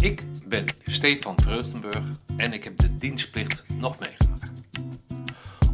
[0.00, 2.04] Ik ben Stefan Vreugdenburg
[2.36, 4.50] en ik heb de dienstplicht nog meegemaakt.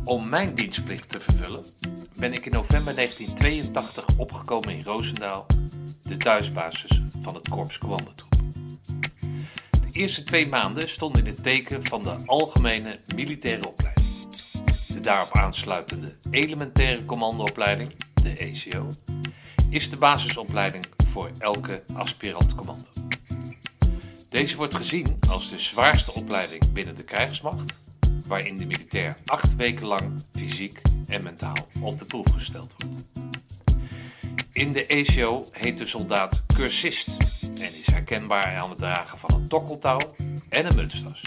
[0.04, 1.64] Om mijn dienstplicht te vervullen
[2.16, 5.46] ben ik in november 1982 opgekomen in Roosendaal,
[6.02, 8.32] de thuisbasis van het Korps Commandotroep.
[9.70, 14.06] De eerste twee maanden stonden in het teken van de algemene militaire opleiding.
[14.92, 18.88] De daarop aansluitende elementaire commandoopleiding, de ECO,
[19.70, 23.07] is de basisopleiding voor elke aspirant commando.
[24.28, 27.74] Deze wordt gezien als de zwaarste opleiding binnen de krijgsmacht,
[28.26, 33.02] waarin de militair acht weken lang fysiek en mentaal op de proef gesteld wordt.
[34.52, 39.48] In de ECO heet de soldaat cursist en is herkenbaar aan het dragen van een
[39.48, 40.14] tokkeltouw
[40.48, 41.22] en een mutstas.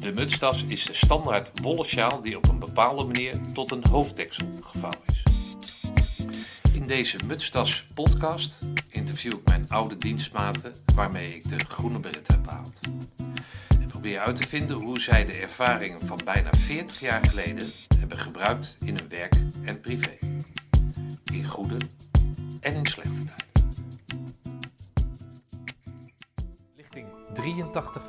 [0.00, 4.48] De mutstas is de standaard wollen sjaal die op een bepaalde manier tot een hoofddeksel
[4.60, 5.22] gevouwen is.
[6.72, 8.58] In deze Mutstas podcast
[9.08, 12.78] interview ik mijn oude dienstmaten waarmee ik de groene beret heb behaald.
[13.68, 17.66] En probeer uit te vinden hoe zij de ervaringen van bijna 40 jaar geleden
[17.98, 20.18] hebben gebruikt in hun werk en privé.
[21.32, 21.76] In goede
[22.60, 23.72] en in slechte tijden.
[26.76, 28.00] Lichting 83.4.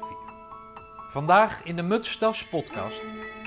[1.12, 3.02] Vandaag in de Mutstas podcast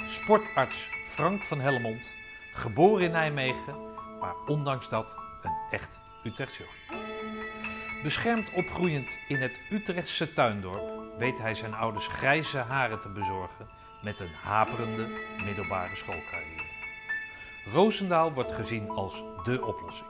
[0.08, 2.08] sportarts Frank van Helmond,
[2.54, 3.74] geboren in Nijmegen,
[4.20, 7.11] maar ondanks dat een echt Utrechts jongen.
[8.02, 13.66] Beschermd opgroeiend in het Utrechtse tuindorp weet hij zijn ouders grijze haren te bezorgen
[14.02, 15.06] met een haperende
[15.44, 16.70] middelbare schoolcarrière.
[17.72, 20.08] Roosendaal wordt gezien als dé oplossing.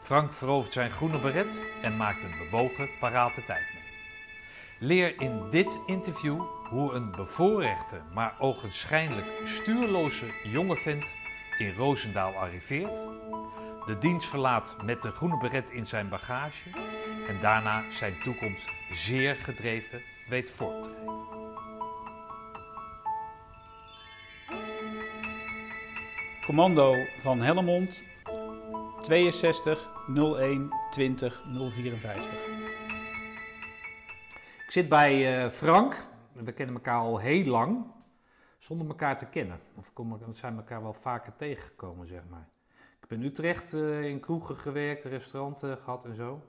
[0.00, 3.82] Frank verovert zijn groene beret en maakt een bewogen parate tijd mee.
[4.78, 11.04] Leer in dit interview hoe een bevoorrechte, maar ogenschijnlijk stuurloze jonge vent
[11.58, 13.00] in Roosendaal arriveert,
[13.86, 16.70] de dienst verlaat met de groene beret in zijn bagage
[17.28, 21.30] en daarna zijn toekomst zeer gedreven weet vorm te geven.
[26.44, 28.02] Commando van Helmond
[29.02, 32.50] 62 01 20 054.
[34.64, 36.06] Ik zit bij eh, Frank.
[36.32, 37.86] We kennen elkaar al heel lang,
[38.58, 39.60] zonder elkaar te kennen.
[39.74, 42.48] Of kom- we zijn elkaar wel vaker tegengekomen, zeg maar.
[43.12, 46.40] In Utrecht eh, in kroegen gewerkt, restauranten gehad en zo.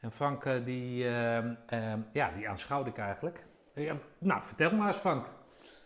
[0.00, 3.46] En Frank, eh, die, ehm, ehm, ja, die aanschouwde ik eigenlijk.
[4.18, 5.26] Nou, vertel maar eens Frank.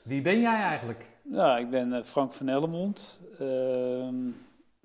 [0.03, 1.06] Wie ben jij eigenlijk?
[1.22, 4.31] Nou, ik ben eh, Frank van Helmond, ehm,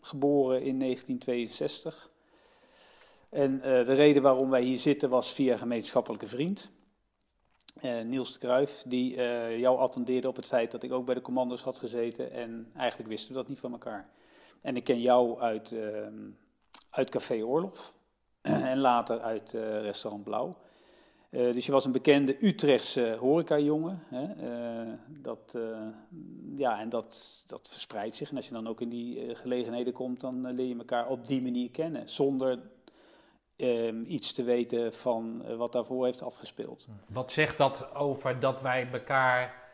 [0.02, 2.10] geboren in 1962.
[3.30, 6.72] En de reden waarom wij hier zitten was via een gemeenschappelijke vriend,
[8.04, 9.16] Niels de Kruijf, die
[9.60, 12.32] jou attendeerde op het feit dat ik ook bij de commando's had gezeten.
[12.32, 14.10] En eigenlijk wisten we dat niet van elkaar.
[14.62, 16.30] En ik ken jou uit, ehm,
[16.90, 17.94] uit Café Oorlog
[18.42, 20.54] en later uit eh, Restaurant Blauw.
[21.30, 24.04] Eh, dus je was een bekende Utrechtse horecajongen.
[24.10, 24.24] Hè?
[24.24, 25.58] eh, dat,
[26.56, 28.30] ja, en dat, dat verspreidt zich.
[28.30, 31.42] En als je dan ook in die gelegenheden komt, dan leer je elkaar op die
[31.42, 32.10] manier kennen.
[32.10, 32.60] Zonder
[33.56, 36.88] ehm, iets te weten van wat daarvoor heeft afgespeeld.
[37.08, 39.65] Wat zegt dat over dat wij elkaar,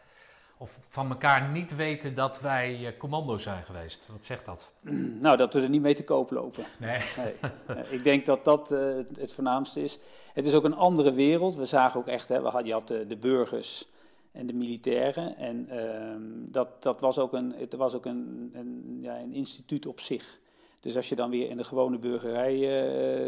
[0.61, 4.07] of van elkaar niet weten dat wij eh, commando zijn geweest?
[4.11, 4.71] Wat zegt dat?
[5.25, 6.63] nou, dat we er niet mee te koop lopen.
[6.79, 6.99] Nee.
[7.17, 7.83] Nee.
[7.89, 8.79] Ik denk dat dat eh,
[9.17, 9.99] het, voornaamste is.
[10.33, 11.55] Het is ook een andere wereld.
[11.55, 13.89] We zagen ook echt, hè, we had, je had de, de burgers
[14.31, 15.37] en de militairen.
[15.37, 19.85] En ehm, dat, dat was ook, een, het was ook een, een, ja, een instituut
[19.85, 20.39] op zich.
[20.79, 22.55] Dus als je dan weer in de gewone burgerij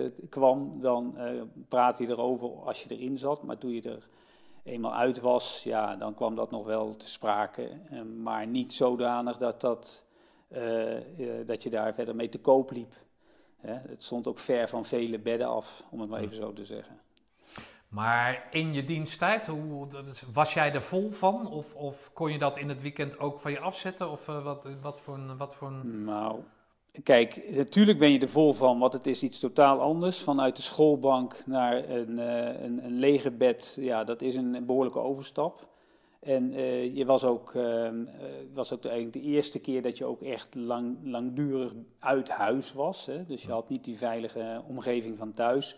[0.06, 1.18] eh, kwam, dan
[1.68, 3.44] praatte je erover als je erin zat.
[3.44, 4.08] Maar toen je er
[4.64, 7.70] eenmaal uit was, ja, dan kwam dat nog wel te sprake.
[7.90, 10.06] Eh, maar niet zodanig dat, dat,
[10.48, 12.94] eh, eh, dat je daar verder mee te koop liep.
[13.58, 16.66] Hè, het stond ook ver van vele bedden af, om het maar even zo te
[16.66, 17.00] zeggen.
[17.88, 19.88] Maar in je diensttijd, hoe,
[20.34, 21.48] was jij er vol van?
[21.48, 24.10] Of, of kon je dat in het weekend ook van je afzetten?
[24.10, 25.38] Of wat, wat voor een...
[25.38, 26.04] Wat voor een...
[26.04, 26.40] Nou,
[27.04, 30.22] kijk, natuurlijk ben je er vol van, want het is iets totaal anders.
[30.22, 35.68] Vanuit de schoolbank naar een, eh, een, een legerbed, ja, dat is een behoorlijke overstap.
[36.20, 39.98] En eh, je was ook, ehm, eh, was ook de, eigenlijk de eerste keer dat
[39.98, 43.06] je ook echt lang, langdurig uit huis was.
[43.06, 43.26] Hè?
[43.26, 45.78] Dus je had niet die veilige omgeving van thuis.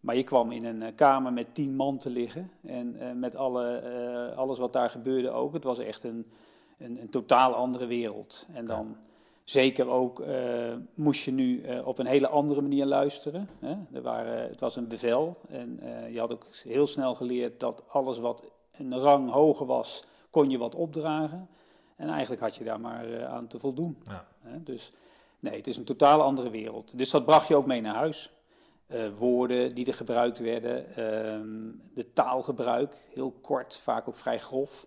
[0.00, 2.50] Maar je kwam in een kamer met tien man te liggen.
[2.62, 5.52] En met alle, alles wat daar gebeurde ook.
[5.52, 6.26] Het was echt een,
[6.78, 8.48] een, een totaal andere wereld.
[8.52, 8.96] En dan
[9.50, 13.48] zeker ook eh, moest je nu eh, op een hele andere manier luisteren.
[13.58, 13.74] Hè?
[13.92, 15.36] Er waren, het was een bevel.
[15.48, 18.42] En eh, je had ook heel snel geleerd dat alles wat
[18.72, 21.48] een rang hoger was, kon je wat opdragen.
[21.96, 23.98] En eigenlijk had je daar maar aan te voldoen.
[24.06, 24.26] Ja.
[24.40, 24.62] Hè?
[24.62, 24.92] Dus
[25.38, 26.98] nee, het is een totaal andere wereld.
[26.98, 28.30] Dus dat bracht je ook mee naar huis.
[29.18, 34.86] woorden die er gebruikt werden, ehm, de taalgebruik, heel kort, vaak ook vrij grof.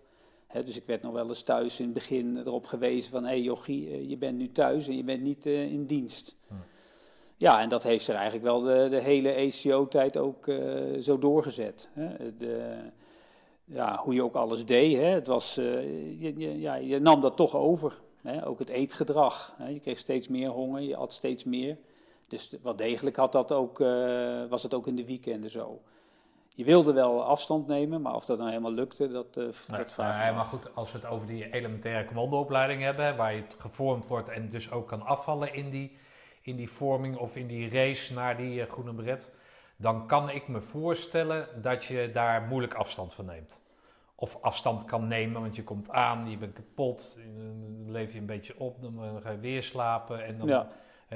[0.62, 3.40] Dus ik werd nog wel eens thuis in het begin erop gewezen van, hé hey
[3.40, 6.36] jochie, eh, je bent nu thuis en je bent niet eh, in dienst.
[6.48, 6.54] Hm.
[7.36, 10.52] Ja, en dat heeft er eigenlijk wel de, de hele ECO-tijd ook
[11.00, 11.90] zo doorgezet.
[11.92, 12.36] Hè.
[12.36, 12.76] De,
[13.64, 15.02] ja, hoe je ook alles deed, hè.
[15.04, 18.00] Het was, je, je, ja, je nam dat toch over.
[18.22, 18.46] Hè.
[18.46, 19.54] Ook het eetgedrag.
[19.58, 19.68] Hè.
[19.68, 21.76] Je kreeg steeds meer honger, je at steeds meer.
[22.28, 23.78] Dus wel degelijk had dat ook,
[24.48, 25.80] was het ook in de weekenden zo.
[26.56, 29.92] Je wilde wel afstand nemen, maar of dat nou helemaal lukte, dat, uh, nee, dat
[29.92, 34.06] vraag nee, Maar goed, als we het over die elementaire commandoopleiding hebben, waar je gevormd
[34.06, 35.96] wordt en dus ook kan afvallen in die,
[36.42, 39.30] in die vorming of in die race naar die uh, groene beret,
[39.76, 43.60] dan kan ik me voorstellen dat je daar moeilijk afstand van neemt.
[44.14, 48.26] Of afstand kan nemen, want je komt aan, je bent kapot, dan leef je een
[48.26, 50.48] beetje op, dan ga je weer slapen en dan...
[50.48, 50.68] Ja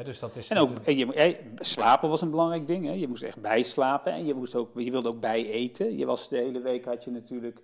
[0.05, 2.87] dus dat is en ook en je, slapen was een belangrijk ding.
[2.87, 2.93] Hè?
[2.93, 5.97] Je moest echt bijslapen en je, moest ook, je wilde ook bij eten.
[5.97, 7.61] Je was de hele week had je natuurlijk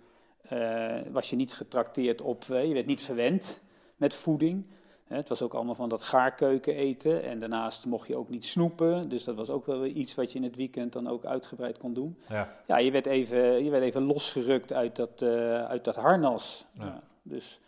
[0.53, 3.63] uh, was je niet getrakteerd op, uh, je werd niet verwend
[3.97, 4.67] met voeding.
[5.05, 7.23] Het was ook allemaal van dat gaarkeuken eten.
[7.23, 9.09] En daarnaast mocht je ook niet snoepen.
[9.09, 11.95] Dus dat was ook wel iets wat je in het weekend dan ook uitgebreid kon
[11.95, 12.19] doen.
[12.29, 16.65] Ja, ja je, werd even, je werd even losgerukt uit dat, uh, uit dat harnas.
[16.73, 16.85] Ja.
[16.85, 17.61] Ja, dus.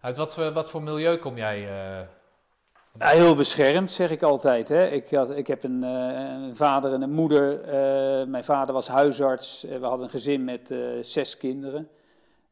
[0.00, 1.68] Uit wat, wat voor milieu kom jij
[2.98, 4.68] ja, heel beschermd, zeg ik altijd.
[4.68, 4.88] Hè.
[4.88, 7.60] Ik, had, ik heb een, een vader en een moeder.
[7.60, 9.64] Uh, mijn vader was huisarts.
[9.64, 11.88] Uh, we hadden een gezin met zes kinderen.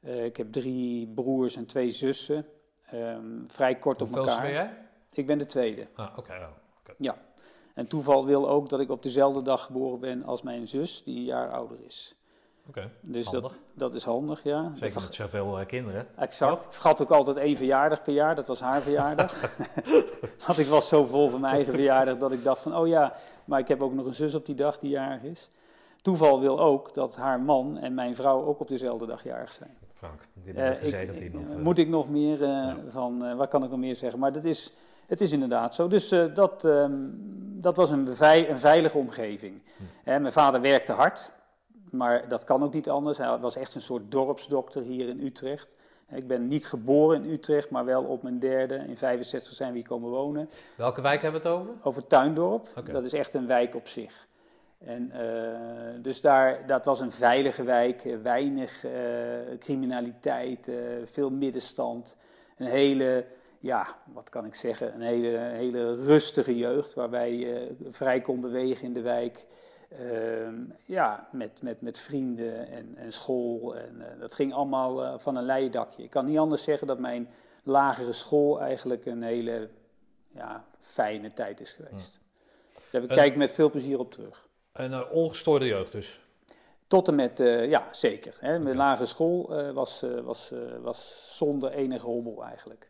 [0.00, 2.46] ik heb drie broers en twee zussen.
[2.94, 4.42] Um, vrij kort Hoeveel op elkaar.
[4.42, 4.76] ben jij?
[5.12, 5.86] Ik ben de tweede.
[5.94, 6.18] Ah, oké.
[6.18, 6.48] Okay, oh,
[6.80, 6.94] okay.
[6.98, 7.16] Ja.
[7.74, 11.16] En toeval wil ook dat ik op dezelfde dag geboren ben als mijn zus, die
[11.16, 12.17] een jaar ouder is.
[12.68, 14.72] Oké, Dus dat, dat is handig, ja.
[14.74, 16.06] Zeker met zoveel uh, kinderen.
[16.16, 16.64] Exact.
[16.64, 19.54] Ik vergat ook altijd één verjaardag per jaar, dat was haar verjaardag.
[20.46, 23.12] Want ik was zo vol van mijn eigen verjaardag dat ik dacht van, oh ja,
[23.44, 25.50] maar ik heb ook nog een zus op die dag die jarig is.
[26.02, 29.76] Toeval wil ook dat haar man en mijn vrouw ook op dezelfde dag jarig zijn.
[29.94, 31.50] Frank, die uh, gezegend ik, iemand.
[31.50, 32.76] Uh, moet ik nog meer ja.
[32.88, 34.18] van, wat kan ik nog meer zeggen?
[34.18, 34.72] Maar dat is,
[35.06, 35.88] het is inderdaad zo.
[35.88, 37.14] Dus dat, um,
[37.60, 38.08] dat was een,
[38.50, 39.62] een, veilige omgeving.
[39.76, 40.04] Hm.
[40.04, 41.32] mijn vader werkte hard,
[41.90, 43.18] maar dat kan ook niet anders.
[43.18, 45.68] Hij was echt een soort dorpsdokter hier in Utrecht.
[46.10, 48.74] Ik ben niet geboren in Utrecht, maar wel op mijn derde.
[48.74, 50.50] In 65 zijn we hier komen wonen.
[50.76, 51.74] Welke wijk hebben we het over?
[51.82, 52.68] Over Tuindorp.
[52.92, 54.26] Dat is echt een wijk op zich.
[54.78, 58.92] En, uh, dus daar, dat was een veilige wijk, eh, weinig uh,
[59.58, 62.16] criminaliteit, uh, veel middenstand.
[62.56, 63.24] Een hele,
[63.58, 68.84] ja, wat kan ik zeggen, een hele, hele rustige jeugd waarbij je vrij kon bewegen
[68.84, 69.44] in de wijk.
[69.92, 70.48] Uh,
[70.84, 73.76] ja, met, met, met vrienden en, en school.
[73.76, 76.02] En uh, dat ging allemaal uh, van een leien dakje.
[76.02, 77.28] Ik kan niet anders zeggen dat mijn
[77.62, 79.68] lagere school eigenlijk een hele
[80.28, 82.20] ja, fijne tijd is geweest.
[82.90, 82.98] Ja.
[83.00, 84.48] Daar kijk ik met veel plezier op terug.
[84.72, 86.20] Een ongestoorde jeugd dus?
[86.86, 87.38] Tot en met,
[87.68, 88.36] ja, zeker.
[88.40, 88.58] Hè.
[88.58, 92.88] Mijn lagere school was, was, was zonder enige hobbel eigenlijk.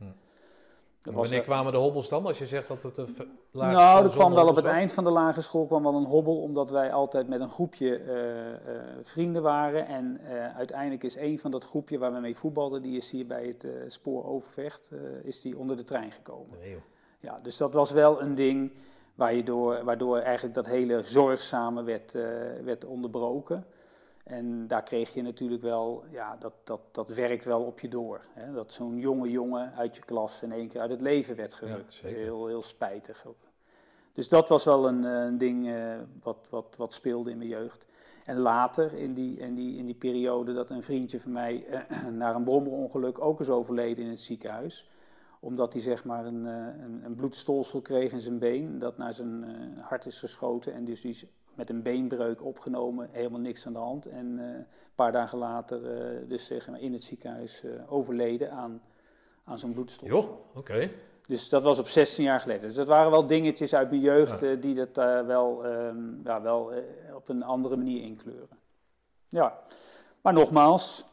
[1.12, 3.08] Wanneer kwamen de hobbels dan, als je zegt dat het een
[3.50, 6.04] lage Nou, er kwam wel op het eind van de lagere school kwam wel een
[6.04, 9.86] hobbel, omdat wij altijd met een groepje uh, uh, vrienden waren.
[9.86, 13.26] En uh, uiteindelijk is een van dat groepje waar we mee voetbalden, die is hier
[13.26, 14.90] bij het spoor Overvecht,
[15.22, 16.58] is die onder de trein gekomen.
[16.58, 16.76] Nee,
[17.20, 18.72] ja, dus dat was wel een ding
[19.14, 22.12] waar je door, waardoor eigenlijk dat hele zorgzame werd,
[22.64, 23.66] werd onderbroken.
[24.28, 28.20] En daar kreeg je natuurlijk wel, ja, dat, dat, dat werkt wel op je door.
[28.32, 28.52] Hè?
[28.52, 32.00] Dat zo'n jonge jongen uit je klas in één keer uit het leven werd gerukt.
[32.00, 33.26] heel, heel spijtig.
[33.26, 33.36] Ook.
[34.12, 37.48] Dus dat was wel een, eh, een ding uh, wat, wat, wat speelde in mijn
[37.48, 37.84] jeugd.
[38.24, 42.06] En later, in die, in die, in die periode, dat een vriendje van mij uh,
[42.22, 44.90] naar een brommerongeluk ook is overleden in het ziekenhuis.
[45.40, 49.44] Omdat hij zeg maar een, een, een bloedstolsel kreeg in zijn been, dat naar zijn
[49.80, 50.74] hart is geschoten.
[50.74, 54.06] En dus die met een beenbreuk opgenomen, helemaal niks aan de hand.
[54.06, 58.50] En uh, een paar dagen later uh, dus zeg maar, in het ziekenhuis uh, overleden
[58.50, 58.82] aan,
[59.44, 60.08] aan zo'n bloedstof.
[60.08, 60.90] Joh, oké.
[61.26, 62.62] Dus dat was op 16 jaar geleden.
[62.62, 64.54] Dus dat waren wel dingetjes uit mijn jeugd ja.
[64.54, 64.96] die dat
[65.26, 66.72] wel, um, ja, wel
[67.14, 68.58] op een andere manier inkleuren.
[69.28, 69.58] Ja,
[70.20, 71.04] maar nogmaals,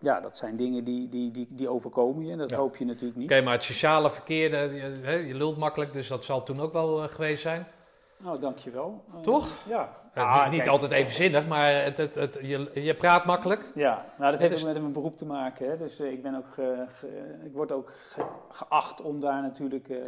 [0.00, 2.36] ja, dat zijn dingen die, die, die, die overkomen je.
[2.36, 2.56] Dat ja.
[2.56, 3.24] hoop je natuurlijk niet.
[3.24, 6.72] Oké, okay, maar het sociale verkeer, je, je, lult makkelijk, dus dat zal toen ook
[6.72, 7.66] wel geweest zijn.
[8.24, 9.04] Nou, dankjewel.
[9.22, 9.46] Toch?
[9.46, 9.96] Uh, ja.
[10.14, 13.70] ja niet kijk, altijd even zinnig, maar het, het, het, je, je praat makkelijk.
[13.74, 15.70] Ja, nou, dat heeft ook met mijn beroep te maken.
[15.70, 15.76] Hè.
[15.76, 19.88] Dus uh, ik, ben ook ge, ge, ik word ook ge, geacht om daar natuurlijk
[19.88, 19.98] uh,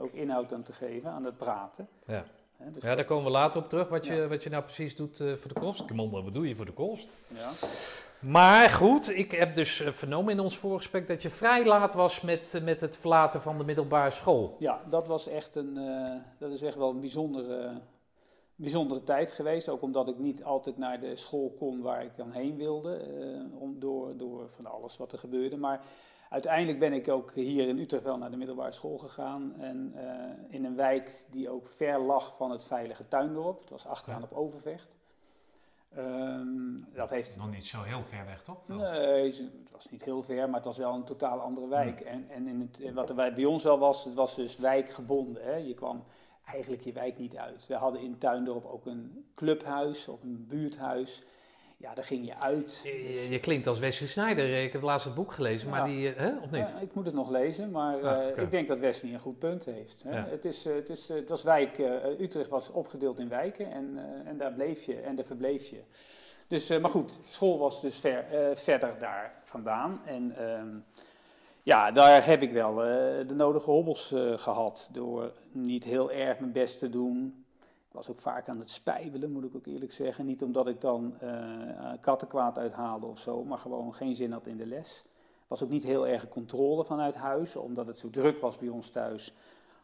[0.00, 1.88] ook inhoud aan te geven, aan het praten.
[2.06, 2.24] Ja.
[2.56, 4.14] Hè, dus ja, daar komen we later op terug, wat, ja.
[4.14, 5.84] je, wat je nou precies doet voor de kost.
[5.84, 7.16] Kimon, wat doe je voor de kost?
[7.28, 7.50] Ja.
[8.26, 12.60] Maar goed, ik heb dus vernomen in ons voorgesprek dat je vrij laat was met,
[12.62, 14.56] met het verlaten van de middelbare school.
[14.58, 17.80] Ja, dat was echt een, uh, dat is echt wel een bijzondere,
[18.54, 19.68] bijzondere tijd geweest.
[19.68, 22.96] Ook omdat ik niet altijd naar de school kon waar ik dan heen wilde.
[22.96, 25.56] eh, om, door, door van alles wat er gebeurde.
[25.56, 25.80] Maar
[26.30, 29.54] uiteindelijk ben ik ook hier in Utrecht wel naar de middelbare school gegaan.
[29.58, 33.60] En eh, in een wijk die ook ver lag van het veilige tuindorp.
[33.60, 34.95] Het was achteraan op Overvecht.
[35.96, 38.58] Ehm, dat heeft Nog niet zo heel ver weg, toch?
[38.66, 38.78] Wel.
[38.78, 42.00] Nee, het was niet heel ver, maar het was wel een totaal andere wijk.
[42.00, 45.44] En, en in het, wat er bij, bij ons wel was, het was dus wijkgebonden.
[45.44, 45.54] Hè.
[45.54, 46.04] Je kwam
[46.44, 47.66] eigenlijk je wijk niet uit.
[47.66, 51.22] We hadden in Tuindorp ook een clubhuis of een buurthuis.
[51.78, 52.80] Ja, daar ging je uit.
[52.84, 54.62] Je, je- je klinkt als Wesley Snyder.
[54.62, 56.68] Ik heb laatst het boek gelezen, maar die, eh, hè, of niet?
[56.68, 59.38] Ja, ik moet het nog lezen, maar Ah, eh, ik denk dat Wesley een goed
[59.38, 60.02] punt heeft.
[60.02, 60.16] Hè.
[60.16, 60.26] Ja.
[60.28, 61.78] Het, is, eh, het, is, het was wijk,
[62.20, 65.80] Utrecht was opgedeeld in wijken en, en daar bleef je en daar verbleef je.
[66.48, 70.00] Dus, maar goed, school was dus ver, verder daar vandaan.
[70.04, 70.68] En ehm,
[71.62, 72.74] ja, daar heb ik wel
[73.26, 77.44] de nodige hobbels eh, gehad door niet heel erg mijn best te doen.
[77.96, 80.26] Ik was ook vaak aan het spijbelen, moet ik ook eerlijk zeggen.
[80.26, 84.56] Niet omdat ik dan eh kattenkwaad uithaalde of zo, maar gewoon geen zin had in
[84.56, 85.04] de les
[85.46, 88.90] was ook niet heel erg controle vanuit huis, omdat het zo druk was bij ons
[88.90, 89.34] thuis.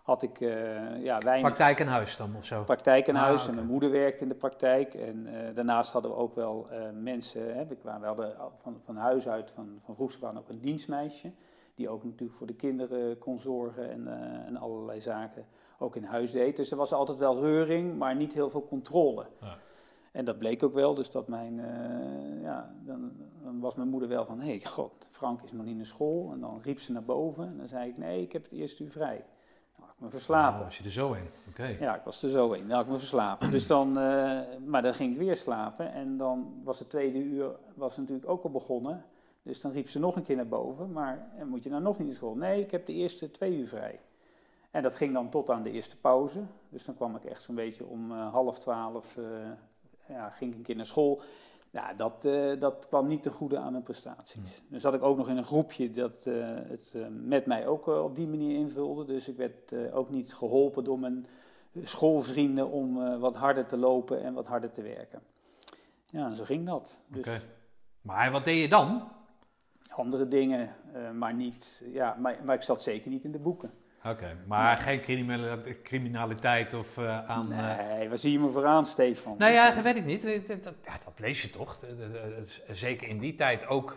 [0.03, 2.63] Had ik eh, ja, weinig Praktijk en huis dan of zo?
[2.63, 4.95] praktijk in Ah, huis en mijn moeder werkte in de praktijk.
[4.95, 8.97] En eh, daarnaast hadden we ook wel mensen, hè, we, kwamen, we hadden van, van
[8.97, 11.33] huis uit, van, van ook een dienstmeisje.
[11.75, 14.09] Die ook natuurlijk voor de kinderen kon zorgen en,
[14.47, 15.47] en allerlei zaken
[15.83, 16.57] ook in huis deed.
[16.57, 19.27] Dus er was altijd wel reuring, maar niet heel veel controle.
[19.41, 19.57] Ja.
[20.13, 23.13] En dat bleek ook wel, dus dat mijn, eh, ja, dan,
[23.43, 26.33] dan was mijn moeder wel van, hé, hey, god, Frank is nog niet naar school.
[26.33, 28.85] En dan riep ze naar boven en dan zei ik, nee, ik heb het eerste
[28.85, 29.25] uur vrij.
[29.79, 30.59] Nou, ik me verslapen.
[30.59, 31.29] Oh, als je er zo in.
[31.49, 31.77] Oké.
[31.81, 32.69] Ja, ik was er zo in.
[32.69, 33.51] Dan had ik me verslapen.
[33.51, 35.93] Dus dan, eh, maar dan ging ik weer slapen.
[35.93, 39.05] En dan was het tweede uur was natuurlijk ook al begonnen.
[39.43, 40.93] Dus dan riep ze nog een keer naar boven.
[40.93, 42.35] Maar en moet je nou nog niet naar school?
[42.35, 44.01] Nee, ik heb de eerste twee uur vrij.
[44.73, 46.43] En dat ging dan tot aan de eerste pauze.
[46.69, 49.17] Dus dan kwam ik echt zo'n beetje om eh, half twaalf.
[49.17, 49.25] eh,
[50.09, 51.21] ja, ging ik een keer naar school.
[51.71, 54.63] Nou, dat, eh, dat kwam niet ten goede aan mijn prestaties.
[54.69, 58.27] Dus zat ik ook nog in een groepje dat het met mij ook op die
[58.27, 59.05] manier invulde.
[59.05, 61.27] Dus ik werd ook niet geholpen door mijn
[61.83, 65.23] schoolvrienden om wat harder te lopen en wat harder te werken.
[66.07, 66.99] Ja, zo ging dat.
[67.07, 67.41] Dus Oké.
[68.03, 69.09] Maar wat deed je dan?
[69.91, 70.75] andere dingen,
[71.15, 71.85] maar niet.
[71.93, 73.71] Ja, maar, maar ik zat zeker niet in de boeken.
[74.07, 77.53] Oké, maar geen criminali- criminaliteit of eh, aan...
[77.53, 77.59] eh,
[77.97, 79.35] Nee, waar zie je me vooraan, Stefan?
[79.39, 80.23] Nou ja, dat weet ik niet.
[80.49, 80.75] Dat, dat,
[81.17, 81.77] lees je toch.
[82.43, 83.97] Is- Zeker in die tijd ook.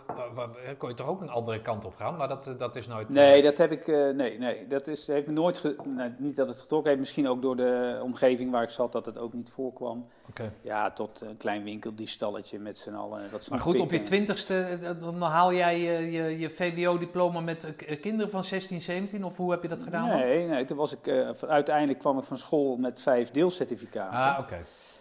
[0.78, 2.16] kon je toch ook een andere kant op gaan?
[2.18, 3.10] Maar dat, eh, dat is nooit...
[3.10, 3.88] Nee, dat heb ik.
[3.88, 5.58] eh, nee, nee, dat is, heeft me nooit.
[5.58, 8.92] Ge, nou, niet dat het getrokken heeft, misschien ook door de omgeving waar ik zat,
[8.92, 10.08] dat het ook niet voorkwam.
[10.30, 10.52] Oké.
[10.62, 13.22] Ja, tot een klein winkeldiefstalletje met z'n allen.
[13.50, 18.02] Maar goed, op je twintigste, eh, dan haal jij je, je, je VWO-diploma met eh,
[18.02, 19.24] kinderen van 16, 17?
[19.24, 19.94] Of hoe heb je dat gedaan?
[20.02, 21.08] Nee, nee, toen was ik.
[21.08, 24.18] eh, uiteindelijk kwam ik van school met vijf deelcertificaten.
[24.18, 24.58] Ah, oké.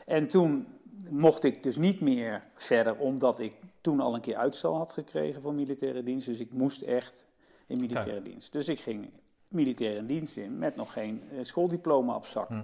[0.07, 0.67] En toen
[1.09, 5.43] mocht ik dus niet meer verder, omdat ik toen al een keer uitstel had gekregen
[5.43, 6.27] voor militaire dienst.
[6.27, 7.27] Dus ik moest echt
[7.67, 8.53] in militaire dienst.
[8.53, 9.11] Dus ik ging
[9.49, 12.49] militaire dienst in met nog geen eh, schooldiploma op zak.
[12.49, 12.63] Hm.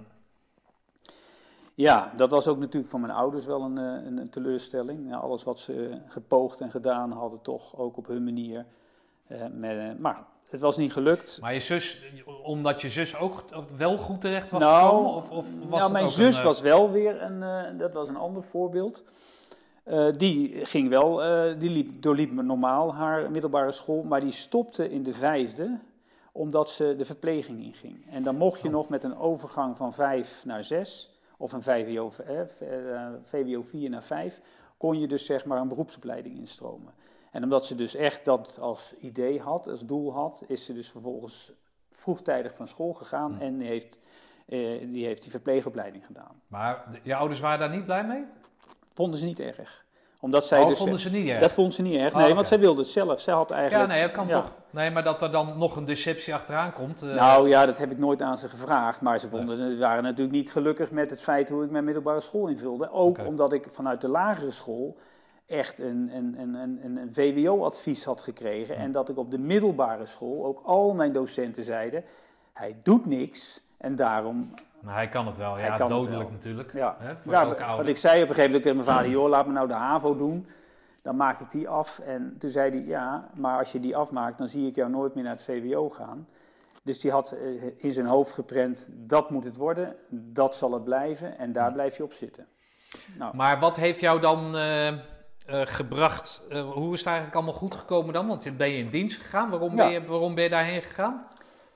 [1.73, 5.09] Ja, dat was ook natuurlijk voor mijn ouders wel een, eh, een, een teleurstelling.
[5.09, 8.65] Ja, alles wat ze gepoogd en gedaan hadden, toch ook op hun manier.
[9.51, 11.37] Met, maar het was niet gelukt.
[11.41, 12.03] Maar je zus,
[12.43, 13.43] omdat je zus ook
[13.77, 15.13] wel goed terecht was Nou, gekomen?
[15.13, 17.79] Of, of was nou, het mijn ook zus een, eh, was wel weer een, eh,
[17.79, 19.03] dat was een ander voorbeeld.
[19.83, 21.15] Eh, die ging wel,
[21.57, 25.79] die liep, doorliep normaal haar middelbare school, maar die stopte in de vijfde,
[26.31, 28.05] omdat ze de verpleging inging.
[28.09, 28.73] En dan mocht je Oh.
[28.73, 32.41] nog met een overgang van vijf naar zes, of een VWO, eh,
[33.23, 34.41] VWO 4 naar 5,
[34.77, 36.93] kon je dus zeg maar een beroepsopleiding instromen.
[37.31, 40.89] En omdat ze dus echt dat als idee had, als doel had, is ze dus
[40.91, 41.51] vervolgens
[41.91, 43.41] vroegtijdig van school gegaan Hm.
[43.41, 43.99] en heeft,
[44.45, 44.59] eh,
[44.91, 46.41] die heeft die verpleegopleiding gedaan.
[46.47, 48.23] Maar de- je ouders waren daar niet blij mee?
[48.93, 49.85] Vonden ze niet erg.
[50.19, 51.39] Omdat zij oh, dus, vonden ze niet erg?
[51.39, 52.13] Dat vond ze niet erg.
[52.13, 53.19] Oh, Nee, want zij wilde het zelf.
[53.19, 53.89] Zij had Ja, eigenlijk...
[53.89, 54.41] nee, dat kan ja.
[54.41, 54.55] toch.
[54.69, 57.01] Nee, maar dat er dan nog een deceptie achteraan komt.
[57.01, 59.01] eh, Nou ja, dat heb ik nooit aan ze gevraagd.
[59.01, 62.47] Maar ze vonden, waren natuurlijk niet gelukkig met het feit hoe ik mijn middelbare school
[62.47, 62.91] invulde.
[62.91, 64.97] Ook omdat ik vanuit de lagere school
[65.51, 68.75] echt een, een, een, een, VWO-advies had gekregen.
[68.75, 72.03] En dat ik op de middelbare school ook al mijn docenten zeiden:
[72.53, 73.61] hij doet niks.
[73.77, 75.53] En daarom, maar hij kan het wel.
[75.55, 76.31] Hij Ja, kan het dodelijk wel.
[76.31, 76.73] natuurlijk.
[76.73, 76.95] ja.
[76.99, 79.47] Hè, voor ja wat ik zei op een gegeven moment tegen mijn vader: joh, laat
[79.47, 80.47] me nou de HAVO doen.
[81.01, 81.99] Dan maak ik die af.
[81.99, 85.15] En toen zei hij: ja, maar als je die afmaakt, dan zie ik jou nooit
[85.15, 86.27] meer naar het VWO gaan.
[86.83, 90.83] Dus die had eh, in zijn hoofd geprent: dat moet het worden, dat zal het
[90.83, 92.45] blijven en daar blijf je op zitten.
[93.17, 94.93] Nou, Maar wat heeft jou dan eh,
[95.47, 96.41] eh, gebracht?
[96.49, 98.27] eh, hoe is het eigenlijk allemaal goed gekomen dan?
[98.27, 99.49] Want ben je in dienst gegaan?
[99.49, 99.75] Waarom, Ja.
[99.75, 101.27] ben, je, waarom ben je daarheen gegaan?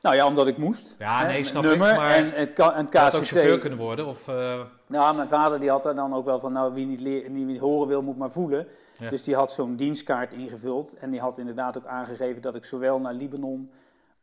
[0.02, 0.96] Nou ja, omdat ik moest.
[1.00, 3.28] Ja, hè, nee, snap nummer ik, maar en het ka- een Je had ook KCT.
[3.32, 4.06] chauffeur kunnen worden.
[4.08, 7.02] Of, eh, Nou, mijn vader die had er dan ook wel van, nou wie niet,
[7.02, 8.68] leer, wie niet horen wil, moet maar voelen.
[8.98, 9.10] Ja.
[9.10, 13.00] Dus die had zo'n dienstkaart ingevuld en die had inderdaad ook aangegeven dat ik zowel
[13.00, 13.72] naar Libanon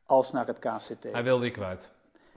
[0.07, 1.07] als naar het KCT.
[1.13, 1.93] hij wilde je kwijt.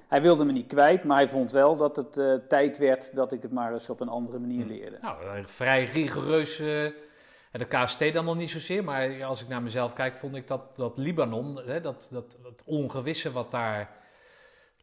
[0.08, 3.32] Hij wilde me niet kwijt, maar hij vond wel dat het eh, tijd werd dat
[3.32, 4.68] ik het maar eens op een andere manier Hm.
[4.68, 4.98] leerde.
[5.02, 6.60] Nou, eh, vrij rigoureus.
[6.60, 10.48] en de KST dan nog niet zozeer, maar als ik naar mezelf kijk, vond ik
[10.48, 13.90] dat, dat Libanon, hè, dat, dat, dat ongewisse wat daar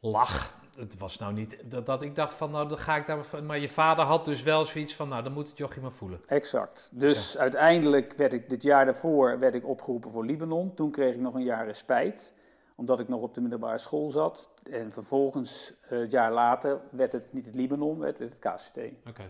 [0.01, 0.61] lag.
[0.77, 3.45] Het was nou niet dat, dat ik dacht van, nou, dan ga ik daar.
[3.45, 6.21] Maar je vader had dus wel zoiets van, nou, dan moet het jochie maar voelen.
[6.27, 6.89] Exact.
[6.93, 10.75] Dus uiteindelijk werd ik dit jaar daarvoor werd ik opgeroepen voor Libanon.
[10.75, 12.33] Toen kreeg ik nog een jaar respijt,
[12.77, 14.51] omdat ik nog op de middelbare school zat.
[14.71, 19.09] En vervolgens, eh, het jaar later, werd het niet het Libanon, werd het het KCT.
[19.09, 19.29] Oké.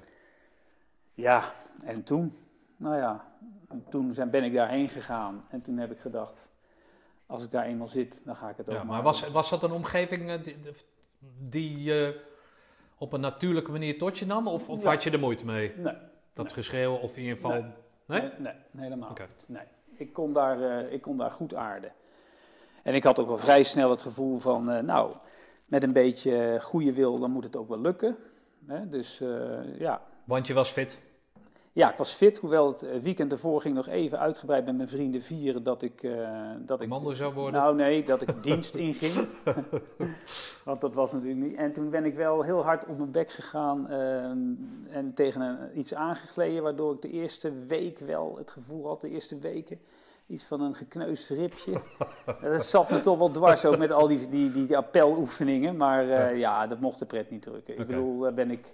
[1.15, 2.37] Ja, en toen,
[2.77, 3.25] nou ja,
[3.89, 5.45] toen zijn, ben ik daarheen gegaan.
[5.51, 6.49] En toen heb ik gedacht,
[7.27, 9.63] als ik daar eenmaal zit, dan ga ik het ook Ja, maar was, was dat
[9.63, 10.57] een omgeving eh, die,
[11.39, 12.21] die je
[12.99, 14.49] op een natuurlijke manier tot je nam?
[14.49, 14.91] Of, of Ja.
[14.91, 15.73] had je er moeite mee?
[15.77, 15.95] Nee,
[16.33, 16.55] Dat Nee.
[16.55, 17.65] geschreeuw of in ieder geval...
[18.07, 18.31] Nee.
[18.39, 18.55] Nee?
[18.77, 19.45] helemaal niet.
[19.49, 19.65] Nee.
[19.95, 21.93] Ik, kon daar, eh, ik kon daar goed aarden.
[22.83, 25.13] En ik had ook wel vrij snel het gevoel van, eh, nou,
[25.73, 28.17] met een beetje goede wil, dan moet het ook wel lukken.
[28.67, 28.89] Hè?
[28.89, 30.03] Dus eh, ja.
[30.25, 30.99] Want je was fit.
[31.73, 34.89] ja, ik was fit, hoewel het eh, weekend ervoor ging nog even uitgebreid met mijn
[34.89, 36.03] vrienden vieren dat ik...
[36.03, 37.61] eh, dat ik Commando zou worden.
[37.61, 39.29] Nou nee, dat ik dienst inging.
[40.65, 41.57] Want dat was natuurlijk niet.
[41.57, 43.89] En toen ben ik wel heel hard op mijn bek gegaan
[44.91, 49.11] en tegen een, iets aangegleden, waardoor ik de eerste week wel het gevoel had, de
[49.11, 49.81] eerste weken,
[50.27, 51.81] iets van een gekneusd ribje.
[52.43, 55.77] dat zat me toch wel dwars, ook met al die, die, die, die appeloefeningen.
[55.77, 56.67] Maar eh, ja.
[56.67, 57.79] dat mocht de pret niet drukken.
[57.79, 58.67] Ik bedoel, daar ben ik...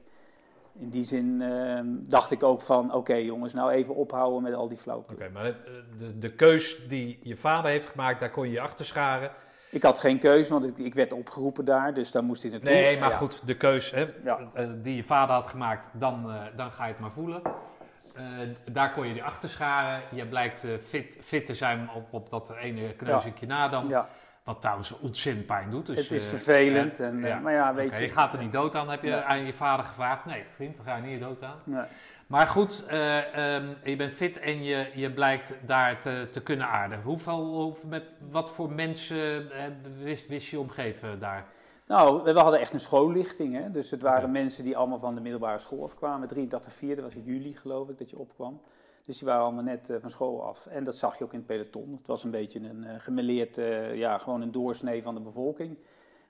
[0.80, 4.68] In die zin ehm, dacht ik ook van, oké jongens, nou even ophouden met al
[4.68, 5.12] die flauwte.
[5.12, 5.52] Oké, maar eh,
[5.98, 9.30] de, de keus die je vader heeft gemaakt, daar kon je je achter scharen.
[9.70, 12.70] Ik had geen keuze, want ik, ik werd opgeroepen daar, dus daar moest ik naartoe.
[12.70, 13.16] Nee, maar Ja.
[13.16, 14.38] goed, de keus hè, Ja.
[14.54, 17.42] eh, die je vader had gemaakt, dan, dan ga je het maar voelen.
[18.18, 18.24] Eh,
[18.72, 20.02] daar kon je je achter scharen.
[20.10, 23.88] Je blijkt eh, fit, fit te zijn op, op dat ene kneuzingje na dan.
[23.88, 24.08] Ja,
[24.44, 25.86] Wat trouwens ontzettend pijn doet.
[25.86, 27.00] Dus, het is eh, vervelend.
[27.00, 27.38] en, ja.
[27.38, 28.02] Maar ja, weet je.
[28.02, 30.24] je gaat er niet dood aan, heb je aan je vader gevraagd.
[30.24, 31.56] Nee, vriend, dan ga je niet dood aan.
[31.64, 31.84] Nee.
[32.26, 36.68] Maar goed, eh, ehm, je bent fit en je, je blijkt daar te, te kunnen
[36.68, 37.00] aarden.
[37.02, 39.48] Hoeveel, hoeveel- met wat voor mensen
[40.02, 41.44] wist, wist je omgeven daar?
[41.88, 43.54] Nou, we hadden echt een schoollichting.
[43.54, 43.70] Hè?
[43.70, 46.28] Dus het waren mensen die allemaal van de middelbare school afkwamen.
[46.28, 48.60] 83, 4, dat was in juli geloof ik dat je opkwam.
[49.04, 50.66] Dus die waren allemaal net eh, van school af.
[50.66, 51.92] En dat zag je ook in het peloton.
[51.92, 55.78] Het was een beetje een eh, gemeleerd, eh, ja, gewoon een doorsnee van de bevolking.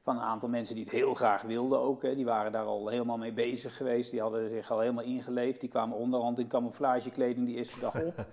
[0.03, 2.03] Van een aantal mensen die het heel graag wilden ook.
[2.03, 2.14] Hè.
[2.14, 4.11] Die waren daar al helemaal mee bezig geweest.
[4.11, 5.61] Die hadden zich al helemaal ingeleefd.
[5.61, 8.14] Die kwamen onderhand in camouflagekleding die eerste dag op.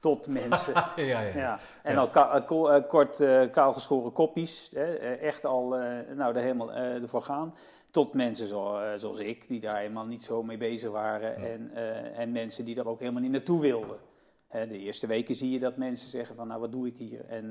[0.00, 1.20] Tot mensen ja, ja.
[1.20, 2.00] Ja, en Ja.
[2.00, 4.12] al ka- eh, ko- eh, kort eh, kaalgeschoren
[4.72, 5.68] eh, echt al
[6.14, 7.54] nou, er helemaal ervoor gaan.
[7.90, 11.40] Tot mensen zo, zoals ik, die daar helemaal niet zo mee bezig waren.
[11.40, 11.46] Ja.
[11.46, 11.70] En,
[12.14, 13.96] en mensen die daar ook helemaal niet naartoe wilden.
[14.48, 17.24] Hè, de eerste weken zie je dat mensen zeggen van, nou wat doe ik hier?
[17.28, 17.50] En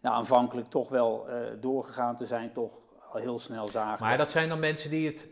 [0.00, 1.26] nou, aanvankelijk toch wel
[1.60, 2.72] doorgegaan te zijn, toch
[3.12, 4.06] al heel snel zagen.
[4.06, 5.28] Maar dat zijn dan mensen die het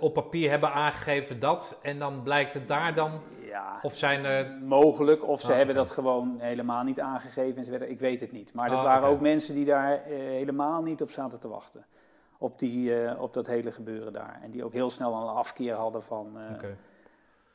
[0.00, 1.78] op papier hebben aangegeven dat.
[1.82, 3.20] En dan blijkt het daar dan.
[3.52, 4.50] Ja, Of zijn er.
[4.64, 7.56] Mogelijk, of ze Ah, hebben dat gewoon helemaal niet aangegeven.
[7.56, 8.54] En ze werden, ik weet het niet.
[8.54, 11.84] Maar dat Ah, waren ook mensen die daar eh, helemaal niet op zaten te wachten.
[12.38, 14.38] Op, die, eh, op dat hele gebeuren daar.
[14.42, 16.68] En die ook heel snel een afkeer hadden van, eh,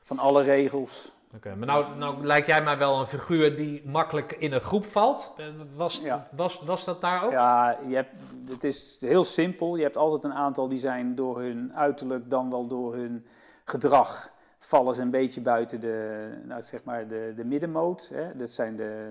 [0.04, 1.16] van alle regels.
[1.36, 4.86] Oké, maar nou, nou lijkt jij mij wel een figuur die makkelijk in een groep
[4.86, 5.34] valt.
[5.38, 6.28] Eh, Was, Ja.
[6.32, 7.32] was, was dat daar ook?
[7.32, 8.14] Ja, je hebt,
[8.50, 9.76] het is heel simpel.
[9.76, 13.26] Je hebt altijd een aantal die zijn door hun uiterlijk, dan wel door hun
[13.66, 18.10] gedrag, vallen ze een beetje buiten de, nou, zeg maar de, de middenmoot.
[18.14, 18.36] Hè.
[18.36, 19.10] Dat zijn de,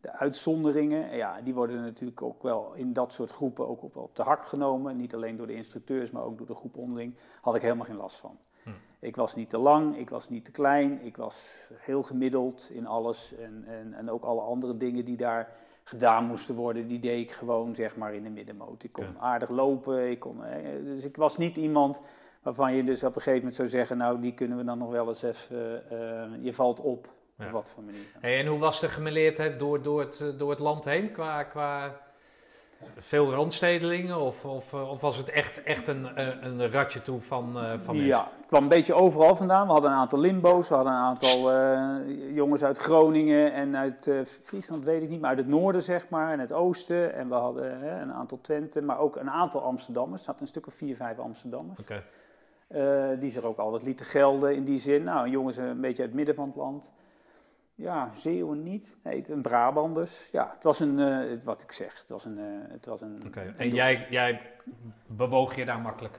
[0.00, 1.10] de uitzonderingen.
[1.10, 4.22] En Ja, die worden natuurlijk ook wel in dat soort groepen ook op, op de
[4.22, 4.96] hak genomen.
[4.96, 7.14] Niet alleen door de instructeurs, maar ook door de groep onderling.
[7.40, 8.38] Had ik helemaal geen last van.
[8.62, 8.70] Hm.
[8.98, 12.86] Ik was niet te lang, ik was niet te klein, ik was heel gemiddeld in
[12.86, 13.34] alles.
[13.36, 15.48] En, en, en ook alle andere dingen die daar
[15.84, 18.82] gedaan moesten worden, die deed ik gewoon zeg maar in de middenmoot.
[18.82, 20.40] Ik kon aardig lopen, ik kon,
[20.84, 22.02] dus ik was niet iemand
[22.44, 24.90] waarvan je dus op een gegeven moment zou zeggen, nou die kunnen we dan nog
[24.90, 27.46] wel eens even, eh, je valt op, Ja.
[27.46, 28.00] op wat voor manier.
[28.20, 31.12] Hey, en hoe was de gemeleerdheid door, door, het, eh, door het land heen?
[31.12, 32.02] Qua, qua
[32.96, 34.20] veel randstedelingen?
[34.20, 37.62] Of, of, eh, of was het echt, echt een, eh, een ratje toe van, eh
[37.78, 38.04] van mensen?
[38.06, 39.66] Ja, het kwam een beetje overal vandaan.
[39.66, 44.06] We hadden een aantal limbo's, we hadden een aantal eh, jongens uit Groningen en uit
[44.06, 47.14] eh, Friesland, weet ik niet, maar uit het noorden zeg maar, en het oosten.
[47.14, 50.20] En we hadden eh, een aantal Twente, maar ook een aantal Amsterdammers.
[50.20, 51.80] Er zaten een stuk of vier, vijf Amsterdammers.
[51.80, 52.02] Oké.
[52.66, 55.04] Eh, die zich ook altijd lieten gelden in die zin.
[55.04, 56.92] Nou, jongens een beetje uit het midden van het land.
[57.74, 58.96] Ja, Zeeuwen niet.
[59.02, 60.28] Nee, een Brabanders.
[60.32, 62.38] Ja, het was een, eh, wat ik zeg, het was een...
[62.38, 63.40] eh, het was een Oké.
[63.40, 64.40] een En jij, jij
[65.06, 66.18] bewoog je daar makkelijk?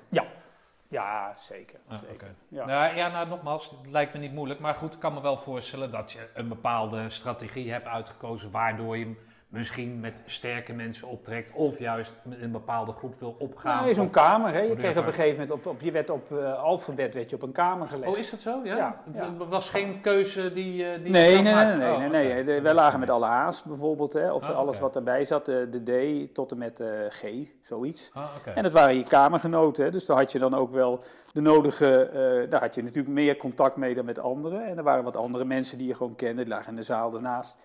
[0.88, 1.80] Ja, zeker.
[1.88, 2.14] Ah, zeker.
[2.14, 2.36] oké.
[2.48, 2.66] Ja.
[2.66, 4.60] Nou, ja, nou, nogmaals, het lijkt me niet moeilijk.
[4.60, 8.52] Maar goed, ik kan me wel voorstellen dat je een bepaalde strategie hebt uitgekozen...
[8.52, 9.14] waardoor je
[9.50, 11.52] misschien met sterke mensen optrekt...
[11.54, 13.88] of juist met een bepaalde groep wil opgaan.
[13.88, 14.60] In zo'n of- kamer, hè.
[14.60, 17.30] Je kreeg op je een gegeven moment, op, op, je werd op eh, alfabet werd
[17.30, 18.12] je op een kamer gelegd.
[18.12, 18.60] Oh, is dat zo?
[18.64, 18.76] Ja?
[18.76, 19.34] Ja, ja.
[19.40, 22.44] Het was geen keuze die, eh, die je Nee, nee, nee, nee, Oh, nee, nee.
[22.44, 25.68] De- wij lagen met alle A's bijvoorbeeld, hè, of Ah, alles wat erbij zat, de,
[25.84, 27.24] de D tot en met eh, G,
[27.64, 28.10] zoiets.
[28.14, 28.24] Ah.
[28.56, 31.04] En dat waren je kamergenoten, hè, dus daar had je dan ook wel
[31.34, 32.10] de nodige,
[32.50, 34.66] daar had je natuurlijk meer contact mee dan met anderen.
[34.66, 37.12] En er waren wat andere mensen die je gewoon kende, die lagen in de zaal
[37.12, 37.58] daarnaast.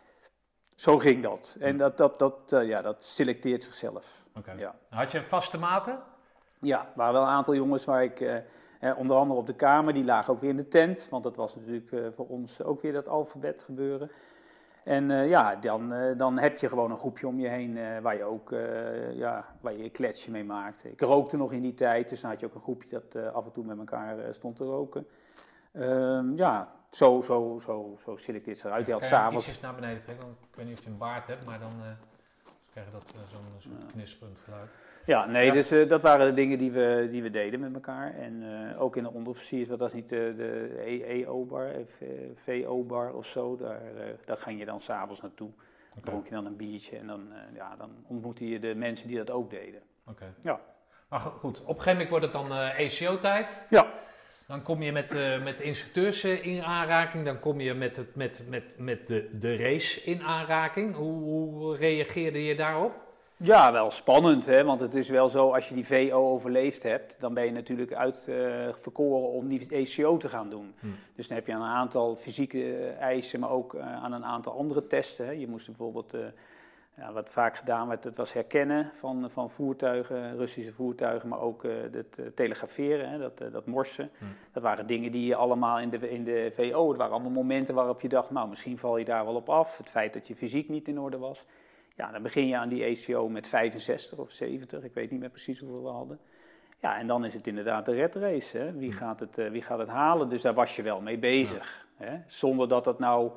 [0.81, 1.57] Zo ging dat.
[1.59, 4.27] En dat, dat, dat, eh, ja, dat selecteert zichzelf.
[4.37, 4.53] Oké.
[4.53, 4.75] Ja.
[4.88, 5.99] Had je vaste maten?
[6.61, 8.37] Ja, er waren wel een aantal jongens waar ik, eh,
[8.81, 11.09] eh, onder andere op de kamer, die lagen ook weer in de tent.
[11.11, 14.11] Want dat was natuurlijk voor ons ook weer dat alfabet gebeuren.
[14.85, 18.51] En ja, dan, dan heb je gewoon een groepje om je heen waar je ook
[19.12, 20.85] ja, waar je een kletsje mee maakt.
[20.85, 23.45] Ik rookte nog in die tijd, dus dan had je ook een groepje dat af
[23.45, 25.07] en toe met elkaar stond te roken.
[25.73, 28.90] Ehm, ja, zo, zo, zo, zo selecteert ze eruit.
[28.90, 30.24] Had Kan je s'avonds ietsjes naar beneden trekken?
[30.24, 31.87] Want ik weet niet of je een baard hebt, maar dan eh,
[32.70, 34.70] krijg je dat eh, zo'n zo'n knisperend geluid.
[35.05, 35.53] Ja, nee, Ja.
[35.53, 38.14] dus eh, dat waren de dingen die we, die we deden met elkaar.
[38.14, 41.70] En eh, ook in de onderofficiers, wat was niet de, de EO-bar,
[42.44, 45.50] VO-bar of zo, daar, eh, daar ging je dan s'avonds naartoe.
[45.90, 46.00] Oké.
[46.00, 49.16] Dronk je dan een biertje en dan, eh, ja, dan ontmoette je de mensen die
[49.16, 49.81] dat ook deden.
[50.07, 50.35] Oké.
[50.42, 50.61] Ja.
[51.09, 53.66] Maar go- goed, op een gegeven moment wordt het dan eh ECO-tijd.
[53.70, 53.87] Ja.
[54.51, 57.25] Dan kom je met, eh, met de instructeurs eh, in aanraking.
[57.25, 60.95] Dan kom je met, het, met, met, met de, de race in aanraking.
[60.95, 62.93] Hoe, hoe reageerde je daarop?
[63.43, 64.65] Ja, wel spannend, hè?
[64.65, 67.93] want het is wel zo, als je die VO overleefd hebt, dan ben je natuurlijk
[67.93, 70.75] uitverkoren om die ECO te gaan doen.
[70.81, 70.97] Hmm.
[71.15, 74.25] Dus dan heb je aan een aantal fysieke eh, eisen, maar ook eh, aan een
[74.25, 75.27] aantal andere testen.
[75.27, 75.33] Hè?
[75.33, 76.21] Je moest bijvoorbeeld, eh,
[77.01, 81.65] ja, wat vaak gedaan werd, dat was herkennen van, van voertuigen, Russische voertuigen, maar ook
[81.65, 83.19] eh, het eh, telegraferen, hè?
[83.19, 84.11] Dat, eh, dat morsen.
[84.19, 84.29] Hmm.
[84.53, 87.75] Dat waren dingen die je allemaal in de, in de VO, het waren allemaal momenten
[87.75, 89.79] waarop je dacht, nou misschien val je daar wel op af.
[89.79, 91.45] Het feit dat je fysiek niet in orde was.
[91.97, 95.31] Ja, dan begin je aan die ECO met 65 of 70, ik weet niet meer
[95.31, 96.19] precies hoeveel we hadden.
[96.81, 98.59] Ja, en dan is het inderdaad de red race.
[98.59, 98.73] Hè?
[98.73, 100.29] Wie, gaat het, wie gaat het halen?
[100.29, 101.87] Dus daar was je wel mee bezig.
[101.97, 102.17] Hè?
[102.27, 103.31] Zonder dat dat nou,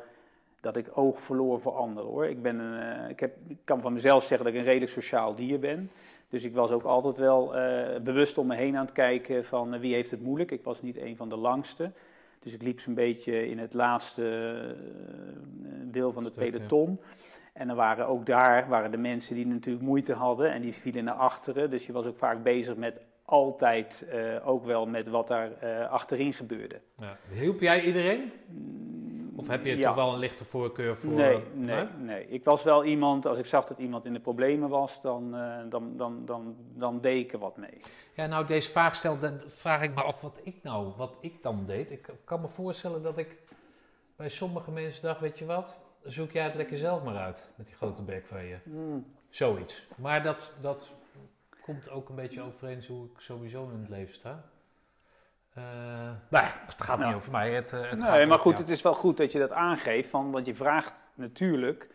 [0.63, 2.26] dat ik oog verloor voor anderen hoor.
[2.26, 4.91] Ik, ben een, eh, ik, heb, ik kan van mezelf zeggen dat ik een redelijk
[4.91, 5.91] sociaal dier ben.
[6.30, 9.73] Dus ik was ook altijd wel eh, bewust om me heen aan het kijken van
[9.73, 10.52] eh, wie heeft het moeilijk.
[10.52, 11.91] Ik was niet een van de langste.
[12.39, 14.76] Dus ik liep zo'n beetje in het laatste
[15.84, 16.52] deel van het Stuk, ja.
[16.52, 16.99] peloton.
[17.54, 21.04] En dan waren ook daar waren de mensen die natuurlijk moeite hadden en die vielen
[21.04, 21.69] naar achteren.
[21.69, 24.06] Dus je was ook vaak bezig met altijd
[24.43, 26.82] ook wel met wat daar achterin gebeurde.
[26.97, 27.17] Ja.
[27.34, 28.32] Hielp jij iedereen?
[29.43, 29.82] Of heb je Ja.
[29.88, 31.13] toch wel een lichte voorkeur voor...
[31.13, 31.86] Nee, nee, hè?
[31.97, 32.27] nee.
[32.27, 35.58] Ik was wel iemand, als ik zag dat iemand in de problemen was, dan, eh,
[35.69, 37.79] dan, dan, dan, dan deed ik er wat mee.
[38.13, 41.41] Ja, nou, deze vraag stel, dan vraag ik me af wat ik nou, wat ik
[41.41, 41.91] dan deed.
[41.91, 43.38] Ik kan me voorstellen dat ik
[44.15, 47.65] bij sommige mensen dacht, weet je wat, zoek jij het lekker zelf maar uit met
[47.65, 48.58] die grote bek van je.
[49.29, 49.86] Zoiets.
[49.95, 50.91] Maar dat, dat
[51.62, 54.43] komt ook een beetje overeen hoe ik sowieso in het leven sta.
[55.53, 55.63] Eh
[56.29, 57.53] nou ja, het gaat niet over mij.
[57.53, 58.63] Het, eh, het gaat Nee, maar goed, jou.
[58.63, 61.87] het is wel goed dat je dat aangeeft, van, want je vraagt natuurlijk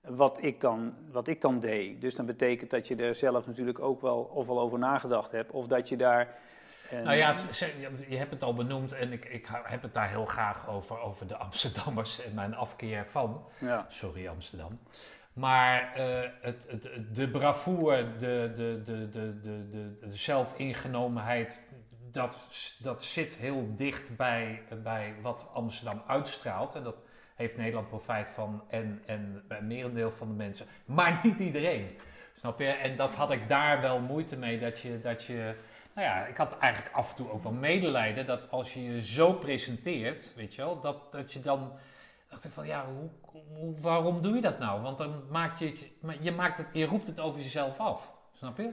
[0.00, 2.00] wat ik, dan, wat ik dan deed.
[2.00, 5.50] Dus dan betekent dat je er zelf natuurlijk ook wel of al over nagedacht hebt,
[5.50, 6.28] of dat je daar...
[6.90, 7.34] eh, Nou ja,
[8.08, 11.26] je- hebt het al benoemd en ik, ik heb het daar heel graag over, over
[11.26, 13.44] de Amsterdammers en mijn afkeer van.
[13.58, 13.86] ja.
[13.88, 14.78] Sorry Amsterdam.
[15.32, 15.90] Maar
[16.40, 21.60] het, het, het- de bravoure, de, de, de, de, de, de, de zelfingenomenheid,
[22.14, 22.38] dat,
[22.78, 26.74] dat zit heel dicht bij, bij wat Amsterdam uitstraalt.
[26.74, 26.96] En dat
[27.34, 30.66] heeft Nederland profijt van en, en een merendeel van de mensen.
[30.84, 31.98] Maar niet iedereen.
[32.36, 32.66] Snap je?
[32.66, 34.58] En dat had ik daar wel moeite mee.
[34.58, 35.54] Dat je, dat je
[35.94, 39.04] nou ja, ik had eigenlijk af en toe ook wel medelijden dat als je je
[39.04, 41.72] zo presenteert, weet je wel, dat, dat je dan
[42.28, 44.82] dacht ik van ja, hoe, waarom doe je dat nou?
[44.82, 48.72] Want dan maakt je, je, maakt het, je roept het over jezelf af, snap je?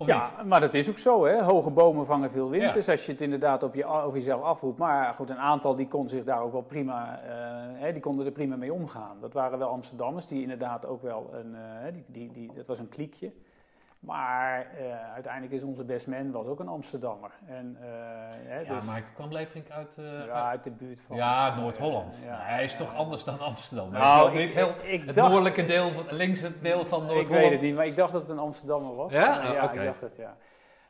[0.00, 0.16] Of niet?
[0.16, 1.42] Ja, maar dat is ook zo, hè.
[1.42, 2.62] Hoge bomen vangen veel wind.
[2.62, 2.70] Ja.
[2.70, 4.78] Dus als je het inderdaad op je, over jezelf afroept.
[4.78, 8.26] Maar goed, een aantal die kon zich daar ook wel prima, eh, hè, die konden
[8.26, 9.16] er prima mee omgaan.
[9.20, 12.78] Dat waren wel Amsterdammers die inderdaad ook wel een, eh, die, die, die, dat was
[12.78, 13.32] een kliekje.
[14.00, 17.30] Maar eh, uiteindelijk is onze best man was ook een Amsterdammer.
[17.46, 17.86] En, eh,
[18.46, 21.16] hè, Ja, dus, maar ik kwam Leverink uit, eh, ja, uit- uit de buurt van...
[21.16, 22.20] ja, Noord-Holland.
[22.24, 23.90] Ja, Nou, hij is toch anders dan Amsterdam.
[23.90, 27.42] Nou, ik- heel, ik het dacht- noordelijke deel, van, links het deel van Ik Noord-Holland.
[27.42, 29.12] weet het niet, maar ik dacht dat het een Amsterdammer was.
[29.12, 29.52] Ja?
[29.52, 29.78] Ja, oké.
[29.78, 30.36] ik dacht het, ja.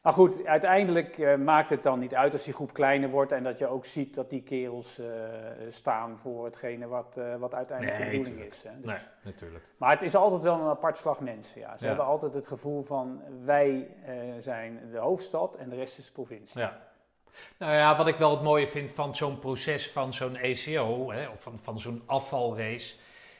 [0.03, 3.43] Maar goed, uiteindelijk eh, maakt het dan niet uit als die groep kleiner wordt en
[3.43, 5.07] dat je ook ziet dat die kerels eh,
[5.71, 8.63] staan voor hetgene wat, eh, wat uiteindelijk Nee, de bedoeling is.
[8.63, 8.71] Hè.
[8.77, 9.65] Dus- Nee, natuurlijk.
[9.77, 11.61] Maar het is altijd wel een apart slag mensen.
[11.61, 11.77] Ja.
[11.77, 11.89] Ze Ja.
[11.89, 13.89] hebben altijd het gevoel van wij
[14.39, 16.61] zijn de hoofdstad en de rest is de provincie.
[16.61, 16.79] Ja.
[17.59, 21.29] Nou ja, wat ik wel het mooie vind van zo'n proces van zo'n ECO, hè,
[21.29, 22.95] of van, van zo'n afvalrace,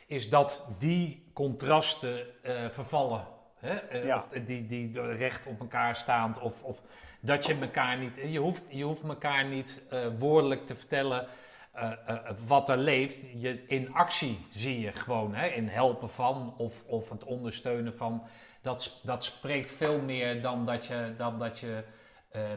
[0.07, 2.27] is dat die contrasten
[2.71, 3.27] vervallen.
[3.61, 3.75] Hè?
[3.75, 4.17] Eh, Ja.
[4.17, 6.81] Of die, die recht op elkaar staand, of, of
[7.21, 11.27] dat je elkaar niet, je hoeft, je hoeft elkaar niet eh, woordelijk te vertellen
[11.73, 11.93] eh,
[12.47, 13.21] wat er leeft.
[13.41, 18.23] Je, in actie zie je gewoon, hè, in helpen van of, of het ondersteunen van.
[18.63, 21.83] Dat, dat spreekt veel meer dan dat je, dan dat je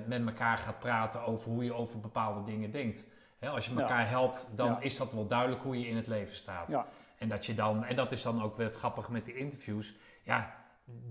[0.06, 3.04] met elkaar gaat praten over hoe je over bepaalde dingen denkt.
[3.40, 3.80] Hè, als je Ja.
[3.82, 4.80] elkaar helpt, dan Ja.
[4.82, 6.86] is dat wel duidelijk hoe je in het leven staat.
[7.18, 9.94] En dat je dan, en dat is dan ook weer het grappige met die interviews,
[10.24, 10.54] ja,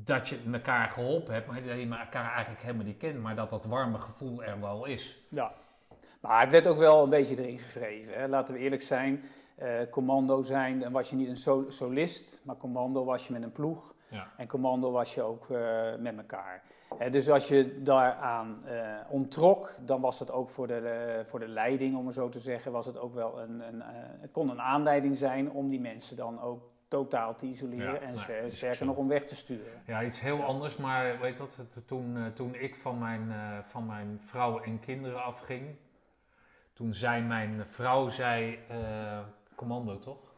[0.04, 3.50] dat je elkaar geholpen hebt, maar dat je elkaar eigenlijk helemaal niet kent, maar dat
[3.50, 5.24] dat warme gevoel er wel is.
[5.28, 5.52] Ja.
[6.20, 8.14] Maar het werd ook wel een beetje erin gewreven.
[8.14, 8.28] Hè.
[8.28, 9.22] Laten we eerlijk zijn.
[9.56, 13.42] eh, commando zijn, dan was je niet een so- solist, maar commando was je met
[13.42, 13.94] een ploeg.
[14.08, 14.28] Ja.
[14.36, 16.62] En commando was je ook eh, met elkaar.
[17.10, 21.96] Dus als je daaraan eh ontrok, dan was het ook voor de, voor de leiding,
[21.96, 23.82] om het zo te zeggen, was het ook wel een, een,
[24.20, 28.14] het kon een aanleiding zijn om die mensen dan ook totaal te isoleren Ja, en
[28.14, 28.84] nee, sterker zo.
[28.84, 29.82] nog om weg te sturen.
[29.86, 33.86] Ja, iets heel anders, maar weet dat, toen, eh, toen ik van mijn, eh, van
[33.86, 35.76] mijn vrouw en kinderen afging,
[36.72, 39.20] toen zei mijn vrouw, zei, eh,
[39.54, 40.34] commando toch?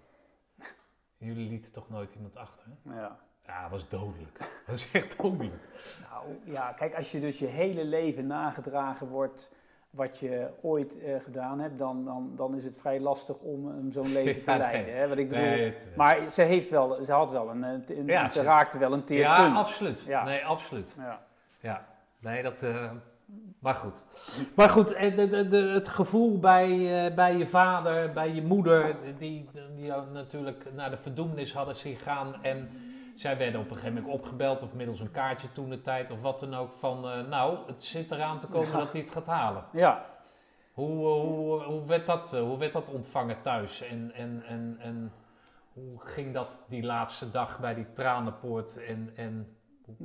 [1.16, 2.66] Jullie lieten toch nooit iemand achter?
[2.66, 3.18] hè?" Ja.
[3.46, 4.38] Ja, dat was dodelijk.
[4.38, 5.68] Dat was echt dodelijk.
[6.10, 9.52] Nou ja, kijk, als je dus je hele leven nagedragen wordt
[9.94, 13.92] wat je ooit eh, gedaan hebt, dan, dan, dan is het vrij lastig om, om
[13.92, 14.96] zo'n leven te leiden.
[14.96, 15.08] Hè?
[15.08, 18.28] Wat ik bedoel, Nee, het- maar ze, heeft wel, ze had wel een, een, Ja,
[18.28, 19.56] ze raakte wel een teer ja, punt.
[19.56, 20.04] absoluut.
[20.06, 20.24] Ja.
[20.24, 20.94] Nee, absoluut.
[20.98, 21.20] Ja.
[21.60, 21.84] Ja,
[22.18, 22.62] nee, dat.
[22.62, 22.90] eh,
[23.58, 24.02] maar goed.
[24.54, 28.42] Maar goed, eh, de, de, de, het gevoel bij, eh, bij je vader, bij je
[28.42, 32.34] moeder, die, die jou natuurlijk naar de verdoemenis hadden zien gaan.
[32.42, 32.68] En
[33.14, 36.20] zij werden op een gegeven moment opgebeld, of middels een kaartje toen de tijd, of
[36.20, 36.72] wat dan ook.
[36.72, 38.78] Van eh, nou, het zit eraan te komen Ja.
[38.78, 39.64] dat hij het gaat halen.
[39.72, 40.06] ja,
[40.72, 43.82] Hoe, eh, hoe, hoe, werd, dat, eh, hoe werd dat ontvangen thuis?
[43.82, 45.12] En, en, en, en
[45.72, 48.76] hoe ging dat die laatste dag bij die tranenpoort?
[48.84, 49.56] En, en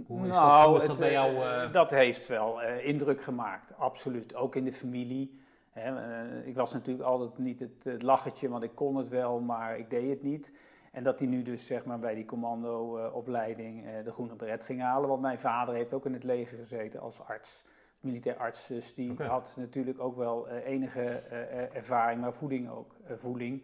[0.08, 1.36] hoe, is dat, hoe is dat het, bij eh, jou?
[1.66, 4.36] eh, dat heeft wel eh, indruk gemaakt, absoluut.
[4.36, 5.40] Ook in de familie.
[5.72, 5.96] Hè.
[6.42, 9.78] Eh, ik was natuurlijk altijd niet het, het lachertje, want ik kon het wel, maar
[9.78, 10.54] ik deed het niet.
[10.92, 14.82] En dat hij nu dus zeg maar, bij die commandoopleiding eh de groene beret ging
[14.82, 15.10] halen.
[15.10, 17.64] Want mijn vader heeft ook in het leger gezeten als arts,
[18.00, 18.68] militair arts.
[18.68, 23.16] Dus die had natuurlijk ook wel eh, enige eh, eh, ervaring, maar voeding ook, eh,
[23.16, 23.64] voeling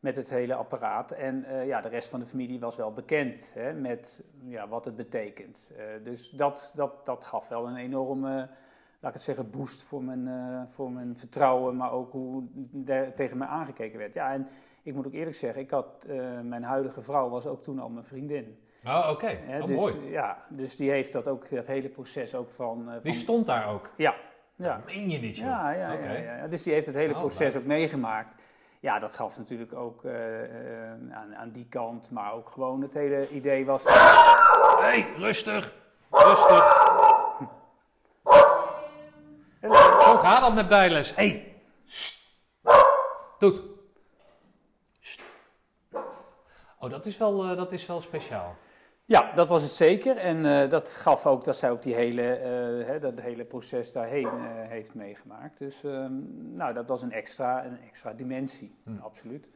[0.00, 1.10] met het hele apparaat.
[1.10, 4.84] En eh, ja, de rest van de familie was wel bekend hè, met ja, wat
[4.84, 5.72] het betekent.
[5.76, 8.30] Eh, dus dat, dat, dat gaf wel een enorme,
[9.00, 12.44] laat ik het zeggen, boost voor mijn, eh, voor mijn vertrouwen, maar ook hoe
[12.86, 14.14] er tegen mij aangekeken werd.
[14.14, 14.48] Ja, en
[14.88, 17.88] ik moet ook eerlijk zeggen, ik had, eh, mijn huidige vrouw was ook toen al
[17.88, 18.62] mijn vriendin.
[18.84, 19.26] Oh, oké.
[19.26, 20.10] Hè, Oh, dus, mooi.
[20.10, 22.90] Ja, dus die heeft dat ook, dat hele proces ook van...
[22.90, 23.90] eh, Die stond daar ook.
[23.96, 24.14] Ja,
[24.56, 24.76] ja.
[24.76, 25.46] Dat meen je niet, joh.
[25.46, 26.46] Ja, ja, ja, ja.
[26.46, 27.62] Dus die heeft het hele Oh, proces leuk.
[27.62, 28.34] ook meegemaakt.
[28.80, 32.94] Ja, dat gaf natuurlijk ook eh, eh, aan, aan die kant, maar ook gewoon het
[32.94, 33.84] hele idee was...
[34.80, 35.72] hey, rustig.
[36.10, 36.86] Rustig.
[40.04, 41.14] Zo gaat dat met bijles.
[41.14, 41.54] hey.
[43.38, 43.60] Doet.
[46.80, 48.54] Oh, dat is wel, eh, dat is wel speciaal.
[49.04, 50.16] Ja, dat was het zeker.
[50.16, 53.92] En eh, dat gaf ook dat zij ook die hele, eh, hè, dat hele proces
[53.92, 54.28] daarheen
[54.68, 55.58] heeft meegemaakt.
[55.58, 56.12] Dus ehm,
[56.56, 58.90] nou, dat was een extra, een extra dimensie, Hm.
[59.02, 59.48] absoluut.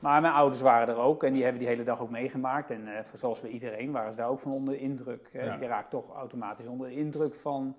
[0.00, 2.70] Maar mijn ouders waren er ook en die hebben die hele dag ook meegemaakt.
[2.70, 5.28] En zoals bij iedereen waren ze daar ook van onder de indruk.
[5.32, 5.56] Ja.
[5.60, 7.76] Je raakt toch automatisch onder de indruk van,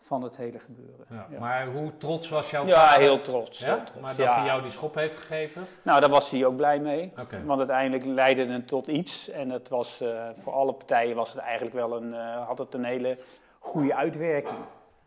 [0.00, 1.06] van het hele gebeuren.
[1.10, 1.26] Ja.
[1.30, 1.38] Ja.
[1.38, 3.00] Maar hoe trots was jouw Ja, vader?
[3.02, 3.58] heel trots.
[3.58, 3.66] Ja?
[3.66, 4.00] heel trots.
[4.00, 4.34] Maar dat Ja.
[4.36, 5.66] hij jou die schop heeft gegeven?
[5.82, 7.12] Nou, daar was hij ook blij mee.
[7.44, 9.28] Want uiteindelijk leidde het tot iets.
[9.28, 12.74] En het was, eh, voor alle partijen was het eigenlijk wel een, eh, had het
[12.74, 13.18] een hele
[13.58, 14.58] goede uitwerking.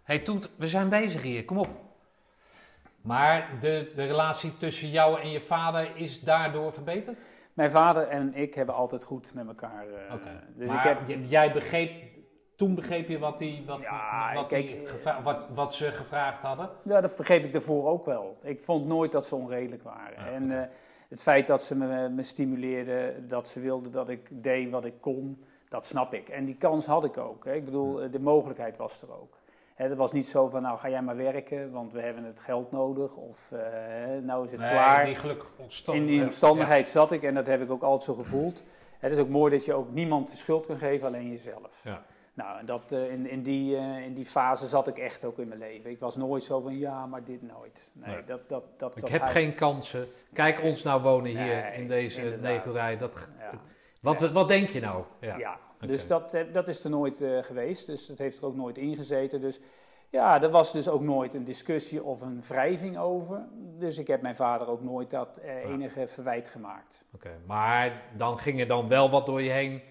[0.03, 1.45] hey, Toet, we zijn bezig hier.
[1.45, 1.67] Kom op.
[3.01, 7.21] Maar de, de relatie tussen jou en je vader is daardoor verbeterd?
[7.53, 9.85] Mijn vader en ik hebben altijd goed met elkaar.
[10.13, 10.43] Oké.
[10.55, 11.91] Dus maar ik heb, jij begreep,
[12.63, 16.41] toen begreep je wat, die, wat, Ja, wat, kijk, die gevra- wat, wat ze gevraagd
[16.41, 16.69] hadden?
[16.83, 18.35] ja, dat begreep ik daarvoor ook wel.
[18.43, 20.25] Ik vond nooit dat ze onredelijk waren.
[20.25, 20.67] Ja, en eh,
[21.09, 24.93] het feit dat ze me, me stimuleerden, dat ze wilden dat ik deed wat ik
[24.99, 26.29] kon, dat snap ik.
[26.29, 27.45] En die kans had ik ook.
[27.45, 27.53] Hè.
[27.53, 29.37] Ik bedoel, eh, de mogelijkheid was er ook.
[29.75, 32.39] Hè, het was niet zo van, nou ga jij maar werken, want we hebben het
[32.41, 33.15] geld nodig.
[33.15, 33.59] Of eh,
[34.21, 35.05] nou is het Nee, klaar.
[35.05, 35.93] die.
[35.95, 38.63] In die omstandigheid zat ik en dat heb ik ook altijd zo gevoeld.
[38.99, 41.81] Het is ook mooi dat je ook niemand de schuld kan geven, alleen jezelf.
[41.83, 42.03] Ja.
[42.35, 45.47] Nou, dat, eh, in, in, die, eh, in die fase zat ik echt ook in
[45.47, 45.89] mijn leven.
[45.89, 47.87] Ik was nooit zo van ja, maar dit nooit.
[47.91, 48.23] Nee, Nee.
[48.25, 50.05] Dat, dat, dat, Ik dat heb hij- geen kansen.
[50.33, 52.97] Kijk ons nou wonen hier Nee, in deze negerij.
[52.97, 53.59] Dat, Ja.
[54.01, 55.03] wat, wat denk je nou?
[55.19, 55.37] Ja.
[55.37, 57.85] Ja, dus dat, eh, dat is er nooit geweest.
[57.87, 59.41] Dus dat heeft er ook nooit ingezeten.
[59.41, 59.59] Dus
[60.09, 63.45] ja, er was dus ook nooit een discussie of een wrijving over.
[63.77, 67.03] Dus ik heb mijn vader ook nooit dat enige verwijt gemaakt.
[67.15, 69.81] Oké, Maar dan ging er dan wel wat door je heen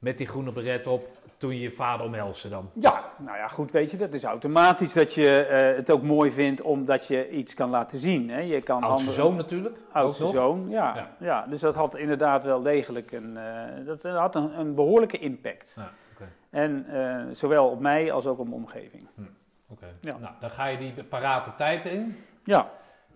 [0.00, 2.70] met die groene beret op toen je je vader omhelsde dan.
[2.74, 6.32] Ja, nou ja, goed, weet je, dat is automatisch dat je eh, het ook mooi
[6.32, 8.30] vindt omdat je iets kan laten zien.
[8.30, 8.40] Hè?
[8.40, 9.76] Je kan Oudste zoon natuurlijk.
[9.92, 11.10] Oudste zoon, ja, Ja.
[11.18, 11.46] ja.
[11.46, 15.72] Dus dat had inderdaad wel degelijk een, eh, dat had een, een behoorlijke impact.
[15.76, 15.90] Ja.
[16.50, 19.06] En eh, zowel op mij als ook op mijn omgeving.
[19.68, 19.86] oké.
[20.00, 20.16] Ja.
[20.18, 22.16] Nou, dan ga je die parate tijd in.
[22.44, 22.70] Ja,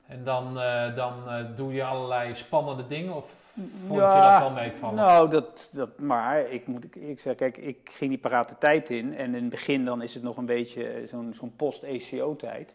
[0.07, 3.15] En dan, eh, dan eh, doe je allerlei spannende dingen?
[3.15, 3.44] Of
[3.87, 4.95] vond Ja, je dat wel meevallen?
[4.95, 9.17] Nou, dat, dat, maar ik moet ik zeg, kijk, ik ging die parate tijd in
[9.17, 12.75] en in het begin dan is het nog een beetje eh, zo'n zo'n post-ECO-tijd.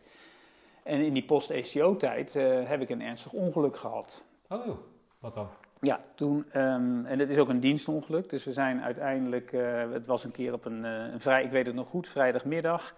[0.84, 4.24] En in die post-ECO-tijd eh, heb ik een ernstig ongeluk gehad.
[4.50, 4.68] Oh,
[5.20, 5.48] wat dan?
[5.82, 10.06] Ja, toen, ehm, en het is ook een dienstongeluk, dus we zijn uiteindelijk, eh, het
[10.06, 12.96] was een keer op een, een vrij, ik weet het nog goed, vrijdagmiddag.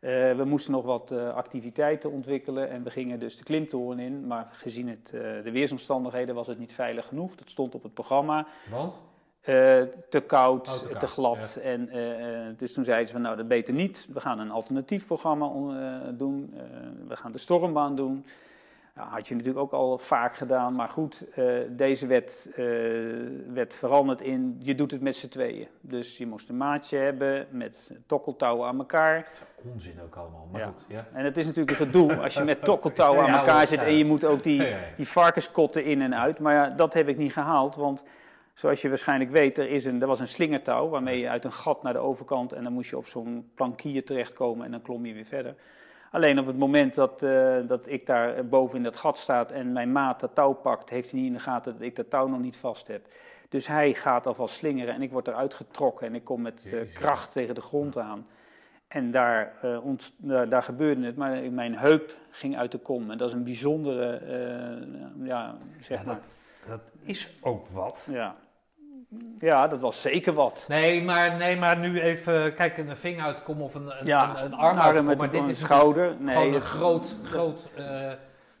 [0.00, 4.26] Eh, we moesten nog wat eh, activiteiten ontwikkelen en we gingen dus de klimtoren in,
[4.26, 7.34] maar gezien het, eh, de weersomstandigheden was het niet veilig genoeg.
[7.34, 8.46] Dat stond op het programma.
[8.70, 9.00] Want?
[9.42, 11.56] Te koud, Oh, te te, koud, glad.
[11.56, 11.88] En,
[12.56, 14.06] dus toen zeiden ze van nou dat beter niet.
[14.12, 15.50] We gaan een alternatief programma
[16.12, 16.54] doen.
[17.08, 18.24] We gaan de stormbaan doen.
[19.00, 20.74] Ja, had je natuurlijk ook al vaak gedaan.
[20.74, 22.64] Maar goed, eh, deze werd, eh,
[23.52, 25.68] werd veranderd in je doet het met z'n tweeën.
[25.80, 29.26] Dus je moest een maatje hebben met tokkeltouwen aan elkaar.
[29.72, 30.66] Onzin ook allemaal, maar Ja.
[30.66, 30.86] goed.
[30.88, 31.06] Ja.
[31.12, 34.04] En het is natuurlijk een gedoe als je met tokkeltouwen aan elkaar zit en je
[34.04, 36.38] moet ook die, die varkenskotten in en uit.
[36.38, 38.04] Maar ja, dat heb ik niet gehaald, want
[38.54, 41.52] zoals je waarschijnlijk weet, er, is een, er was een slingertouw waarmee je uit een
[41.52, 45.06] gat naar de overkant en dan moest je op zo'n plankier terechtkomen en dan klom
[45.06, 45.54] je weer verder.
[46.10, 49.72] Alleen op het moment dat, eh, dat ik daar boven in dat gat staat en
[49.72, 52.26] mijn maat dat touw pakt, heeft hij niet in de gaten dat ik dat touw
[52.26, 53.06] nog niet vast heb.
[53.48, 56.94] Dus hij gaat alvast slingeren en ik word eruit getrokken en ik kom met eh,
[56.94, 58.26] kracht tegen de grond aan.
[58.88, 60.12] En daar, eh, ont-
[60.48, 63.10] daar, gebeurde het, maar mijn heup ging uit de kom.
[63.10, 64.20] En dat is een bijzondere,
[65.22, 66.14] ja, zeg Ja, maar.
[66.14, 66.24] dat,
[66.68, 68.06] dat is ook wat.
[68.10, 68.36] Ja.
[69.38, 70.64] Ja, dat was zeker wat.
[70.68, 74.44] Nee, maar, nee, maar nu even, kijk, een vinger uitkomen of een, een, Ja, een,
[74.44, 75.04] een arm uitkomen.
[75.04, 76.16] met Maar een, dit is schouder.
[76.18, 78.10] Nee, gewoon een groot, groot, eh,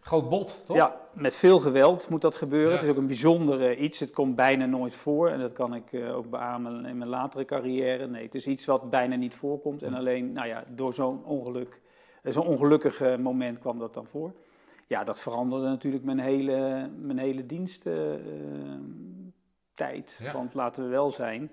[0.00, 0.76] groot bot, toch?
[0.76, 2.68] Ja, met veel geweld moet dat gebeuren.
[2.70, 2.74] Ja.
[2.76, 3.98] Het is ook een bijzonder eh, iets.
[4.00, 5.28] Het komt bijna nooit voor.
[5.28, 8.06] En dat kan ik eh, ook beamen in mijn latere carrière.
[8.06, 9.82] Nee, het is iets wat bijna niet voorkomt.
[9.82, 9.96] En Hm.
[9.98, 11.80] alleen, nou ja, door zo'n ongeluk,
[12.22, 14.32] eh, zo'n ongelukkig moment kwam dat dan voor.
[14.86, 17.46] Ja, dat veranderde natuurlijk mijn hele, mijn hele
[20.18, 20.32] Ja.
[20.32, 21.50] Want laten we wel zijn,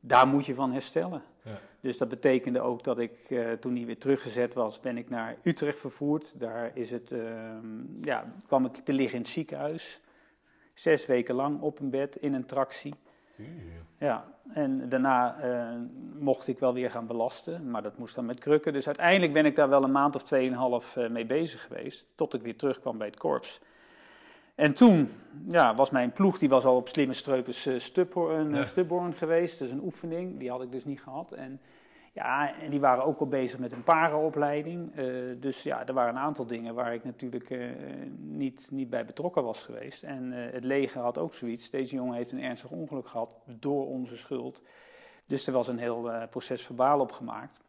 [0.00, 1.22] daar moet je van herstellen.
[1.44, 1.58] Ja.
[1.80, 5.36] Dus dat betekende ook dat ik, eh, toen hij weer teruggezet was, ben ik naar
[5.42, 6.32] Utrecht vervoerd.
[6.40, 10.00] Daar is het, ehm, ja, kwam ik te liggen in het ziekenhuis.
[10.74, 12.94] Zes weken lang op een bed in een tractie.
[13.98, 15.76] Ja, en daarna eh,
[16.18, 18.72] mocht ik wel weer gaan belasten, maar dat moest dan met krukken.
[18.72, 22.34] Dus uiteindelijk ben ik daar wel een maand of tweeënhalf eh mee bezig geweest, tot
[22.34, 23.60] ik weer terugkwam bij het korps.
[24.60, 25.10] En toen
[25.48, 28.58] ja, was mijn ploeg, die was al op slimme streupers eh, Stubborn, Ja.
[28.58, 31.32] eh, Stubborn geweest, dus een oefening, die had ik dus niet gehad.
[31.32, 31.60] En
[32.12, 34.96] ja, en die waren ook al bezig met een parenopleiding.
[34.96, 35.04] eh,
[35.40, 37.66] dus ja, er waren een aantal dingen waar ik natuurlijk eh,
[38.18, 40.02] niet, niet bij betrokken was geweest.
[40.02, 41.70] En eh, het leger had ook zoiets.
[41.70, 44.62] Deze jongen heeft een ernstig ongeluk gehad door onze schuld.
[45.26, 47.60] Dus er was een heel eh, proces verbaal opgemaakt.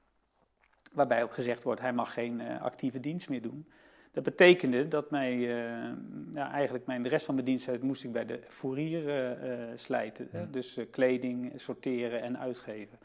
[0.93, 3.65] Waarbij ook gezegd wordt, hij mag geen eh, actieve dienst meer doen.
[4.13, 5.89] Dat betekende dat mij, eh,
[6.33, 9.31] ja, eigenlijk mijn, de rest van mijn diensttijd moest ik bij de fourier eh,
[9.71, 10.27] eh, slijten.
[10.31, 10.49] hè.
[10.49, 12.97] Dus eh, kleding sorteren en uitgeven.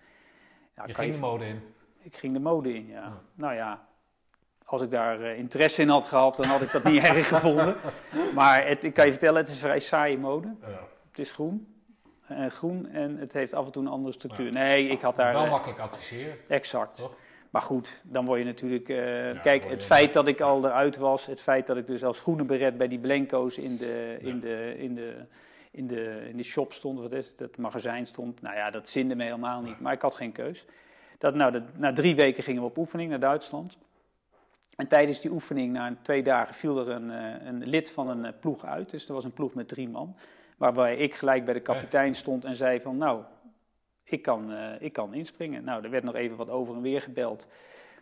[0.76, 1.60] Ja, Je ging de mode in.
[2.02, 3.00] ik ging de mode in, ja.
[3.02, 3.20] Ja.
[3.34, 3.86] Nou ja,
[4.64, 7.76] als ik daar eh, interesse in had gehad, dan had ik dat niet erg gevonden.
[8.34, 10.54] Maar het, ik kan je vertellen, het is vrij saaie mode.
[11.10, 11.74] Het is groen.
[12.26, 14.52] eh, groen en het heeft af en toe een andere structuur.
[14.52, 15.32] Nee, ik had daar...
[15.32, 16.36] Wel eh, makkelijk adviseren.
[16.48, 16.96] exact.
[16.96, 17.14] Toch?
[17.56, 18.88] Maar goed, dan word je natuurlijk...
[18.88, 22.20] eh, kijk, het feit dat ik al eruit was, het feit dat ik dus als
[22.20, 25.14] groene beret bij die Blenko's in de, in de, in de,
[25.70, 28.88] in de, in de shop stond, wat is het, het magazijn stond, nou ja, dat
[28.88, 29.80] zinde me helemaal niet.
[29.80, 30.64] Maar ik had geen keus.
[31.18, 33.78] Dat, nou, dat, na drie weken gingen we op oefening naar Duitsland.
[34.76, 38.24] En tijdens die oefening, na twee dagen, viel er een, eh, een lid van een
[38.24, 38.90] eh, ploeg uit.
[38.90, 40.16] Dus er was een ploeg met drie man.
[40.56, 43.22] Waarbij ik gelijk bij de kapitein stond en zei van, nou,
[44.06, 45.64] ik kan, eh, ik kan inspringen.
[45.64, 47.46] Nou, er werd nog even wat over en weer gebeld.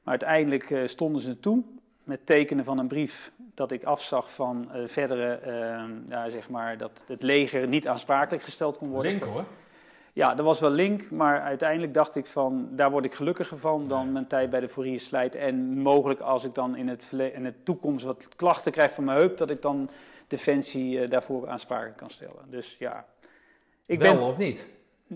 [0.04, 1.62] Maar uiteindelijk eh, stonden ze toe
[2.04, 6.78] met tekenen van een brief dat ik afzag van eh, verdere, eh, ja, zeg maar,
[6.78, 9.10] dat het leger niet aansprakelijk gesteld kon worden.
[9.10, 9.44] Link hoor.
[10.12, 13.88] Ja, dat was wel link, maar uiteindelijk dacht ik van, daar word ik gelukkiger van
[13.88, 15.34] dan mijn tijd bij de Fourier slijt.
[15.34, 19.18] En mogelijk als ik dan in het, in de toekomst wat klachten krijg van mijn
[19.18, 19.90] heup, dat ik dan
[20.28, 22.50] Defensie daarvoor aansprakelijk kan stellen.
[22.50, 23.06] Dus ja,
[23.86, 24.22] ik Wel ben...
[24.22, 24.68] of niet?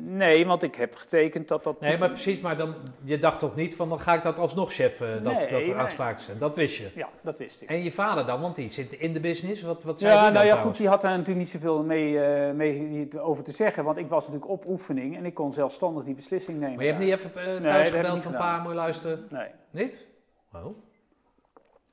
[0.05, 1.81] Nee, want ik heb getekend dat dat...
[1.81, 2.75] Nee, maar precies, maar dan,
[3.05, 5.97] je dacht toch niet van dan ga ik dat alsnog chef, dat, Nee, dat er
[5.97, 6.19] nee.
[6.19, 6.39] zijn.
[6.39, 6.91] Dat wist je.
[6.95, 7.69] Ja, dat wist ik.
[7.69, 9.63] En je vader dan, want die zit in de business.
[9.63, 10.63] Wat, wat zei Ja, nou ja, trouwens?
[10.69, 14.09] goed, die had daar natuurlijk niet zoveel mee, eh, mee over te zeggen, want ik
[14.09, 16.75] was natuurlijk op oefening en ik kon zelfstandig die beslissing nemen.
[16.77, 18.57] Maar je hebt niet even eh, thuis gebeld van gedaan.
[18.57, 19.27] pa, moet je luisteren?
[19.31, 19.49] Nee.
[19.71, 20.07] Niet?
[20.53, 20.65] Oh.
[20.67, 20.75] Oké,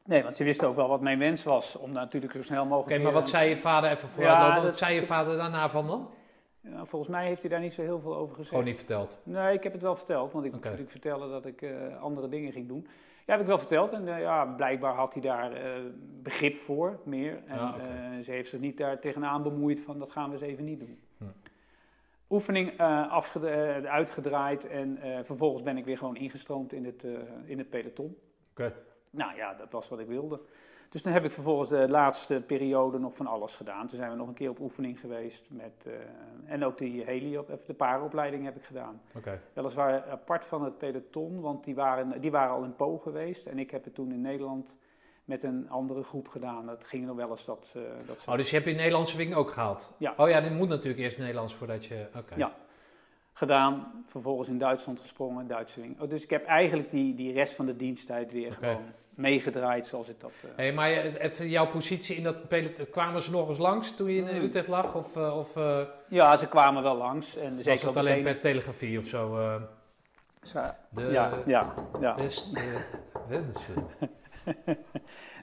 [0.05, 3.01] nee, want ze wisten ook wel wat mijn wens was, om natuurlijk zo snel mogelijk...
[3.03, 5.87] maar weer- wat zei je vader even voor Ja, wat zei je vader daarna van
[5.87, 6.09] dan?
[6.69, 8.49] Ja, volgens mij heeft hij daar niet zo heel veel over gezegd.
[8.49, 9.19] Gewoon niet verteld.
[9.23, 10.59] Nee, ik heb het wel verteld, want ik Oké.
[10.59, 12.87] moest natuurlijk vertellen dat ik eh, andere dingen ging doen.
[13.25, 15.81] Ja, heb ik wel verteld en eh, ja, blijkbaar had hij daar eh,
[16.21, 17.43] begrip voor, meer.
[17.45, 17.79] En oké.
[17.81, 20.79] eh, ze heeft zich niet daar tegenaan bemoeid van dat gaan we eens even niet
[20.79, 20.99] doen.
[21.17, 21.23] Hm.
[22.29, 22.77] Oefening
[23.87, 27.03] uitgedraaid en vervolgens ben ik weer gewoon ingestroomd in het,
[27.45, 28.17] in het peloton.
[28.51, 28.73] Oké.
[29.09, 30.39] Nou ja, dat was wat ik wilde.
[30.89, 33.87] Dus dan heb ik vervolgens de laatste periode nog van alles gedaan.
[33.87, 35.45] Toen zijn we nog een keer op oefening geweest.
[35.49, 35.93] Met, eh,
[36.45, 39.01] en ook die heli, op, de paaropleiding heb ik gedaan.
[39.53, 43.45] Weliswaar apart van het peloton, want die waren, die waren al in Po geweest.
[43.45, 44.77] En ik heb het toen in Nederland
[45.25, 46.65] met een andere groep gedaan.
[46.65, 47.73] Dat ging nog wel eens dat...
[47.75, 49.93] eh, dat Oh, dus je hebt je Nederlandse wing ook gehaald?
[49.97, 50.13] Ja.
[50.17, 52.07] Oh ja, die moet natuurlijk eerst Nederlands voordat je...
[52.17, 52.35] Oké.
[52.35, 52.51] Ja.
[53.37, 56.01] Gedaan, vervolgens in Duitsland gesprongen, Duitse wing.
[56.01, 60.07] Oh, dus ik heb eigenlijk die, die rest van de diensttijd weer gewoon meegedraaid zoals
[60.09, 60.31] ik dat...
[60.43, 64.09] eh, Hey, maar even jouw positie in dat peloton, kwamen ze nog eens langs toen
[64.11, 64.43] je in eh, Hmm.
[64.43, 64.95] Utrecht lag?
[64.95, 65.79] Of, eh, of eh,
[66.09, 67.35] Ja, ze kwamen wel langs.
[67.37, 69.37] En was zeker dat alleen per telegrafie of zo?
[69.39, 69.61] eh,
[70.89, 72.15] de Ja, ja, ja.
[72.15, 72.61] beste
[73.29, 73.87] wensen.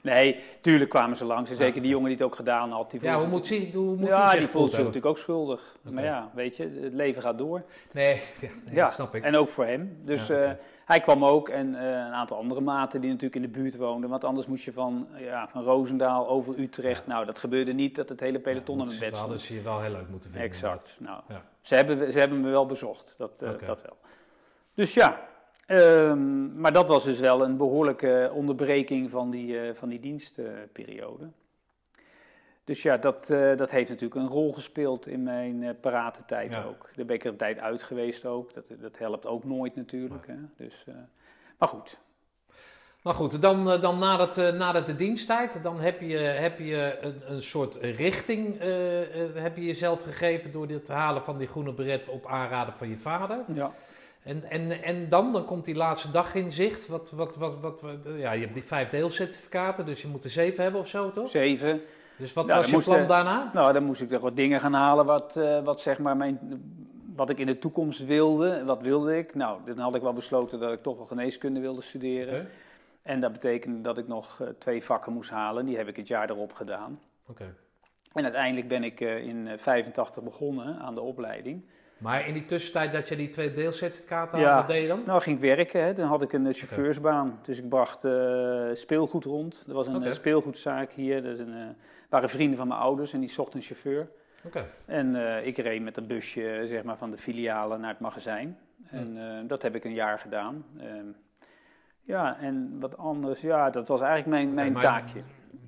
[0.03, 1.49] Nee, tuurlijk kwamen ze langs.
[1.49, 2.91] En zeker die jongen die het ook gedaan had.
[2.91, 5.75] Die Ja, hoe moet, ze, hoe moet ja, die voelt zich natuurlijk ook schuldig.
[5.81, 7.63] Maar ja, weet je, het leven gaat door.
[7.91, 9.23] Nee, ja, nee, ja, dat snap ik.
[9.23, 9.97] en ook voor hem.
[10.05, 10.51] Dus Ja, eh,
[10.85, 14.09] hij kwam ook en eh, een aantal andere maten die natuurlijk in de buurt woonden.
[14.09, 17.07] Want anders moest je van, ja, van Roosendaal over Utrecht.
[17.07, 19.61] Nou, dat gebeurde niet dat het hele peloton aan mijn bed We hadden ze je
[19.61, 20.49] wel heel leuk moeten vinden.
[20.49, 20.95] Exact.
[20.99, 21.21] Nou,
[21.61, 23.97] ze, hebben, ze hebben me wel bezocht, dat, eh, dat wel.
[24.73, 25.19] Dus ja,
[25.79, 31.27] ehm, maar dat was dus wel een behoorlijke onderbreking van die, eh, van die dienstperiode.
[32.63, 36.51] Dus ja, dat, eh, dat heeft natuurlijk een rol gespeeld in mijn eh parate tijd
[36.51, 36.63] Ja.
[36.63, 36.89] ook.
[36.95, 38.53] Daar ben ik er een tijd uit geweest ook.
[38.53, 40.27] Dat, dat helpt ook nooit natuurlijk.
[40.27, 40.35] Hè?
[40.57, 40.85] Dus,
[41.57, 41.99] maar goed,
[43.01, 47.41] Maar goed, dan, dan nadat, nadat de diensttijd, dan heb je, heb je een, een
[47.41, 48.59] soort richting
[49.33, 52.97] heb je jezelf gegeven door dit halen van die groene beret op aanraden van je
[52.97, 53.39] vader.
[53.53, 53.73] ja.
[54.23, 56.87] En, en, en dan, dan komt die laatste dag in zicht.
[56.87, 60.29] Wat, wat, wat, wat, wat- ja, je hebt die vijf deelcertificaten, dus je moet er
[60.29, 61.29] zeven hebben of zo, toch?
[61.29, 61.81] zeven.
[62.17, 63.49] Dus wat Ja, was je plan eh, daarna?
[63.53, 66.39] Nou, dan moest ik nog wat dingen gaan halen wat, eh, wat zeg maar mijn,
[67.15, 68.63] wat ik in de toekomst wilde.
[68.65, 69.35] Wat wilde ik?
[69.35, 72.33] Nou, dan had ik wel besloten dat ik toch wel geneeskunde wilde studeren.
[72.41, 72.49] Oké,
[73.01, 75.65] En dat betekende dat ik nog eh, twee vakken moest halen.
[75.65, 76.99] Die heb ik het jaar erop gedaan.
[77.27, 77.55] oké.
[78.13, 81.65] En uiteindelijk ben ik eh, in eh, 85 begonnen aan de opleiding.
[82.03, 84.47] Maar in die tussentijd dat je die twee deelcertificaten Ja.
[84.47, 85.03] had, wat deed je dan?
[85.05, 85.83] Nou, ging ik werken.
[85.83, 85.93] Hè.
[85.93, 87.39] Dan had ik een eh, chauffeursbaan.
[87.43, 89.63] Dus ik bracht eh, speelgoed rond.
[89.67, 91.23] Er was een eh, speelgoedzaak hier.
[91.23, 91.75] Dat een,
[92.09, 94.07] waren vrienden van mijn ouders en die zochten een chauffeur.
[94.45, 94.65] Oké.
[94.85, 98.57] En ik reed met een busje zeg maar, van de filialen naar het magazijn.
[98.93, 100.65] En eh, dat heb ik een jaar gedaan.
[100.79, 101.05] Ehm,
[102.01, 105.21] ja, en wat anders, ja, dat was eigenlijk mijn, mijn taakje.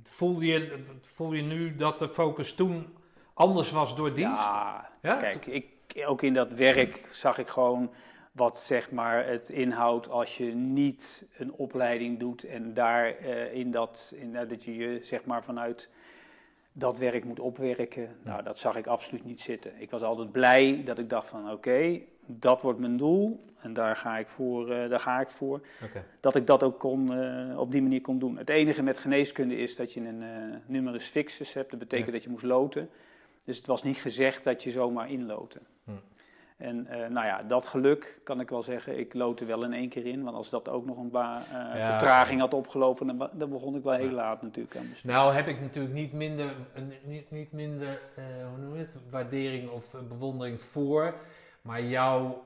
[0.04, 2.98] Voel je, voel je nu dat de focus toen
[3.34, 4.44] anders was door dienst?
[4.44, 5.16] Ja, Ja?
[5.16, 5.66] kijk, ik,
[6.06, 7.92] ook in dat werk zag ik gewoon
[8.32, 13.72] wat zeg maar het inhoudt als je niet een opleiding doet en daar eh, in
[13.72, 15.90] dat, in, dat je je zeg maar vanuit
[16.72, 18.16] dat werk moet opwerken.
[18.24, 19.72] Nou, dat zag ik absoluut niet zitten.
[19.78, 23.96] Ik was altijd blij dat ik dacht van oké, dat wordt mijn doel en daar
[23.96, 24.72] ga ik voor.
[24.72, 25.62] eh, daar ga ik voor.
[26.20, 28.38] Dat ik dat ook kon, eh, op die manier kon doen.
[28.38, 30.30] Het enige met geneeskunde is dat je een eh
[30.66, 31.70] numerus fixus hebt.
[31.70, 32.14] Dat betekent Ja.
[32.14, 32.90] dat je moest loten.
[33.46, 35.62] Dus het was niet gezegd dat je zomaar inloten.
[35.84, 35.92] Hm.
[36.58, 39.00] En eh, nou ja, dat geluk kan ik wel zeggen.
[39.00, 40.24] Ik lote wel in één keer in.
[40.24, 43.76] Want als dat ook nog een ba- eh, Ja, vertraging had opgelopen, dan, dan begon
[43.76, 44.88] ik wel heel laat natuurlijk aan.
[45.04, 48.96] Nou heb ik natuurlijk niet minder, een- niet, niet minder eh, hoe noem je het,
[49.10, 51.14] waardering of eh, bewondering voor.
[51.62, 52.44] Maar jouw,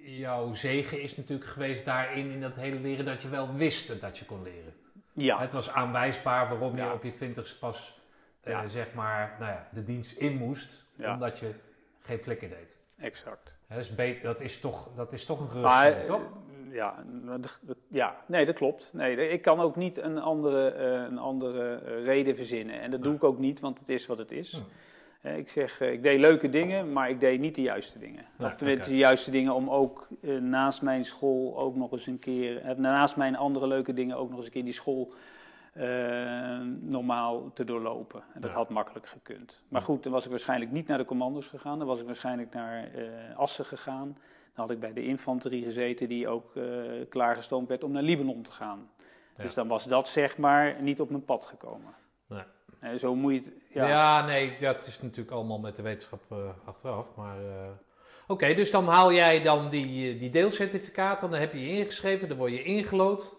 [0.00, 4.18] jouw zegen is natuurlijk geweest daarin, in dat hele leren, dat je wel wist dat
[4.18, 4.72] je kon leren.
[5.12, 8.01] Ja, Het was aanwijsbaar waarom je op je twintigste pas, eh,
[8.44, 8.66] Ja.
[8.66, 10.84] zeg maar, nou ja, de dienst in moest.
[10.98, 11.50] Omdat je
[12.00, 12.76] geen flikker deed.
[12.98, 13.54] exact.
[13.68, 16.20] Dat, is beter, dat, is toch, dat is toch een Maar, geruststelling, toch?
[16.68, 16.94] eh, Ja,
[17.90, 18.90] ja, nee, dat klopt.
[18.92, 22.80] Nee, ik kan ook niet een andere, eh, een andere eh, reden verzinnen.
[22.80, 24.52] En dat doe ik ook niet, want het is wat het is.
[24.52, 24.58] Hm.
[25.28, 28.24] Eh, ik zeg, eh, ik deed leuke dingen, maar ik deed niet de juiste dingen.
[28.38, 32.18] Of tenminste de juiste dingen om ook eh, naast mijn school ook nog eens een
[32.18, 35.12] keer, eh, naast mijn andere leuke dingen ook nog eens een keer die school
[35.72, 38.22] eh, normaal te doorlopen.
[38.34, 38.56] En dat Ja.
[38.56, 39.62] had makkelijk gekund.
[39.68, 41.78] Maar goed, dan was ik waarschijnlijk niet naar de commando's gegaan.
[41.78, 44.06] Dan was ik waarschijnlijk naar eh, Assen gegaan.
[44.54, 46.64] Dan had ik bij de infanterie gezeten die ook eh,
[47.08, 48.90] klaargestoomd werd om naar Libanon te gaan.
[49.36, 49.42] Ja.
[49.42, 51.94] Dus dan was dat zeg maar niet op mijn pad gekomen.
[52.28, 52.42] Nee.
[52.80, 53.52] En zo moet je het...
[53.70, 53.88] Ja.
[53.88, 56.20] Ja, nee, dat is natuurlijk allemaal met de wetenschap
[56.64, 57.06] achteraf.
[57.16, 57.36] Maar
[58.26, 62.36] oké, dus dan haal jij dan die, die deelcertificaten, dan heb je je ingeschreven, dan
[62.36, 63.36] word je ingelood.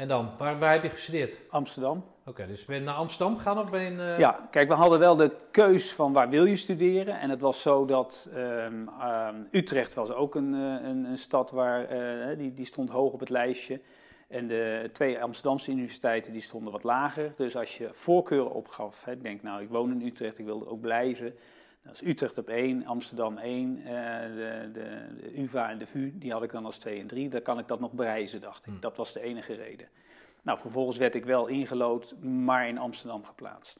[0.00, 1.36] En dan, waar, waar heb je gestudeerd?
[1.50, 2.04] Amsterdam.
[2.26, 4.02] Oké, dus ben je naar Amsterdam gegaan of ben je...
[4.02, 7.20] eh, Ja, kijk, we hadden wel de keus van waar wil je studeren.
[7.20, 11.50] En het was zo dat ehm, ehm, Utrecht was ook een, eh, een, een stad
[11.50, 13.80] waar, eh, die, die stond hoog op het lijstje.
[14.28, 17.32] En de twee Amsterdamse universiteiten die stonden wat lager.
[17.36, 20.70] Dus als je voorkeuren opgaf, hè, denk nou, ik woon in Utrecht, ik wil er
[20.70, 21.34] ook blijven.
[21.82, 26.18] Dat is Utrecht op één, Amsterdam één, eh, de, de, de UvA en de VU,
[26.18, 27.28] die had ik dan als twee en drie.
[27.28, 28.72] Dan kan ik dat nog bereizen, dacht ik.
[28.72, 28.80] Hmm.
[28.80, 29.88] Dat was de enige reden.
[30.42, 33.78] Nou, vervolgens werd ik wel ingelood, maar in Amsterdam geplaatst.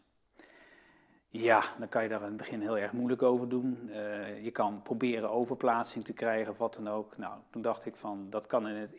[1.28, 3.90] Ja, dan kan je daar in het begin heel erg moeilijk over doen.
[3.90, 7.16] Eh, je kan proberen overplaatsing te krijgen of wat dan ook.
[7.16, 8.90] Nou, toen dacht ik van, dat kan in het...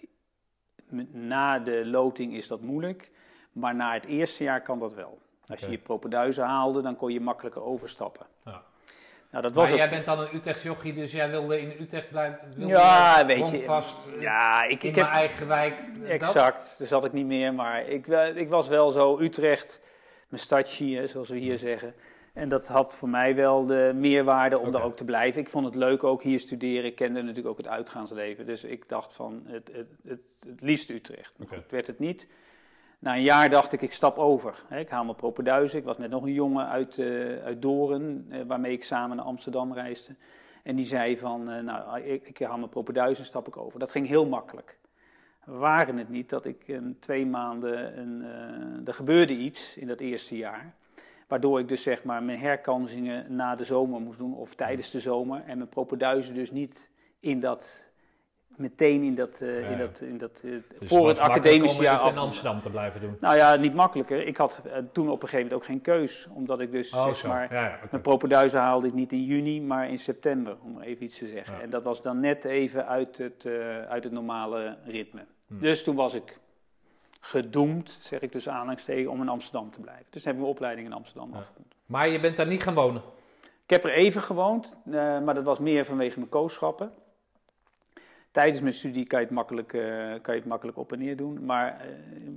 [1.11, 3.11] Na de loting is dat moeilijk,
[3.51, 5.19] maar na het eerste jaar kan dat wel.
[5.47, 8.25] Als je je propenduizen haalde, dan kon je makkelijker overstappen.
[9.31, 11.73] Nou, dat was Maar ook- jij bent dan een Utrecht jochie, dus jij wilde in
[11.79, 12.53] Utrecht blijven.
[12.67, 13.61] Ja, weet je.
[13.63, 15.15] vast eh, Ja, ik, in ik mijn heb...
[15.15, 15.73] eigen wijk.
[15.79, 16.09] eh, dat?
[16.09, 19.79] Exact, daar zat ik niet meer, maar ik, ik was wel zo Utrecht,
[20.29, 21.93] mijn stadje, zoals we hier zeggen.
[22.33, 25.41] En dat had voor mij wel de meerwaarde om daar ook te blijven.
[25.41, 26.85] Ik vond het leuk ook hier studeren.
[26.85, 28.45] Ik kende natuurlijk ook het uitgaansleven.
[28.45, 30.19] Dus ik dacht van het, het, het,
[30.49, 31.35] het liefst Utrecht.
[31.47, 32.27] Goed, werd het niet.
[33.01, 34.63] Na een jaar dacht ik, ik stap over.
[34.69, 35.79] Ik haal mijn propenduizen.
[35.79, 39.25] Ik was met nog een jongen uit, eh, uit Doren, eh, waarmee ik samen naar
[39.25, 40.15] Amsterdam reisde.
[40.63, 43.79] En die zei van, eh, nou, ik, ik haal mijn propenduizen en stap ik over.
[43.79, 44.77] Dat ging heel makkelijk.
[45.43, 48.23] Waren het niet dat ik een twee maanden, een,
[48.87, 50.73] er gebeurde iets in dat eerste jaar.
[51.27, 54.99] Waardoor ik dus zeg maar mijn herkansingen na de zomer moest doen of tijdens de
[54.99, 55.43] zomer.
[55.45, 56.89] En mijn propenduizen dus niet
[57.19, 57.83] in dat,
[58.61, 61.77] meteen in dat, eh, Ja, in dat, in dat eh, Dus voor het makkelijk academische
[61.77, 62.23] om jaar het in af.
[62.23, 63.17] Amsterdam te blijven doen.
[63.19, 64.27] Nou ja, niet makkelijker.
[64.27, 66.27] Ik had eh, toen op een gegeven moment ook geen keus.
[66.33, 67.27] Omdat ik dus Oh, zeg zo.
[67.27, 71.17] maar, ja, mijn propenduizen haalde ik niet in juni, maar in september, om even iets
[71.17, 71.61] te zeggen.
[71.61, 73.45] En dat was dan net even uit het,
[73.89, 75.25] uit het normale ritme.
[75.47, 75.59] Hm.
[75.59, 76.39] Dus toen was ik
[77.19, 80.05] gedoemd, zeg ik dus aanhalingstekens, om in Amsterdam te blijven.
[80.09, 81.73] Dus heb ik mijn opleiding in Amsterdam afgerond.
[81.85, 83.01] Maar je bent daar niet gaan wonen.
[83.65, 84.77] Ik heb er even gewoond,
[85.23, 86.91] maar dat was meer vanwege mijn kooschappen.
[88.31, 89.81] Tijdens mijn studie kan je het makkelijk, eh,
[90.21, 91.45] kan je het makkelijk op en neer doen.
[91.45, 91.87] Maar eh,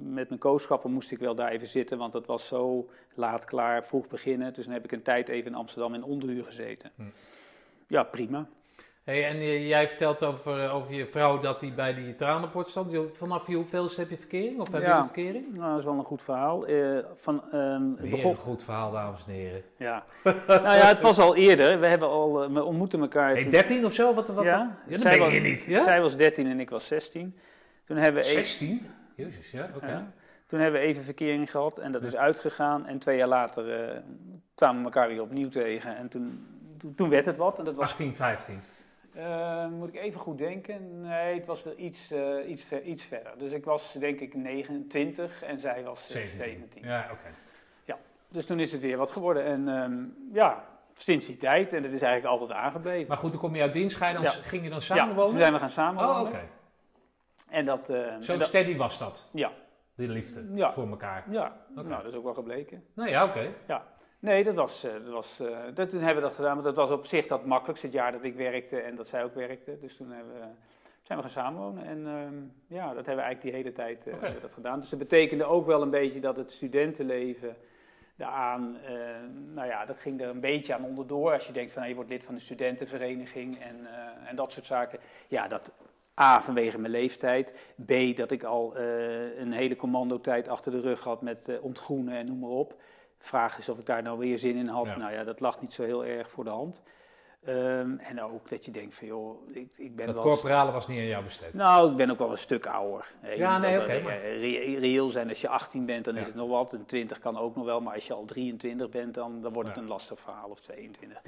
[0.03, 3.85] met mijn kooschappen moest ik wel daar even zitten, want dat was zo laat klaar,
[3.85, 4.55] vroeg beginnen.
[4.55, 6.91] Dus dan heb ik een tijd even in Amsterdam in onderhuur gezeten.
[6.97, 7.03] Hm.
[7.87, 8.49] Ja, prima.
[9.05, 13.17] Hey, en eh, jij vertelt over, over je vrouw dat hij bij die tranenpoort stond.
[13.17, 14.61] Vanaf je hoeveelste heb je verkering?
[14.61, 14.99] Of heb je Ja.
[14.99, 15.57] een verkering?
[15.57, 16.67] Nou, dat is wel een goed verhaal.
[16.67, 19.63] Eh, van, ehm, begon, een goed verhaal, dames en heren.
[19.77, 20.05] ja.
[20.47, 21.81] nou ja, het was al eerder.
[21.81, 23.31] We hebben al, eh, we ontmoeten elkaar.
[23.31, 24.15] Hey, toen- 13 of zo?
[24.15, 24.75] Wat, wat ja, dan?
[24.89, 25.63] Ja, dat ben je niet.
[25.65, 25.85] Ja?
[25.85, 27.39] Zij was 13 en ik was 16.
[27.85, 28.87] Toen hebben we, even, 16?
[29.17, 29.87] Jezus, ja, oké.
[29.87, 30.13] ja,
[30.47, 32.87] toen hebben we even verkering gehad en dat is uitgegaan.
[32.87, 33.97] En twee jaar later eh,
[34.55, 35.97] kwamen we elkaar weer opnieuw tegen.
[35.97, 36.47] En toen,
[36.79, 37.59] toen, toen werd het wat.
[37.59, 38.61] En dat was 18, 15.
[39.15, 41.01] Eh, moet ik even goed denken?
[41.01, 43.39] Nee, het was wel iets, eh, iets, ver- iets verder.
[43.39, 46.43] Dus ik was denk ik 29 en zij was eh, 17.
[46.45, 46.83] 17.
[46.85, 47.29] Ja, oké.
[48.29, 49.45] Dus toen is het weer wat geworden.
[49.45, 50.03] En ehm,
[50.33, 50.65] ja,
[50.97, 51.73] sinds die tijd.
[51.73, 53.09] En dat is eigenlijk altijd aangebleven.
[53.09, 53.97] Maar goed, dan kom je uit dienst.
[53.97, 54.31] Ga je dan, Ja.
[54.31, 56.21] Ging je dan ja, samen toen zijn we gaan samenwonen.
[56.21, 56.41] Oh, oké.
[57.51, 57.87] En dat...
[58.21, 59.53] Zo en dat- steady was dat, ja,
[59.97, 60.73] die liefde Ja.
[60.73, 61.25] voor elkaar.
[61.31, 61.57] ja.
[61.77, 61.89] Oké.
[61.89, 62.85] nou dat is ook wel gebleken.
[62.95, 63.55] Nou ja, oké.
[64.25, 66.55] Nee, dat was, eh, dat was eh, dat, toen hebben we dat gedaan.
[66.55, 69.25] Maar dat was op zich dat makkelijkste het jaar dat ik werkte en dat zij
[69.25, 69.79] ook werkte.
[69.81, 70.47] Dus toen hebben we,
[71.03, 71.85] zijn we gaan samenwonen.
[71.85, 72.35] En ehm,
[72.79, 74.81] ja, dat hebben we eigenlijk die hele tijd eh, dat gedaan.
[74.81, 77.57] Dus dat betekende ook wel een beetje dat het studentenleven
[78.17, 78.95] daaraan, eh,
[79.55, 81.33] nou ja, dat ging er een beetje aan onderdoor.
[81.33, 83.87] Als je denkt van, nou, je wordt lid van een studentenvereniging en,
[84.27, 84.99] en dat soort zaken.
[85.29, 85.73] Ja, dat
[86.21, 87.53] A, vanwege mijn leeftijd.
[87.87, 92.39] B, dat ik al een hele commandotijd achter de rug had met ontgroenen en noem
[92.39, 92.77] maar op.
[93.25, 94.87] Vraag is of ik daar nou weer zin in had.
[94.87, 94.97] Ja.
[94.97, 96.83] Nou ja, dat lag niet zo heel erg voor de hand.
[97.45, 100.25] Ehm, en ook dat je denkt van, joh, ik, ik ben Dat wel...
[100.25, 101.55] corporale was niet aan jou besteed.
[101.55, 103.13] nou, ik ben ook wel een stuk ouder.
[103.37, 106.21] Ja, nee, oké, maar- re- Reëel zijn, als je 18 bent, dan Ja.
[106.21, 106.73] is het nog wat.
[106.73, 109.69] En 20 kan ook nog wel, maar als je al 23 bent, dan, dan wordt
[109.69, 109.83] het Ja.
[109.83, 111.23] een lastig verhaal, of 22.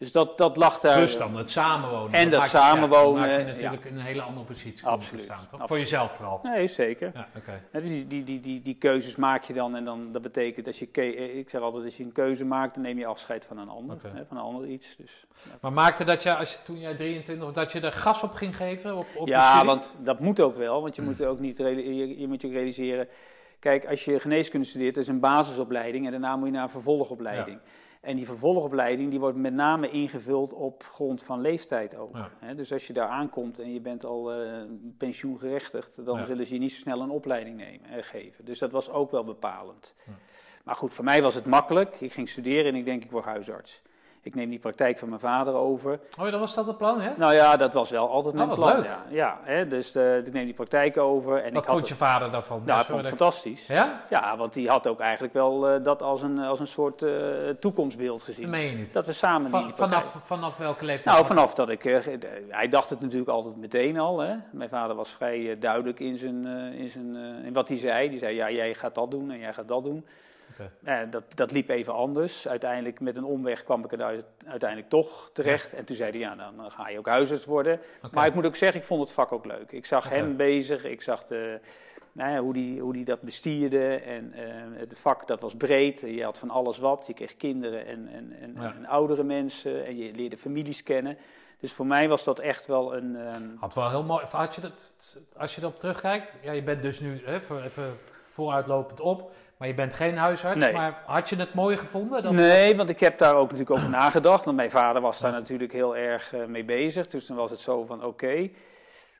[0.00, 0.06] Ja.
[0.06, 0.96] Dus dat, dat lag daar.
[0.96, 2.12] Plus dan het samenwonen.
[2.12, 3.36] En dat maakt- samenwonen, Ja, ja.
[3.36, 5.46] maak je natuurlijk een hele andere positie komen te Absoluut, staan, toch?
[5.60, 5.68] absoluut.
[5.68, 6.40] Voor jezelf vooral.
[6.42, 7.10] Nee, zeker.
[7.14, 7.28] Ja.
[7.72, 10.78] Ja, die, die, die, die, die keuzes maak je dan en dan, dat betekent als
[10.78, 13.58] je, eh, ik zeg altijd, als je een keuze maakt, dan neem je afscheid van
[13.58, 14.96] een ander, hè, van een ander iets.
[14.98, 15.26] Dus,
[15.60, 18.32] Maar maakte dat je, als je toen jij 23 was, dat je er gas op
[18.32, 21.58] ging geven op, op ja, want dat moet ook wel, want je moet ook niet,
[21.58, 23.08] je, je moet je ook realiseren,
[23.58, 26.70] kijk, als je geneeskunde studeert, dat is een basisopleiding en daarna moet je naar een
[26.70, 27.58] vervolgopleiding.
[28.00, 32.16] En die vervolgopleiding die wordt met name ingevuld op grond van leeftijd ook.
[32.40, 32.54] Ja.
[32.54, 34.62] Dus als je daar aankomt en je bent al eh,
[34.98, 36.24] pensioengerechtigd, dan Ja.
[36.24, 38.44] zullen ze je niet zo snel een opleiding nemen, eh, geven.
[38.44, 39.94] Dus dat was ook wel bepalend.
[40.06, 40.12] Ja.
[40.64, 42.00] Maar goed, voor mij was het makkelijk.
[42.00, 43.82] Ik ging studeren en ik denk ik word huisarts.
[44.22, 45.92] Ik neem die praktijk van mijn vader over.
[46.18, 47.10] Oh, ja, dan was dat het plan, hè?
[47.16, 48.74] Nou ja, dat was wel altijd mijn wat plan.
[48.76, 48.84] leuk.
[48.84, 49.66] Ja, ja hè?
[49.68, 51.36] dus eh, ik neem die praktijk over.
[51.36, 52.62] En Wat ik had vond je vader daarvan?
[52.64, 53.66] Nou, ik Dus vond we- fantastisch.
[53.66, 54.00] Ja?
[54.10, 57.10] Ja, want die had ook eigenlijk wel eh, dat als een, als een soort eh,
[57.60, 58.50] toekomstbeeld Dat gezien.
[58.50, 58.92] meen je niet.
[58.92, 60.02] Dat we samen Van- die praktijk...
[60.02, 61.14] vanaf, vanaf welke leeftijd?
[61.14, 61.82] Nou, vanaf dat ik...
[62.48, 64.18] hij dacht het natuurlijk altijd meteen al.
[64.18, 64.34] Hè.
[64.52, 68.08] Mijn vader was vrij duidelijk in, zijn, in, zijn, in wat hij zei.
[68.10, 70.06] Die zei, ja, jij gaat dat doen en jij gaat dat doen.
[71.10, 72.48] Dat, dat liep even anders.
[72.48, 75.72] Uiteindelijk met een omweg kwam ik er uit- uiteindelijk toch terecht.
[75.72, 77.80] En toen zei hij, ja, dan, ga je ook huisarts worden.
[78.12, 79.72] Maar ik moet ook zeggen, ik vond het vak ook leuk.
[79.72, 81.58] Ik zag hem bezig, ik zag de,
[82.12, 83.94] nou ja, hoe hij hoe die dat bestierde.
[83.94, 84.44] En eh,
[84.78, 87.04] het vak dat was breed, je had van alles wat.
[87.06, 91.16] Je kreeg kinderen en, en, en, oudere mensen en je leerde families kennen.
[91.60, 93.16] Dus voor mij was dat echt wel een...
[93.16, 94.24] ehm, Had wel heel mooi.
[94.30, 94.94] Had je dat,
[95.36, 97.92] als je erop terugkijkt, ja, je bent dus nu hè, voor- even
[98.26, 100.64] vooruitlopend op, maar je bent geen huisarts.
[100.64, 100.72] Nee.
[100.72, 102.22] Maar had je het mooi gevonden?
[102.22, 104.44] Dat, Nee, want ik heb daar ook natuurlijk over nagedacht.
[104.44, 107.06] Want mijn vader was daar natuurlijk heel erg eh, mee bezig.
[107.06, 108.50] Dus dan was het zo van, oké,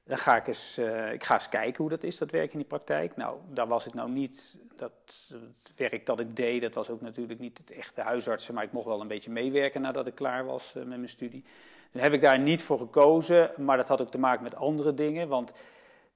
[0.05, 2.59] dan ga ik eens, eh, ik ga eens kijken hoe dat is, dat werk in
[2.59, 3.17] die praktijk.
[3.17, 4.93] Nou, daar was ik nou niet, dat,
[5.29, 8.55] het werk dat ik deed, dat was ook natuurlijk niet het echte huisartsen.
[8.55, 11.45] Maar ik mocht wel een beetje meewerken nadat ik klaar was eh, met mijn studie.
[11.93, 14.95] Dus heb ik daar niet voor gekozen, maar dat had ook te maken met andere
[14.95, 15.29] dingen.
[15.29, 15.53] Want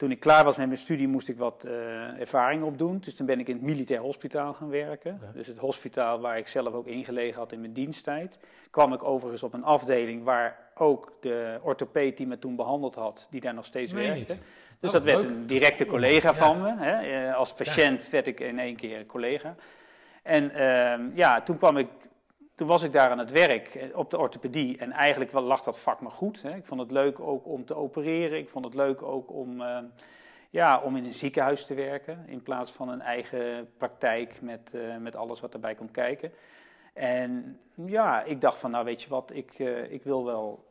[0.04, 2.98] toen ik klaar was met mijn studie moest ik wat eh, ervaring opdoen.
[2.98, 5.18] Dus toen ben ik in het militair hospitaal gaan werken.
[5.22, 5.30] Ja.
[5.34, 8.38] Dus het hospitaal waar ik zelf ook ingelegen had in mijn diensttijd.
[8.70, 13.26] Kwam ik overigens op een afdeling waar ook de orthopeed die me toen behandeld had,
[13.30, 14.18] die daar nog steeds werkte.
[14.18, 14.42] niet?
[14.80, 15.30] Dus Oh, dat werd leuk.
[15.30, 16.34] een directe collega Ja.
[16.34, 16.74] van me.
[16.78, 17.26] Hè.
[17.28, 19.54] Eh, Als patiënt werd ik in één keer collega.
[20.22, 21.88] En ehm, ja, toen kwam ik
[22.54, 25.62] toen was ik daar aan het werk eh, op de orthopedie en eigenlijk wel lag
[25.62, 26.42] dat vak me goed.
[26.42, 26.54] Hè.
[26.54, 28.38] Ik vond het leuk ook om te opereren.
[28.38, 29.78] Ik vond het leuk ook om, eh,
[30.50, 34.96] ja, om in een ziekenhuis te werken in plaats van een eigen praktijk met, eh,
[34.96, 36.32] met alles wat erbij komt kijken.
[36.92, 40.64] En ja, ik dacht van nou weet je wat, ik, ik, wil, wel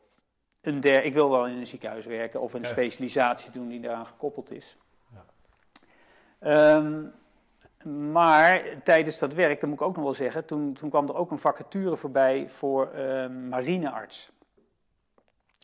[0.61, 2.67] een der, ik wil wel in een ziekenhuis werken of een Ja.
[2.67, 4.77] specialisatie doen die daaraan gekoppeld is.
[5.13, 5.25] Ja.
[6.39, 7.03] Ehm,
[7.85, 11.15] maar tijdens dat werk, dat moet ik ook nog wel zeggen, toen, toen kwam er
[11.15, 14.31] ook een vacature voorbij voor ehm, marinearts.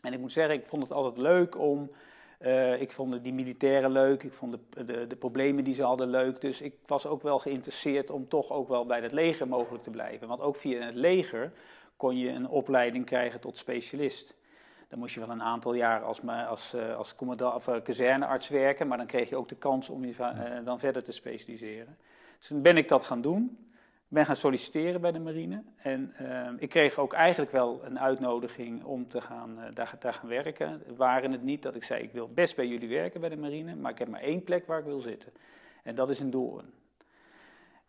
[0.02, 1.92] En ik moet zeggen, ik vond het altijd leuk om,
[2.38, 6.10] eh, ik vond die militairen leuk, ik vond de, de, de problemen die ze hadden
[6.10, 6.42] leuk.
[6.42, 9.90] Dus ik was ook wel geïnteresseerd om toch ook wel bij het leger mogelijk te
[9.90, 10.28] blijven.
[10.28, 11.52] Want ook via het leger
[11.98, 14.38] kon je een opleiding krijgen tot specialist.
[14.88, 18.48] Dan moest je wel een aantal jaar als, als, eh, als commandant of eh, kazernearts
[18.48, 21.98] werken, maar dan kreeg je ook de kans om je dan verder te specialiseren.
[22.40, 23.58] Dus toen ben ik dat gaan doen.
[24.10, 25.64] Ik ben gaan solliciteren bij de marine.
[25.76, 30.14] En eh, ik kreeg ook eigenlijk wel een uitnodiging om te gaan, eh, daar, daar
[30.14, 30.84] gaan werken.
[30.96, 33.76] Waren het niet dat ik zei, ik wil best bij jullie werken bij de marine,
[33.76, 35.32] maar ik heb maar één plek waar ik wil zitten.
[35.84, 36.66] En dat is in Doorn.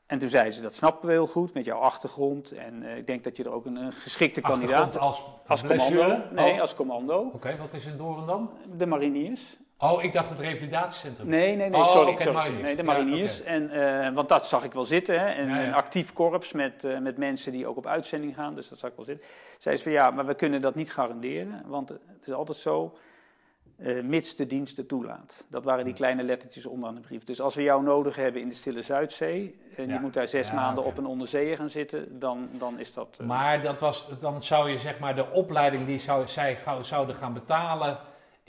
[0.07, 2.53] En toen zeiden ze, dat snappen we heel goed met jouw achtergrond.
[2.53, 4.99] En eh, ik denk dat je er ook een, een geschikte kandidaat...
[4.99, 5.99] Als, Als blessure?
[5.99, 6.35] commando.
[6.35, 7.31] Nee, Oh, als commando.
[7.35, 8.51] Oké, wat is in Doorn dan?
[8.77, 9.59] De mariniers.
[9.83, 11.29] Oh, ik dacht het revalidatiecentrum.
[11.29, 12.17] Nee, nee, nee, Oh, sorry.
[12.17, 12.33] sorry.
[12.35, 12.63] mariniers.
[12.63, 13.43] Nee, de Ja, mariniers.
[13.43, 15.21] en, eh, want dat zag ik wel zitten.
[15.21, 15.27] Hè?
[15.27, 15.65] En, Ja.
[15.65, 18.55] Een actief korps met, eh, met mensen die ook op uitzending gaan.
[18.55, 19.27] Dus dat zag ik wel zitten.
[19.59, 21.63] Zei ze van ja, maar we kunnen dat niet garanderen.
[21.67, 22.99] Want het is altijd zo,
[23.79, 25.47] eh, mits de dienst het toelaat.
[25.51, 27.25] Dat waren die kleine lettertjes onderaan de brief.
[27.25, 29.61] Dus als we jou nodig hebben in de Stille Zuidzee...
[29.77, 29.95] en Ja.
[29.95, 32.19] je moet daar zes Ja, maanden op een onderzeeër gaan zitten...
[32.19, 33.19] dan, dan is dat...
[33.27, 37.33] Maar dat was, dan zou je zeg maar de opleiding die zou, zij zouden gaan
[37.33, 37.99] betalen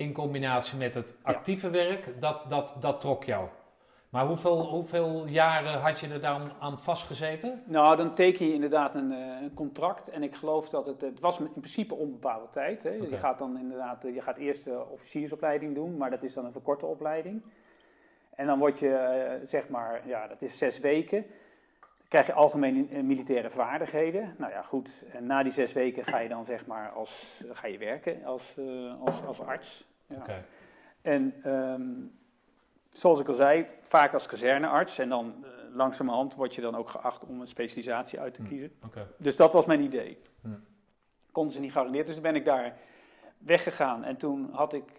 [0.01, 3.47] in combinatie met het actieve werk, dat, dat, dat trok jou.
[4.11, 7.63] Maar hoeveel, hoeveel jaren had je er dan aan vastgezeten?
[7.65, 10.09] Nou, dan teken je inderdaad een, eh, een contract.
[10.09, 12.83] En ik geloof dat het, het was in principe onbepaalde tijd.
[12.83, 12.89] Hè.
[12.89, 16.45] Je gaat dan inderdaad, eh, je gaat eerst de officiersopleiding doen, maar dat is dan
[16.45, 17.41] een verkorte opleiding.
[18.35, 21.25] En dan word je, eh, zeg maar, ja, dat is zes weken.
[21.79, 24.35] Dan krijg je algemene militaire vaardigheden.
[24.37, 25.05] Nou ja, goed.
[25.13, 28.55] En na die zes weken ga je dan, zeg maar, als, ga je werken als,
[28.99, 29.90] als, als arts.
[30.11, 30.17] Ja.
[30.21, 30.45] Oké.
[31.01, 31.91] En ehm,
[32.89, 34.97] zoals ik al zei, vaak als kazernearts.
[34.97, 38.47] En dan eh, langzamerhand word je dan ook geacht om een specialisatie uit te Hm.
[38.47, 38.71] kiezen.
[38.85, 39.07] oké.
[39.17, 40.17] Dus dat was mijn idee.
[40.41, 40.47] Hm.
[41.31, 42.05] konden ze niet garanderen.
[42.05, 42.77] Dus toen ben ik daar
[43.37, 44.03] weggegaan.
[44.03, 44.91] En toen had ik,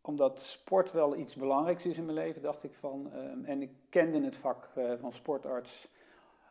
[0.00, 3.70] omdat sport wel iets belangrijks is in mijn leven, dacht ik van, ehm, en ik
[3.88, 5.88] kende het vak eh, van sportarts,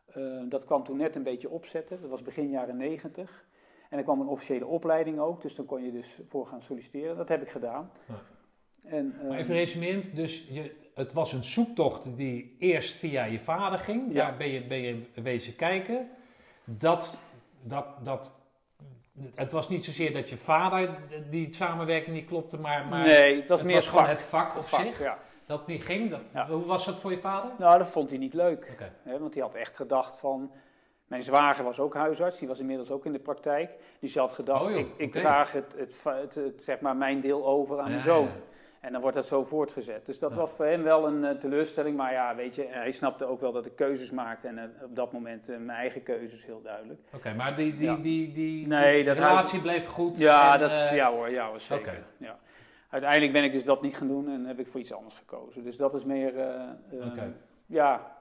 [0.05, 2.01] eh, dat kwam toen net een beetje opzetten.
[2.01, 3.45] Dat was begin jaren negentig.
[3.89, 7.17] En er kwam een officiële opleiding ook, dus dan kon je dus voor gaan solliciteren.
[7.17, 7.91] Dat heb ik gedaan.
[8.07, 8.15] Ja.
[8.89, 13.39] En, Maar ehm, even resumerend, dus je, het was een zoektocht die eerst via je
[13.39, 14.13] vader ging.
[14.13, 14.27] Ja.
[14.27, 16.09] Daar ben je, ben je wezen kijken.
[16.63, 17.21] Dat,
[17.63, 18.35] dat, dat,
[19.35, 20.89] het was niet zozeer dat je vader
[21.29, 24.13] die samenwerking niet klopte, maar, maar nee, het was het meer was gewoon vak.
[24.13, 24.99] het vak op vak, zich.
[24.99, 25.17] Ja.
[25.45, 26.09] Dat niet ging.
[26.09, 26.47] Dat, Ja.
[26.47, 27.51] Hoe was dat voor je vader?
[27.57, 28.75] Nou, dat vond hij niet leuk.
[29.03, 30.51] Hè, want hij had echt gedacht van.
[31.09, 33.71] Mijn zwager was ook huisarts, die was inmiddels ook in de praktijk.
[33.99, 36.95] Dus hij had gedacht, Oh joh, ik, ik draag het, het, het, het, zeg maar
[36.95, 38.23] mijn deel over aan Ja, mijn zoon.
[38.23, 38.31] ja.
[38.79, 40.05] En dan wordt dat zo voortgezet.
[40.05, 40.35] Dus dat Ja.
[40.37, 41.97] was voor hem wel een eh, teleurstelling.
[41.97, 44.47] Maar ja, weet je, hij snapte ook wel dat ik keuzes maakte.
[44.47, 46.99] En eh, op dat moment eh, mijn eigen keuzes heel duidelijk.
[47.15, 50.17] Oké, maar die, die, die, die, Nee, die relatie bleef goed.
[50.17, 52.03] Ja, en, dat, ja hoor, ja hoor, zeker.
[52.17, 52.37] Ja.
[52.89, 55.63] Uiteindelijk ben ik dus dat niet gaan doen en heb ik voor iets anders gekozen.
[55.63, 56.33] Dus dat is meer,
[57.65, 58.11] ja,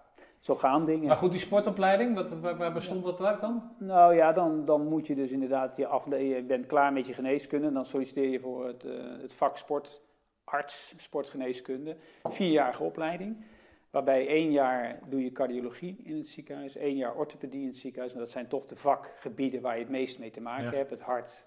[0.41, 1.07] zo gaan dingen.
[1.07, 3.63] Maar goed, die sportopleiding, wat, waar, waar bestond dat uit dan?
[3.79, 7.13] Nou ja, dan, dan moet je dus inderdaad je afle- Je bent klaar met je
[7.15, 7.73] geneeskunde.
[7.73, 11.97] Dan solliciteer je voor het, eh, het vak sportarts, sportgeneeskunde.
[12.23, 13.45] Vierjarige opleiding.
[13.91, 16.77] Waarbij één jaar doe je cardiologie in het ziekenhuis.
[16.77, 18.13] één jaar orthopedie in het ziekenhuis.
[18.13, 20.77] En dat zijn toch de vakgebieden waar je het meest mee te maken Ja.
[20.77, 20.91] hebt.
[20.91, 21.47] Het hart,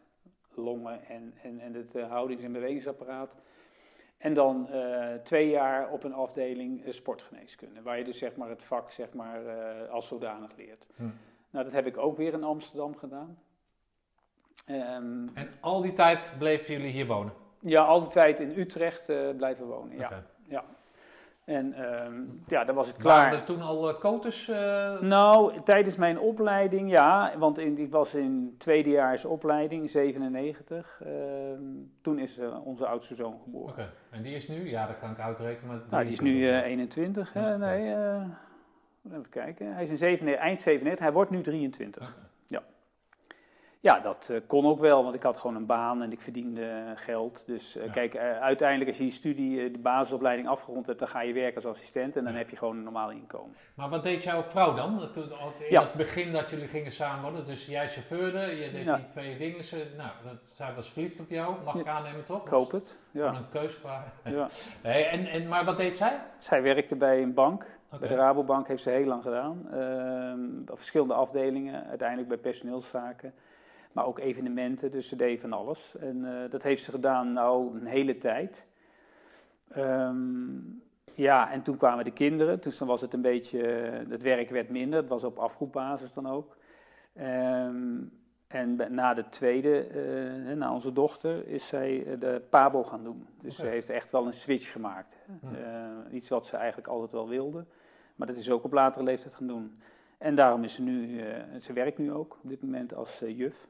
[0.55, 3.35] longen en, en, en het eh, houdings- en bewegingsapparaat.
[4.21, 7.81] En dan eh, twee jaar op een afdeling eh, sportgeneeskunde.
[7.81, 10.85] Waar je dus zeg maar het vak zeg maar, eh, als zodanig leert.
[10.95, 11.03] Hm.
[11.49, 13.39] Nou, dat heb ik ook weer in Amsterdam gedaan.
[14.65, 17.33] Ehm, En al die tijd bleven jullie hier wonen?
[17.59, 19.05] ja, altijd in Utrecht
[19.37, 19.97] blijven wonen.
[19.97, 20.23] Ja.
[21.45, 22.13] En ehm,
[22.47, 23.39] ja, dan was het Waren klaar.
[23.39, 24.47] er toen al uh, coaches?
[24.49, 31.01] eh, Nou, tijdens mijn opleiding, ja, want in, ik was in tweedejaars opleiding, 97.
[31.05, 31.61] ehm,
[32.01, 33.71] toen is eh, onze oudste zoon geboren.
[33.71, 34.69] Oké, en die is nu?
[34.69, 35.67] Ja, dat kan ik uitrekenen.
[35.67, 37.33] Maar Nou, die is nu eh, 21.
[37.33, 37.49] hè?
[37.49, 38.23] Ja, nee, eh,
[39.07, 39.73] even kijken.
[39.73, 42.01] Hij is in 97, eind 97, hij wordt nu 23.
[42.01, 42.29] Oké.
[43.83, 46.65] Ja, dat eh, kon ook wel, want ik had gewoon een baan en ik verdiende
[46.65, 47.43] eh, geld.
[47.45, 47.91] Dus eh, Ja.
[47.91, 51.71] kijk, uiteindelijk als je je studie, de basisopleiding afgerond hebt, dan ga je werken als
[51.75, 52.37] assistent en dan Ja.
[52.39, 53.55] heb je gewoon een normaal inkomen.
[53.75, 55.11] Maar wat deed jouw vrouw dan?
[55.13, 55.81] Toen, in Ja.
[55.81, 59.65] het begin dat jullie gingen samenwonen, dus jij chauffeurde, je deed die twee dingen.
[59.97, 62.41] Nou, dat, zij was verliefd op jou, mag ik aannemen toch?
[62.45, 62.97] Ik hoop het.
[63.11, 63.27] Ja.
[63.27, 64.05] een keusvraag.
[64.23, 64.47] Ja.
[64.83, 66.19] Nee, en, en, maar wat deed zij?
[66.37, 67.65] Zij werkte bij een bank,
[67.99, 69.67] bij de Rabobank heeft ze heel lang gedaan.
[69.71, 73.33] Ehm, verschillende afdelingen, uiteindelijk bij personeelszaken.
[73.91, 75.95] Maar ook evenementen, dus ze deed van alles.
[75.99, 78.65] En eh, dat heeft ze gedaan nou een hele tijd.
[79.69, 80.29] Ehm,
[81.13, 82.61] ja, en toen kwamen de kinderen.
[82.61, 84.99] Dus dan was het een beetje, eh, het werk werd minder.
[84.99, 86.57] Het was op afroepbasis dan ook.
[87.13, 87.99] Ehm,
[88.47, 93.27] en na de tweede, eh, na onze dochter, is zij de PABO gaan doen.
[93.41, 95.15] Dus ze heeft echt wel een switch gemaakt.
[96.11, 97.65] Iets wat ze eigenlijk altijd wel wilde.
[98.15, 99.81] Maar dat is ook op latere leeftijd gaan doen.
[100.17, 101.21] En daarom is ze nu,
[101.59, 103.69] ze werkt nu ook op dit moment als juf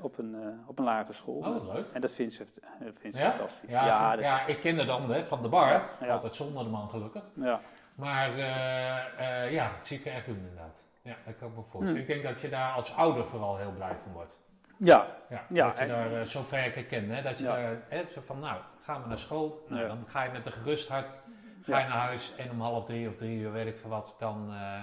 [0.00, 1.34] Op een, eh, op een lagere school.
[1.36, 1.86] Oh, wat leuk.
[1.92, 2.46] En dat vindt ze,
[2.80, 3.30] dat vindt ze Ja?
[3.30, 3.70] fantastisch.
[3.70, 5.82] Ja, Ja, vind- ja, ik ken haar dan hè, van de bar.
[6.10, 7.22] Altijd zonder de man gelukkig.
[7.34, 7.60] ja.
[7.94, 10.74] Maar eh, eh, ja, dat zie ik echt doen inderdaad.
[11.02, 11.94] Ja, dat kan ik me voorstellen.
[11.94, 12.00] Hm.
[12.00, 14.36] Ik denk dat je daar als ouder vooral heel blij van wordt.
[14.76, 17.16] ja, Ja, Ja, dat je en- daar eh, zo ver kennen.
[17.16, 17.22] Hè?
[17.22, 19.64] Dat je daar hè, zo van, nou, gaan we naar school.
[19.68, 19.86] Nou.
[19.86, 21.20] Dan ga je met een gerust hart
[21.62, 22.34] ga je naar huis.
[22.36, 24.80] En om half drie of drie uur, weet ik veel wat, dan eh,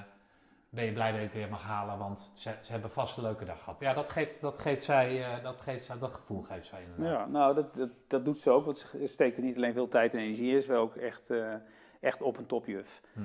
[0.70, 1.98] ben je blij dat je het weer mag halen.
[1.98, 3.80] Want ze, ze hebben vast een leuke dag gehad.
[3.80, 7.20] Ja, dat geeft, dat geeft, zij, eh, dat, geeft zij, dat gevoel geeft zij inderdaad.
[7.20, 8.66] ja, nou dat, dat, dat doet ze ook.
[8.66, 10.52] Want ze steekt er niet alleen veel tijd en energie in.
[10.52, 11.54] Ze is wel ook echt, eh,
[12.00, 13.02] echt op een topjuf.
[13.14, 13.22] Hm.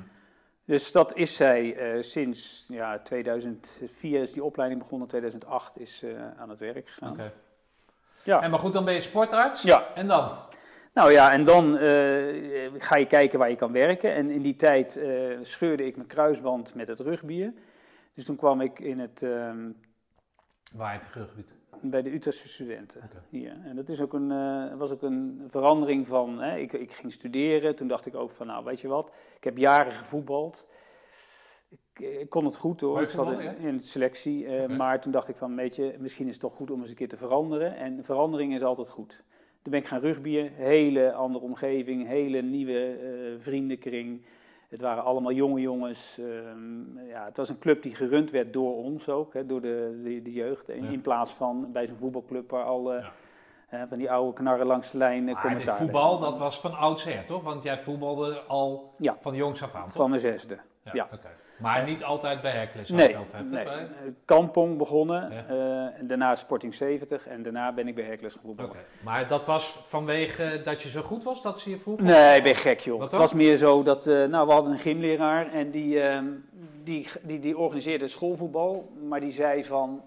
[0.65, 5.09] Dus dat is zij eh, sinds ja, 2004 is die opleiding begonnen.
[5.09, 7.13] 2008 is ze aan het werk gegaan.
[7.13, 7.33] Oké.
[8.23, 8.43] Ja.
[8.43, 9.63] En maar goed, dan ben je sportarts.
[9.63, 9.95] Ja.
[9.95, 10.39] En dan?
[10.95, 14.15] Nou ja, en dan eh, ga je kijken waar je kan werken.
[14.15, 17.59] En in die tijd eh, scheurde ik mijn kruisband met het rugbyen.
[18.15, 19.71] Dus toen kwam ik in het, ehm,
[20.73, 21.53] Waar heb je geurgebied?
[21.81, 23.57] bij de Utrechtse studenten hier.
[23.65, 27.13] En dat is ook een, eh, was ook een verandering van, hè, ik, ik ging
[27.13, 27.77] studeren.
[27.77, 30.65] Toen dacht ik ook van, nou weet je wat, ik heb jaren gevoetbald.
[31.99, 34.69] Ik, kon het goed hoor, ik zat in, in de selectie.
[34.69, 36.95] Maar toen dacht ik van, weet je, misschien is het toch goed om eens een
[36.95, 37.77] keer te veranderen.
[37.77, 39.23] En verandering is altijd goed.
[39.65, 44.23] Toen ben ik gaan rugbyen, hele andere omgeving, hele nieuwe eh, vriendenkring.
[44.69, 46.19] Het waren allemaal jonge jongens.
[46.19, 50.01] ehm, ja, het was een club die gerund werd door ons ook, hè, door de,
[50.05, 50.69] de, de jeugd.
[50.69, 50.91] In, Ja.
[50.91, 53.13] in plaats van bij zo'n voetbalclub waar al Ja.
[53.89, 57.43] van die oude knarren langs de lijn Maar commentaar voetbal, dat was van oudsher, toch?
[57.43, 59.17] Want jij voetbalde al Ja.
[59.21, 59.83] van jongs af aan.
[59.85, 59.93] toch?
[59.93, 60.59] Van mijn zesde.
[60.93, 61.09] Ja.
[61.59, 63.51] Maar niet altijd bij Hercules, Nee, het over hebt.
[63.51, 63.67] nee.
[64.25, 65.47] Kampong begonnen, Ja.
[65.99, 68.37] eh, daarna Sporting 70 en daarna ben ik bij Hercules.
[68.43, 68.69] Oké.
[69.05, 72.05] Maar dat was vanwege dat je zo goed was dat ze je vroegen?
[72.07, 72.99] Nee, ik ben gek joh.
[72.99, 76.27] Wat Het was meer zo dat, eh, nou we hadden een gymleraar en die, ehm,
[76.83, 80.03] die, die, die organiseerde schoolvoetbal, maar die zei van,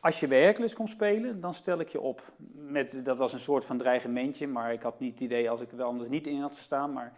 [0.00, 2.22] als je bij Hercules komt spelen, dan stel ik je op.
[2.54, 5.72] Met, dat was een soort van dreigementje, maar ik had niet het idee als ik
[5.72, 7.12] er anders niet in had gestaan, maar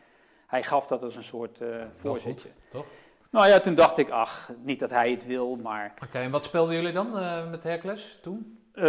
[0.54, 1.58] hij gaf dat als een soort
[1.94, 2.48] voorzetje.
[2.70, 2.86] toch?
[3.30, 6.44] Nou ja, toen dacht ik, ach, niet dat hij het wil, maar Oké, en wat
[6.44, 8.58] speelden jullie dan eh, met Hercules toen?
[8.72, 8.84] Eh,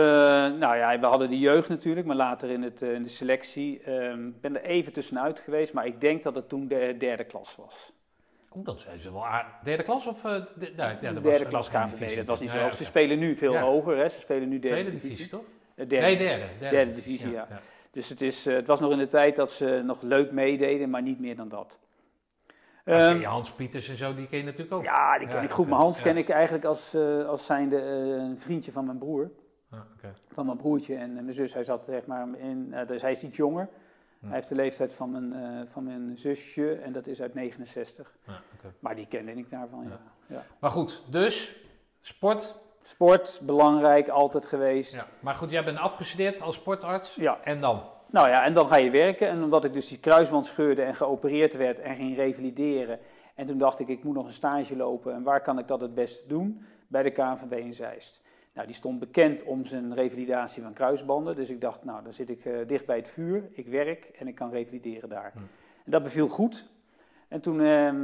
[0.48, 3.80] nou ja, we hadden de jeugd natuurlijk, maar later in, het, in de selectie.
[3.80, 7.56] Ik ben er even tussenuit geweest, maar ik denk dat het toen de derde klas
[7.56, 7.94] was.
[8.56, 9.26] Oeh, dan zijn ze wel.
[9.64, 10.22] Derde klas of...
[10.22, 12.58] de, nee, ja, dat de was- derde klas was KVB, divisie dat was niet zo
[12.58, 12.76] hoog.
[12.76, 13.62] Ze spelen nu veel Ja.
[13.62, 14.10] hoger, hè?
[14.10, 15.44] ze spelen nu derde Tweede divisie, toch?
[15.76, 15.96] Derde.
[15.96, 16.46] Nee, derde.
[16.60, 17.48] Derde, Derde divisie, ja.
[17.50, 17.62] ja.
[17.96, 20.90] Dus het, is, eh, het was nog in de tijd dat ze nog leuk meededen,
[20.90, 21.78] maar niet meer dan dat.
[22.86, 24.84] Je Hans Pieters en zo, die ken je natuurlijk ook.
[24.84, 25.68] ja, die ken Ja, ik goed.
[25.68, 26.04] Maar Hans ja.
[26.04, 29.32] ken ik eigenlijk als, eh, als zijnde eh, een vriendje van mijn broer.
[29.70, 29.80] Ah,
[30.28, 31.54] van mijn broertje en mijn zus.
[31.54, 33.70] Hij zat zeg maar in, dus hij is iets jonger.
[34.20, 34.26] Hm.
[34.26, 38.18] Hij heeft de leeftijd van mijn, van mijn zusje en dat is uit 69.
[38.28, 38.74] Ja, oké.
[38.80, 39.84] Maar die kende ik daarvan.
[39.84, 40.00] Ja.
[40.28, 40.46] ja.
[40.60, 41.56] Maar goed, dus
[42.02, 42.56] sport.
[42.88, 44.94] Sport, belangrijk, altijd geweest.
[44.94, 45.06] Ja.
[45.20, 47.16] Maar goed, jij bent afgestudeerd als sportarts.
[47.16, 47.40] Ja.
[47.44, 47.84] En dan?
[48.10, 49.28] Nou ja, en dan ga je werken.
[49.28, 53.00] En omdat ik dus die kruisband scheurde en geopereerd werd en ging revalideren.
[53.36, 55.14] En toen dacht ik, ik moet nog een stage lopen.
[55.14, 56.66] En waar kan ik dat het beste doen?
[56.88, 58.22] Bij de KNVB in Zeist.
[58.54, 61.36] Nou, die stond bekend om zijn revalidatie van kruisbanden.
[61.36, 63.50] Dus ik dacht, nou, dan zit ik eh, dicht bij het vuur.
[63.52, 65.32] Ik werk en ik kan revalideren daar.
[65.34, 65.40] Hm.
[65.86, 66.66] En dat beviel goed.
[67.28, 67.96] En toen ehm,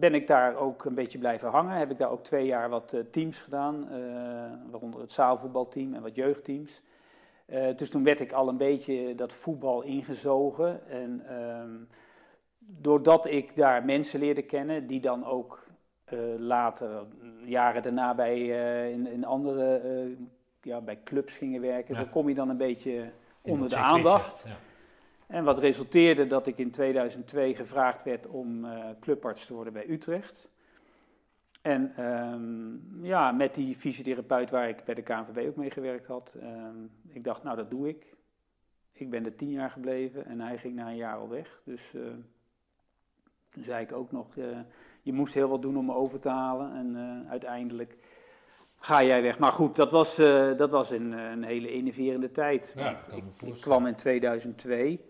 [0.00, 1.76] ben ik daar ook een beetje blijven hangen.
[1.76, 3.88] Heb ik daar ook twee jaar wat eh, teams gedaan.
[3.90, 4.00] eh,
[4.70, 6.82] waaronder het zaalvoetbalteam en wat jeugdteams.
[7.46, 10.88] Eh, dus toen werd ik al een beetje dat voetbal ingezogen.
[10.88, 11.70] En ehm,
[12.58, 15.68] doordat ik daar mensen leerde kennen, die dan ook
[16.38, 17.06] later,
[17.44, 18.38] jaren daarna, bij,
[18.90, 19.80] in, in andere
[20.62, 21.94] ja, bij clubs gingen werken.
[21.94, 22.00] Ja.
[22.00, 24.42] Zo kom je dan een beetje onder de aandacht.
[24.46, 24.56] Ja.
[25.30, 29.88] En wat resulteerde dat ik in 2002 gevraagd werd om eh, clubarts te worden bij
[29.88, 30.48] Utrecht.
[31.62, 36.34] En ehm, ja, met die fysiotherapeut waar ik bij de KNVB ook mee gewerkt had,
[36.40, 36.76] ehm,
[37.08, 38.14] ik dacht, nou dat doe ik.
[38.92, 41.60] Ik ben er tien jaar gebleven en hij ging na een jaar al weg.
[41.64, 42.00] Dus eh,
[43.50, 44.44] toen zei ik ook nog, eh,
[45.02, 46.74] je moest heel wat doen om me over te halen.
[46.74, 47.96] En uiteindelijk
[48.76, 49.38] ga jij weg.
[49.38, 50.16] Maar goed, dat was,
[50.56, 52.72] dat was een, een hele enerverende tijd.
[52.76, 55.09] Ja, ik, ik kwam in 2002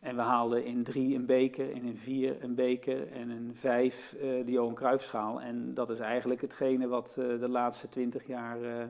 [0.00, 4.12] en we haalden in drie een beker, en in vier een beker en in vijf
[4.12, 5.40] eh, de Johan Cruijffschaal.
[5.40, 8.84] En dat is eigenlijk hetgene wat eh, de laatste twintig jaar eh,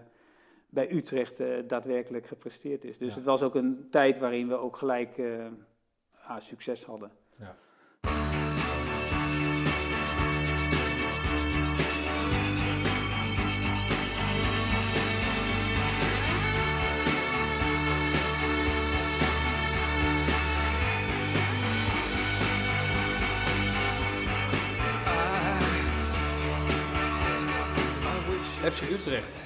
[0.69, 2.99] bij Utrecht daadwerkelijk gepresteerd is.
[2.99, 3.15] Dus Ja.
[3.15, 5.17] het was ook een tijd waarin we ook gelijk
[6.29, 7.11] ja, succes hadden.
[7.39, 7.57] Ja.
[28.61, 29.39] FC Utrecht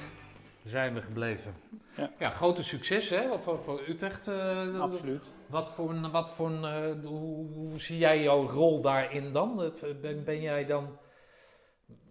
[0.63, 1.55] zijn we gebleven.
[1.97, 2.11] Ja.
[2.19, 4.27] Ja, grote succes hè, voor, voor Utrecht.
[4.27, 5.23] eh, Absoluut.
[5.47, 9.57] Wat voor, een- wat voor een, eh, hoe, hoe zie jij jouw rol daarin dan?
[9.57, 10.97] Het- Ben, ben jij dan,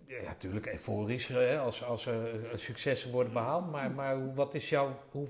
[0.07, 4.69] ja, natuurlijk euforisch hè, als, als er eh, successen worden behaald, maar, maar wat is
[4.69, 5.27] jouw, hoe,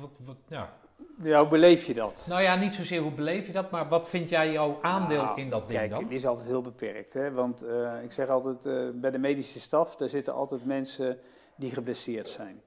[0.00, 0.76] wat, wat, ja.
[1.22, 2.26] Ja, hoe beleef je dat?
[2.28, 5.40] Nou ja, niet zozeer hoe beleef je dat, maar wat vind jij jouw aandeel Nou,
[5.40, 6.06] in dat ding Kijk, dan?
[6.06, 7.12] die is altijd heel beperkt.
[7.12, 7.32] Hè?
[7.32, 11.18] Want eh, ik zeg altijd, eh, bij de medische staf, daar zitten altijd mensen
[11.56, 12.62] die geblesseerd zijn.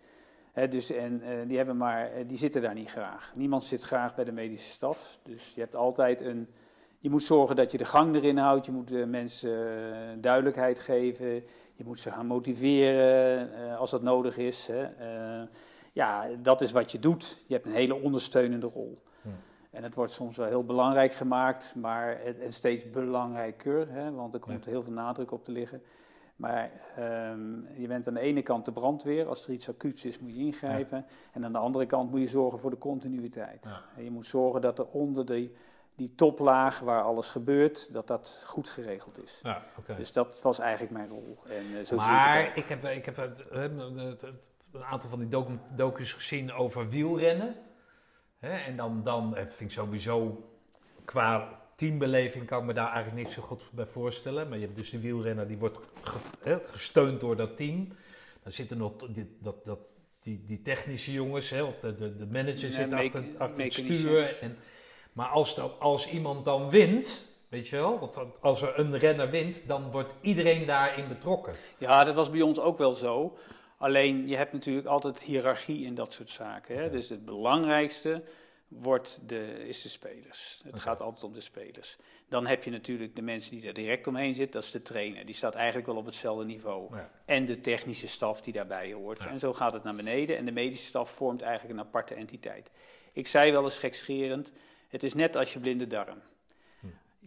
[0.51, 3.32] Hè, dus, en eh, die, hebben maar, die zitten daar niet graag.
[3.36, 5.19] Niemand zit graag bij de medische staf.
[5.23, 6.47] Dus je hebt altijd een...
[7.01, 8.65] Je moet zorgen dat je de gang erin houdt.
[8.65, 11.34] Je moet de mensen duidelijkheid geven.
[11.75, 14.67] Je moet ze gaan motiveren als dat nodig is.
[14.71, 14.88] Hè?
[15.93, 17.43] Ja, dat is wat je doet.
[17.47, 19.01] Je hebt een hele ondersteunende rol.
[19.71, 24.39] En het wordt soms wel heel belangrijk gemaakt, maar het, steeds belangrijker, hè, want er
[24.39, 25.81] komt heel veel nadruk op te liggen.
[26.35, 30.19] Maar ehm, je bent aan de ene kant de brandweer, als er iets acuuts is
[30.19, 31.05] moet je ingrijpen.
[31.31, 33.65] En aan de andere kant moet je zorgen voor de continuïteit.
[33.97, 35.53] En je moet zorgen dat er onder die,
[35.95, 39.39] die toplaag waar alles gebeurt, dat dat goed geregeld is.
[39.97, 41.37] Dus dat was eigenlijk mijn rol.
[41.47, 45.20] En, eh, zo ik Maar ik heb, ik heb het, het- het- een aantal van
[45.20, 47.55] die docu docu's gezien over wielrennen.
[48.39, 50.49] Hè, en dan, dan eh, vind ik sowieso
[51.05, 54.49] qua teambeleving kan ik me daar eigenlijk niks zo goed bij voorstellen.
[54.49, 57.88] Maar je hebt dus de wielrenner die wordt ge- gesteund door dat team.
[58.43, 59.80] Dan zitten nog die, dat, dat,
[60.22, 64.38] die, die technische jongens, hè, of de, de, de manager zit achter, achter het stuur.
[64.41, 64.57] En,
[65.13, 67.91] maar als, dan, als iemand dan wint, Weet je wel?
[67.93, 71.53] Of als er een renner wint, dan wordt iedereen daarin betrokken.
[71.78, 73.38] Ja, dat was bij ons ook wel zo.
[73.80, 76.77] Alleen je hebt natuurlijk altijd hiërarchie in dat soort zaken.
[76.77, 76.89] Hè?
[76.89, 78.23] Dus het belangrijkste
[78.67, 80.61] wordt de, is de spelers.
[80.63, 81.97] Het gaat altijd om de spelers.
[82.27, 85.25] Dan heb je natuurlijk de mensen die er direct omheen zitten, dat is de trainer.
[85.25, 86.95] Die staat eigenlijk wel op hetzelfde niveau.
[86.95, 87.11] Ja.
[87.25, 89.23] En de technische staf die daarbij hoort.
[89.23, 89.30] Ja.
[89.30, 90.38] En zo gaat het naar beneden.
[90.38, 92.69] En de medische staf vormt eigenlijk een aparte entiteit.
[93.13, 94.51] Ik zei wel eens gekscherend,
[94.88, 96.21] het is net als je blinde darm.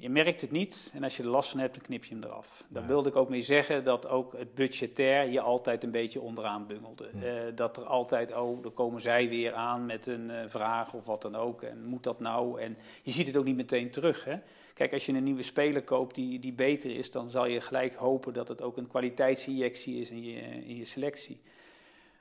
[0.02, 2.24] Je merkt het niet en als je er last van hebt, dan knip je hem
[2.24, 2.64] eraf.
[2.68, 2.88] Daar Ja.
[2.88, 7.06] wilde ik ook mee zeggen dat ook het budgetair je altijd een beetje onderaan bungelde.
[7.06, 11.04] Eh, dat er altijd, oh, dan komen zij weer aan met een eh, vraag of
[11.04, 11.62] wat dan ook.
[11.62, 12.60] En moet dat nou?
[12.60, 14.24] En je ziet het ook niet meteen terug.
[14.24, 14.36] Hè?
[14.74, 17.94] Kijk, als je een nieuwe speler koopt die, die beter is, dan zal je gelijk
[17.94, 21.40] hopen dat het ook een kwaliteitsinjectie is in je, in je selectie.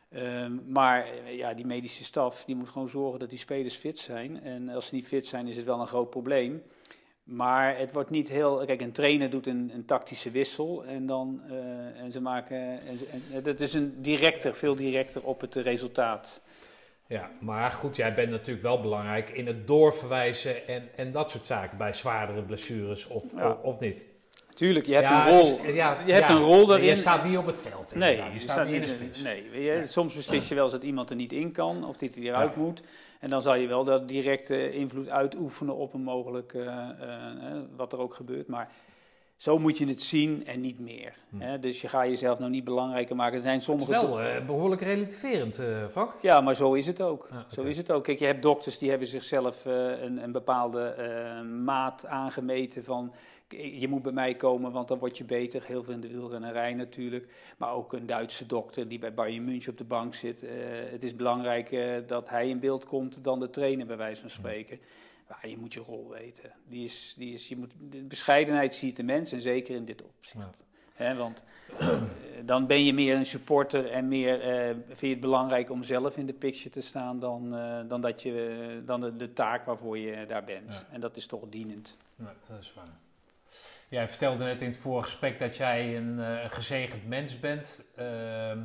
[0.10, 4.00] Ehm, maar eh, ja, die medische staf die moet gewoon zorgen dat die spelers fit
[4.00, 4.44] zijn.
[4.44, 6.64] En als ze niet fit zijn, is het wel een groot probleem.
[7.32, 8.64] Maar het wordt niet heel.
[8.66, 12.58] Kijk, een trainer doet een, een tactische wissel en dan eh, en ze maken.
[12.58, 16.42] En, dat is een directer, veel directer op het resultaat.
[17.08, 21.46] Ja, maar goed, jij bent natuurlijk wel belangrijk in het doorverwijzen en, en dat soort
[21.46, 23.50] zaken bij zwaardere blessures of, Ja.
[23.50, 24.06] of, of niet.
[24.54, 25.62] Tuurlijk, je hebt Ja, een rol.
[25.62, 26.88] dus- ja, je hebt een rol daarin.
[26.88, 27.96] Je staat niet op het veld.
[27.96, 29.22] Nee, je staat niet in de spits.
[29.22, 32.16] Nee, je, soms beslis je wel eens dat iemand er niet in kan of dat
[32.16, 32.82] hij eruit moet.
[33.22, 37.62] En dan zal je wel dat directe invloed uitoefenen op een mogelijk, eh, eh, eh,
[37.76, 38.48] wat er ook gebeurt.
[38.48, 38.72] Maar
[39.36, 41.14] zo moet je het zien en niet meer.
[41.30, 41.40] Hm.
[41.40, 41.60] Hè?
[41.60, 43.36] Dus je gaat jezelf nou niet belangrijker maken.
[43.36, 46.16] Er zijn Het is sommige wel eh, behoorlijk relativerend vak.
[46.22, 47.28] ja, maar zo is het ook.
[47.32, 48.04] Ja, Zo is het ook.
[48.04, 50.96] Kijk, je hebt dokters die hebben zichzelf een, een bepaalde
[51.64, 53.14] maat aangemeten van
[53.52, 55.64] je moet bij mij komen, want dan word je beter.
[55.66, 57.28] Heel veel in de wielrennerij natuurlijk.
[57.58, 60.44] Maar ook een Duitse dokter die bij Bayern München op de bank zit.
[60.44, 60.52] Eh,
[60.92, 64.30] het is belangrijk eh, dat hij in beeld komt dan de trainer, bij wijze van
[64.30, 64.80] spreken.
[65.30, 66.52] Ja, je moet je rol weten.
[66.68, 70.04] Die is, die is, je moet, de bescheidenheid ziet de mens en zeker in dit
[70.04, 70.58] opzicht.
[70.98, 71.16] Ja.
[71.16, 71.42] Want
[71.80, 72.02] eh,
[72.46, 76.18] dan ben je meer een supporter en meer eh, vind je het belangrijk om zelf
[76.18, 77.50] in de picture te staan dan,
[77.88, 80.74] dan, dat je, dan de, de taak waarvoor je daar bent.
[80.74, 80.88] Ja.
[80.92, 81.98] En dat is toch dienend.
[82.16, 83.00] Nee, dat is waar.
[83.92, 87.82] Jij vertelde net in het vorige gesprek dat jij een eh, gezegend mens bent.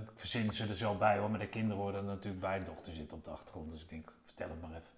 [0.03, 2.65] Ik verzin ze er zo bij hoor, maar de kinderen worden er natuurlijk bij.
[2.65, 4.95] dochter zit op de achtergrond, dus ik denk, vertel het maar even.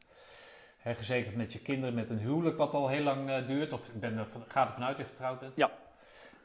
[0.79, 3.73] Hè, gezegend met je kinderen, met een huwelijk wat al heel lang eh, duurt.
[3.73, 5.57] Of ik ben er, ga ervan uit dat je getrouwd bent.
[5.57, 5.71] Ja.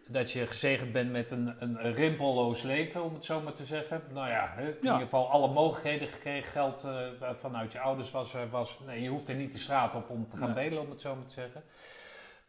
[0.08, 4.02] Dat je gezegend bent met een, een rimpelloos leven, om het zo maar te zeggen.
[4.14, 4.92] Nou ja, hè, in Ja.
[4.92, 6.52] ieder geval alle mogelijkheden gekregen.
[6.52, 8.80] Geld eh, vanuit je ouders was, was...
[8.86, 10.64] Nee, je hoeft er niet de straat op om te gaan Nee.
[10.64, 11.64] bedelen, om het zo maar te zeggen.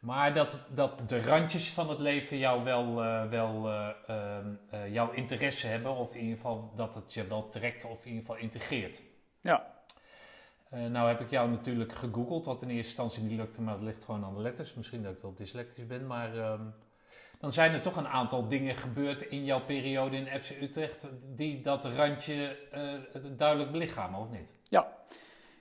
[0.05, 4.93] Maar dat, dat de randjes van het leven jou wel, eh, wel eh, ehm, eh,
[4.93, 5.97] jouw interesse hebben.
[5.97, 9.03] Of in ieder geval dat het je wel trekt of in ieder geval integreert.
[9.41, 9.73] Ja.
[10.71, 14.05] Nou heb ik jou natuurlijk gegoogeld, wat in eerste instantie niet lukte, maar het ligt
[14.05, 14.75] gewoon aan de letters.
[14.75, 16.63] Misschien dat ik wel dyslectisch ben, maar ehm,
[17.39, 21.61] dan zijn er toch een aantal dingen gebeurd in jouw periode in FC Utrecht die
[21.61, 22.57] dat randje
[23.37, 24.51] duidelijk belichamen, of niet?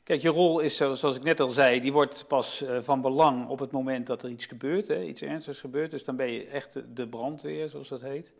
[0.04, 3.02] Kijk, je rol is, zo- zoals ik net al zei, die wordt pas eh, van
[3.02, 5.92] belang op het moment dat er iets gebeurt, hè, iets ernstigs gebeurt.
[5.92, 8.34] Dus dan ben je echt de- brandweer, zoals dat heet.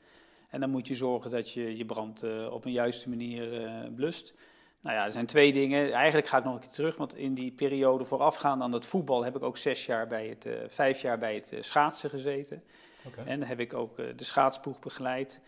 [0.50, 3.72] En dan moet je zorgen dat je je brand eh, op een juiste manier eh,
[3.96, 4.34] blust.
[4.80, 5.92] Nou ja, er zijn twee dingen.
[5.92, 9.24] Eigenlijk ga ik nog een keer terug, want in die periode voorafgaand aan het voetbal
[9.24, 12.64] heb ik ook zes jaar bij het, eh, vijf jaar bij het eh, schaatsen gezeten.
[13.08, 13.22] Oké.
[13.26, 15.42] En dan heb ik ook eh, de schaatsploeg begeleid.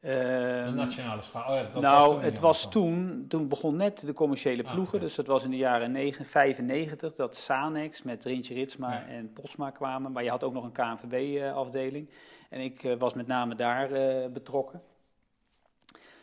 [0.00, 0.08] De
[0.66, 1.48] Ehm, nationale schaal.
[1.50, 5.00] Oh ja, dat nou, toen het was toen, toen begon net de commerciële Ah, ploegen,
[5.00, 9.06] dus dat was in de jaren 9, 95, dat Sanex met Rintje Ritsma Ja.
[9.06, 10.12] en Posma kwamen.
[10.12, 12.10] Maar je had ook nog een KNVB-afdeling
[12.50, 14.82] en ik eh, was met name daar eh, betrokken.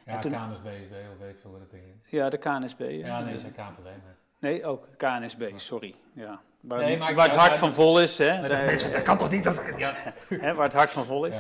[0.06, 2.12] Ja, toen- KNSB, of weet ik veel wat het ding is.
[2.12, 2.80] Ja, de KNSB.
[2.90, 3.84] Ja, nee, zijn KNVB.
[3.84, 5.96] maar- Nee, ook KNSB, sorry.
[6.14, 6.42] Ja.
[6.60, 8.92] Waar, Nee, maar waar het hart van dat- vol is, hè, Nee, dat daar- mensen,
[8.92, 9.44] dat kan toch niet?
[9.44, 9.94] Dat, ja.
[10.30, 11.36] hè, waar het hart van vol is.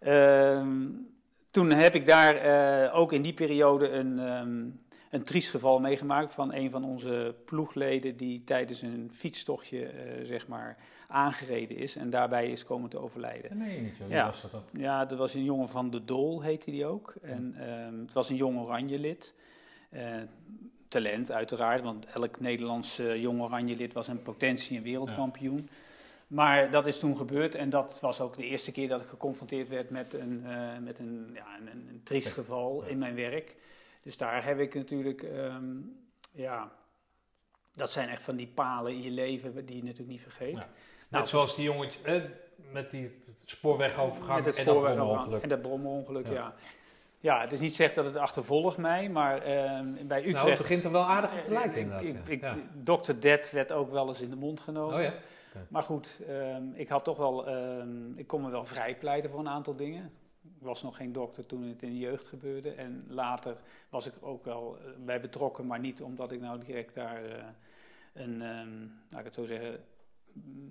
[0.00, 0.64] Ja.
[1.52, 4.64] Toen heb ik daar eh, ook in die periode een, ehm,
[5.10, 10.46] een triest geval meegemaakt van een van onze ploegleden die tijdens een fietstochtje eh, zeg
[10.46, 10.76] maar
[11.08, 13.58] aangereden is en daarbij is komen te overlijden.
[13.58, 14.10] Niet, joh.
[14.10, 14.24] Ja.
[14.26, 14.64] Was dat ook.
[14.72, 17.14] Ja, dat was een jongen van de Dol, heette die ook.
[17.22, 19.34] En ehm, het was een jong oranje lid.
[19.90, 20.14] Eh,
[20.88, 25.68] talent uiteraard, want elk Nederlands jong oranje lid was een potentie en wereldkampioen.
[26.32, 29.68] Maar dat is toen gebeurd en dat was ook de eerste keer dat ik geconfronteerd
[29.68, 33.56] werd met een, eh, met een, ja, een, een, triest geval in mijn werk.
[34.02, 35.64] Dus daar heb ik natuurlijk, ehm,
[36.30, 36.72] ja,
[37.74, 40.52] dat zijn echt van die palen in je leven die je natuurlijk niet vergeet.
[40.52, 40.56] Ja.
[40.56, 40.68] Nou,
[41.08, 42.22] Net zoals die jongetje eh,
[42.72, 45.42] met die spoorwegovergang met het en dat spoorweg ongeluk.
[45.42, 46.32] En dat bromongeluk, ja.
[46.32, 46.54] Ja.
[47.20, 47.40] ja.
[47.40, 50.36] het is niet zeggen dat het achtervolgt mij, maar ehm, bij Utrecht...
[50.36, 52.04] Nou, het begint er wel aardig op te Eh, lijken inderdaad.
[52.04, 52.56] ik, ik, Ja.
[52.84, 53.12] Dr.
[53.18, 54.96] Dead werd ook wel eens in de mond genomen.
[54.96, 55.14] Oh ja?
[55.52, 55.66] Okay.
[55.68, 59.48] Maar goed, ehm, ik had toch wel, um, ik kon me wel vrijpleiten voor een
[59.48, 60.12] aantal dingen.
[60.42, 62.70] Ik was nog geen dokter toen het in de jeugd gebeurde.
[62.70, 63.56] En later
[63.88, 67.44] was ik ook wel uh, bij betrokken, maar niet omdat ik nou direct daar uh,
[68.12, 69.80] een, um, laat ik het zo zeggen,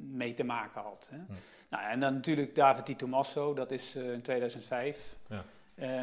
[0.02, 1.10] mee te maken had.
[1.12, 1.18] Hè.
[1.18, 1.34] Hm.
[1.70, 5.16] Nou, en dan natuurlijk David Di Tommaso, dat is uh, in 2005.
[5.28, 5.44] Ja.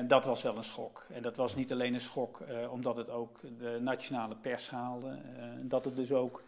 [0.02, 1.06] Dat was wel een schok.
[1.12, 5.18] En dat was niet alleen een schok omdat het ook de nationale pers haalde.
[5.62, 6.42] Dat het dus ook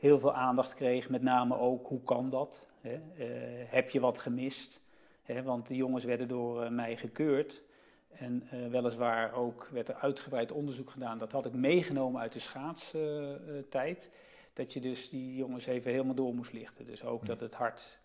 [0.00, 1.08] heel veel aandacht kreeg.
[1.08, 2.66] Met name ook, hoe kan dat?
[2.80, 2.94] Hè?
[2.94, 3.26] Uh,
[3.70, 4.80] heb je wat gemist?
[5.22, 5.42] Hè?
[5.42, 7.62] Want de jongens werden door mij gekeurd.
[8.10, 11.18] En weliswaar ook werd er uitgebreid onderzoek gedaan.
[11.18, 14.10] Dat had ik meegenomen uit de schaatstijd.
[14.52, 16.86] dat je dus die jongens even helemaal door moest lichten.
[16.86, 17.98] Dus ook dat het hart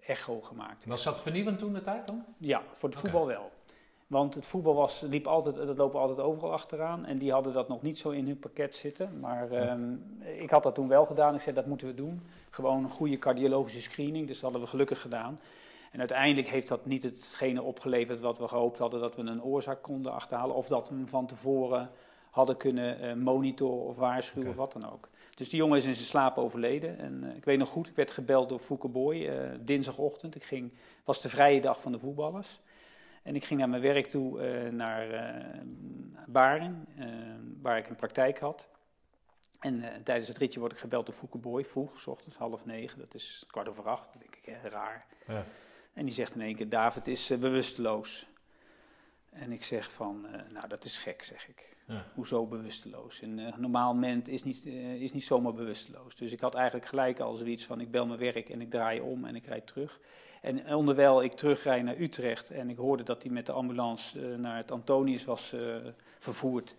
[0.00, 0.84] echo gemaakt.
[0.84, 2.24] Was dat vernieuwend toen de tijd dan?
[2.38, 3.50] Ja, voor het voetbal wel.
[4.08, 7.04] Want het voetbal was, liep altijd, dat lopen altijd overal achteraan.
[7.04, 9.20] En die hadden dat nog niet zo in hun pakket zitten.
[9.20, 10.02] Maar um,
[10.38, 11.34] ik had dat toen wel gedaan.
[11.34, 12.22] Ik zei, dat moeten we doen.
[12.50, 14.26] Gewoon een goede cardiologische screening.
[14.26, 15.40] Dus dat hadden we gelukkig gedaan.
[15.92, 19.00] En uiteindelijk heeft dat niet hetgene opgeleverd wat we gehoopt hadden.
[19.00, 20.56] Dat we een oorzaak konden achterhalen.
[20.56, 21.90] Of dat we hem van tevoren
[22.30, 24.64] hadden kunnen uh, monitoren of waarschuwen okay.
[24.64, 25.08] of wat dan ook.
[25.34, 26.98] Dus die jongen is in zijn slaap overleden.
[26.98, 30.34] En uh, ik weet nog goed, ik werd gebeld door Fouke Boy uh, dinsdagochtend.
[30.34, 30.72] Ik ging,
[31.04, 32.60] was de vrije dag van de voetballers.
[33.28, 35.34] En ik ging naar mijn werk toe, uh, naar
[36.28, 36.86] Baren,
[37.62, 38.68] waar ik een praktijk had.
[39.60, 42.98] En tijdens het ritje word ik gebeld door Fouke Boy, vroeg, s ochtends half negen.
[42.98, 45.06] Dat is kwart over acht, denk ik, hè, raar.
[45.26, 45.44] Ja.
[45.92, 48.26] En die zegt in één keer, David is bewusteloos.
[49.30, 51.76] En ik zeg van, nou dat is gek, zeg ik.
[51.86, 52.04] Ja.
[52.14, 53.22] Hoezo bewusteloos?
[53.22, 56.16] Een uh, normaal mens is niet, uh, is niet zomaar bewusteloos.
[56.16, 59.00] Dus ik had eigenlijk gelijk al zoiets van: ik bel mijn werk en ik draai
[59.00, 60.00] om en ik rijd terug.
[60.42, 64.36] En onderwijl ik terugrij naar Utrecht en ik hoorde dat hij met de ambulance uh,
[64.36, 65.54] naar het Antonius was
[66.18, 66.76] vervoerd,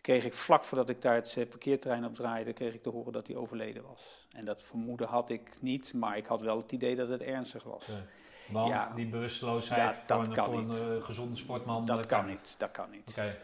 [0.00, 3.26] kreeg ik vlak voordat ik daar het parkeerterrein op draaide, kreeg ik te horen dat
[3.26, 4.26] hij overleden was.
[4.32, 7.62] En dat vermoeden had ik niet, maar ik had wel het idee dat het ernstig
[7.62, 7.86] was.
[7.86, 8.04] Ja.
[8.48, 12.54] Want ja, die bewusteloosheid ja, voor, een, voor een gezonde sportman, dat, dat kan niet.
[12.58, 13.08] Dat kan niet.
[13.10, 13.36] Okay.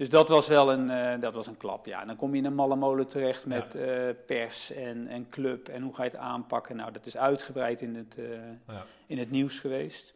[0.00, 2.00] Dus dat was wel een, uh, dat was een klap, ja.
[2.00, 4.08] En dan kom je in een malle molen terecht met ja.
[4.08, 6.76] uh, pers en, en club en hoe ga je het aanpakken.
[6.76, 8.28] Nou, dat is uitgebreid in het, uh,
[8.68, 8.84] ja.
[9.06, 10.14] in het nieuws geweest.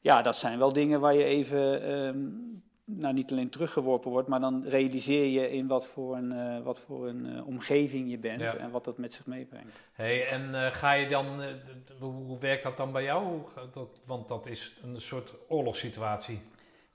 [0.00, 4.40] Ja, dat zijn wel dingen waar je even, um, nou niet alleen teruggeworpen wordt, maar
[4.40, 8.56] dan realiseer je in wat voor een, wat voor een omgeving je bent ja.
[8.56, 9.72] en wat dat met zich meebrengt.
[9.92, 11.42] Hey, en ga je dan,
[11.98, 13.42] hoe werkt dat dan bij jou?
[13.72, 16.40] Dat, want dat is een soort oorlogssituatie.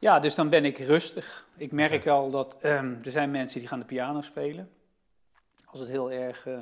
[0.02, 1.48] Ja, dus dan ben ik rustig.
[1.58, 2.14] Ik merk okay.
[2.14, 4.70] al dat um, er zijn mensen die gaan de piano spelen.
[5.66, 6.46] Als het heel erg.
[6.46, 6.60] Uh,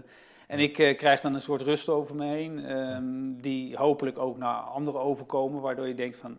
[0.48, 4.38] en ik uh, krijg dan een soort rust over me heen, um, die hopelijk ook
[4.38, 6.38] naar anderen overkomen, waardoor je denkt van,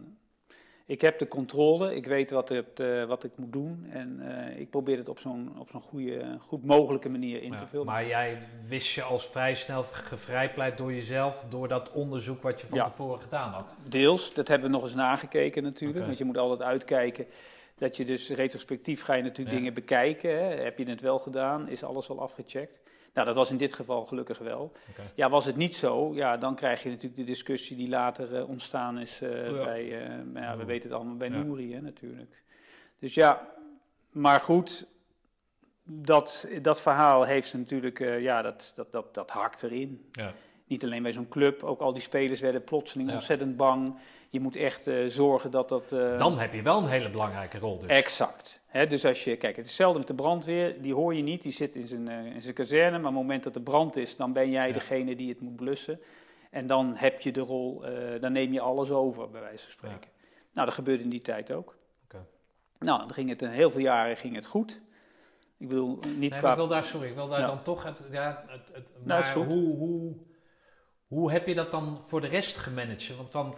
[0.88, 4.60] ik heb de controle, ik weet wat, het, uh, wat ik moet doen en uh,
[4.60, 7.86] ik probeer het op zo'n op zo'n goede, goed mogelijke manier in ja, te vullen.
[7.86, 12.66] Maar jij wist je als vrij snel gevrijpleit door jezelf, door dat onderzoek wat je
[12.66, 12.84] van ja.
[12.84, 13.74] tevoren gedaan had?
[13.88, 16.06] Deels, dat hebben we nog eens nagekeken natuurlijk, okay.
[16.06, 17.26] want je moet altijd uitkijken.
[17.74, 19.56] Dat je dus retrospectief ga je natuurlijk ja.
[19.56, 20.30] dingen bekijken.
[20.30, 20.62] Hè.
[20.62, 21.68] Heb je het wel gedaan?
[21.68, 22.80] Is alles al afgecheckt?
[23.18, 24.72] Nou, dat was in dit geval gelukkig wel.
[24.90, 25.06] Okay.
[25.14, 28.48] Ja, was het niet zo, ja, dan krijg je natuurlijk de discussie die later uh,
[28.48, 29.64] ontstaan is uh, ja.
[29.64, 31.42] bij, uh, ja, we weten het allemaal, bij ja.
[31.42, 32.42] Nouri hè, natuurlijk.
[32.98, 33.48] Dus ja,
[34.10, 34.86] maar goed,
[35.82, 40.08] dat, dat verhaal heeft ze natuurlijk, ja, dat, dat, dat, dat hakt erin.
[40.12, 40.32] Ja.
[40.66, 43.98] Niet alleen bij zo'n club, ook al die spelers werden plotseling ontzettend bang.
[44.30, 45.88] Je moet echt zorgen dat dat...
[46.18, 47.88] dan heb je wel een hele belangrijke rol dus.
[47.88, 48.60] Exact.
[48.66, 51.42] He, dus als je, kijk, het is hetzelfde met de brandweer, die hoor je niet,
[51.42, 53.96] die zit in zijn, uh, in zijn kazerne, maar op het moment dat er brand
[53.96, 54.72] is, dan ben jij ja.
[54.72, 56.00] degene die het moet blussen.
[56.50, 57.84] En dan heb je de rol,
[58.20, 60.08] dan neem je alles over, bij wijze van spreken.
[60.20, 60.26] Ja.
[60.52, 61.76] Nou, dat gebeurde in die tijd ook.
[62.04, 62.20] Okay.
[62.78, 64.80] Nou, dan ging het een heel veel jaren ging het goed.
[65.58, 66.50] Ik bedoel, niet nee, qua...
[66.50, 67.46] Ik wil daar, sorry, ik wil daar ja.
[67.46, 70.14] dan toch, het, ja, het, het, nou, maar hoe, hoe,
[71.08, 73.16] hoe heb je dat dan voor de rest gemanaged?
[73.16, 73.54] Want dan,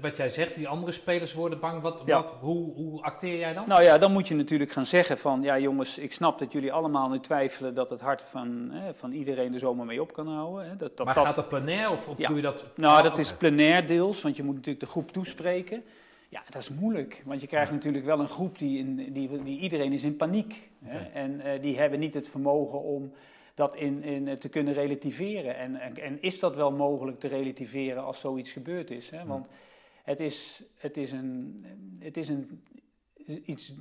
[0.00, 1.82] wat jij zegt, die andere spelers worden bang.
[1.82, 2.16] Wat, ja.
[2.16, 3.68] wat, hoe, hoe acteer jij dan?
[3.68, 5.42] Nou ja, dan moet je natuurlijk gaan zeggen van...
[5.42, 7.74] Ja jongens, ik snap dat jullie allemaal nu twijfelen...
[7.74, 10.68] dat het hart van, hè, van iedereen er zomaar mee op kan houden.
[10.68, 10.76] Hè.
[10.76, 12.26] Dat, dat, maar dat, gaat dat plenair of, of ja.
[12.26, 12.66] doe je dat...
[12.76, 15.84] Nou, dat is plenair deels, want je moet natuurlijk de groep toespreken.
[16.28, 17.74] Ja, dat is moeilijk, want je krijgt ja.
[17.74, 20.70] natuurlijk wel een groep die, in, die, die iedereen is in paniek.
[20.84, 20.98] Hè.
[20.98, 23.12] En uh, die hebben niet het vermogen om
[23.54, 25.56] dat in, in te kunnen relativeren.
[25.56, 29.10] En, en, en, is dat wel mogelijk te relativeren als zoiets gebeurd is?
[29.10, 29.26] Hè?
[29.26, 29.46] Want
[30.02, 31.66] het is, het is, een,
[31.98, 32.62] het is een,
[33.44, 33.72] iets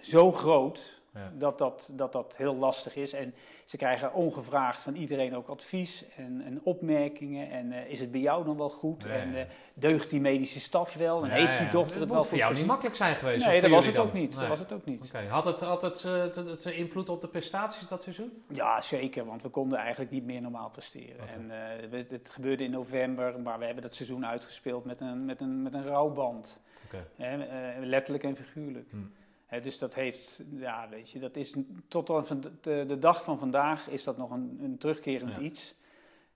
[0.00, 1.32] zo groot, Ja.
[1.38, 3.12] Dat, dat, dat dat heel lastig is.
[3.12, 3.34] En
[3.64, 7.50] ze krijgen ongevraagd van iedereen ook advies en, en opmerkingen.
[7.50, 9.04] En eh, is het bij jou dan wel goed?
[9.04, 11.24] En eh, deugt die medische staf wel?
[11.24, 13.46] En heeft die dokter het wel voor goed jou niet makkelijk zijn geweest.
[13.46, 14.30] Nee, dat voor was het ook niet.
[14.30, 14.38] Nee.
[14.38, 15.12] Dat was het ook niet.
[15.28, 18.42] Had het, had het, eh, het, het invloed op de prestaties dat seizoen?
[18.48, 21.28] Ja, zeker, want we konden eigenlijk niet meer normaal presteren.
[21.28, 25.24] En eh, het, het gebeurde in november, maar we hebben dat seizoen uitgespeeld met een,
[25.24, 26.60] met een, met een rouwband.
[27.16, 27.32] Eh,
[27.80, 28.90] letterlijk en figuurlijk.
[28.90, 28.96] Hm.
[29.62, 31.54] Dus dat heeft, ja, weet je, dat is
[31.88, 35.40] tot aan de, de dag van vandaag is dat nog een, een terugkerend Ja.
[35.40, 35.74] iets.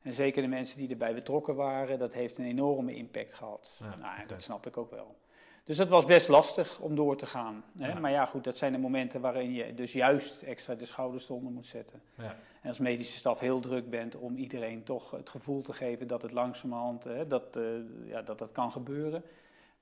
[0.03, 3.81] En zeker de mensen die erbij betrokken waren, dat heeft een enorme impact gehad.
[3.81, 4.27] Ja, nou.
[4.27, 5.17] Dat snap ik ook wel.
[5.65, 7.65] Dus dat was best lastig om door te gaan.
[7.79, 7.89] Hè?
[7.89, 7.99] Ja.
[7.99, 11.53] Maar ja, goed, dat zijn de momenten waarin je dus juist extra de schouders eronder
[11.53, 12.03] moet zetten.
[12.15, 12.37] Ja.
[12.63, 16.23] En als medische staf heel druk bent om iedereen toch het gevoel te geven dat
[16.23, 17.63] het langzamerhand hè, dat, eh,
[18.07, 19.23] ja, dat dat kan gebeuren.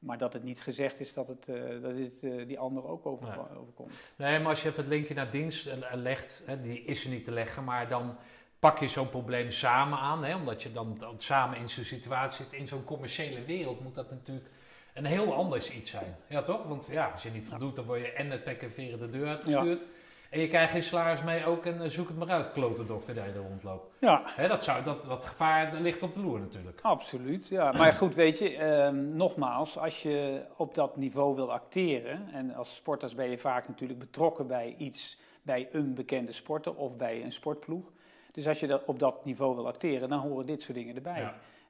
[0.00, 3.06] Maar dat het niet gezegd is dat het, eh, dat het eh, die ander ook
[3.06, 3.58] over, Nee.
[3.58, 3.92] overkomt.
[4.16, 7.10] Nee, maar als je even het linkje naar dienst eh, legt, hè, die is er
[7.10, 8.16] niet te leggen, maar dan
[8.58, 10.24] pak je zo'n probleem samen aan.
[10.24, 12.52] Hè, omdat je dan, dan samen in zo'n situatie zit.
[12.52, 14.50] In zo'n commerciële wereld moet dat natuurlijk
[14.94, 16.16] een heel anders iets zijn.
[16.28, 16.64] Ja, toch?
[16.64, 19.08] Want ja, als je niet voldoet, dan word je en het pek en veren de
[19.08, 19.84] deur uitgestuurd.
[20.30, 23.14] En je krijgt geen salaris mee ook en eh, zoek het maar uit, klote dokter
[23.14, 23.94] die er rondloopt.
[24.00, 26.78] Ja, Hè, dat, zou, dat, dat gevaar ligt op de loer natuurlijk.
[26.82, 27.48] absoluut.
[27.48, 27.72] Ja.
[27.72, 32.74] Maar goed, weet je, ehm, nogmaals, als je op dat niveau wil acteren, en als
[32.74, 37.32] sporters ben je vaak natuurlijk betrokken bij iets, bij een bekende sporter of bij een
[37.32, 37.92] sportploeg.
[38.32, 41.20] Dus als je dat op dat niveau wil acteren, dan horen dit soort dingen erbij.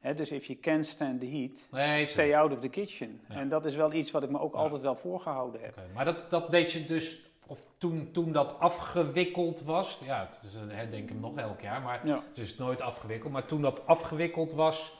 [0.02, 0.12] Ja.
[0.12, 3.20] Dus if you can't stand the heat, Nee, stay out of the kitchen.
[3.28, 3.34] Ja.
[3.34, 4.58] En dat is wel iets wat ik me ook Ja.
[4.60, 5.70] altijd wel voorgehouden heb.
[5.70, 10.40] Oké, Maar dat, dat deed je dus, of toen, toen dat afgewikkeld was, ja, het
[10.46, 12.22] is een herdenken nog elk jaar, maar Ja.
[12.28, 13.32] het is nooit afgewikkeld.
[13.32, 14.98] Maar toen dat afgewikkeld was,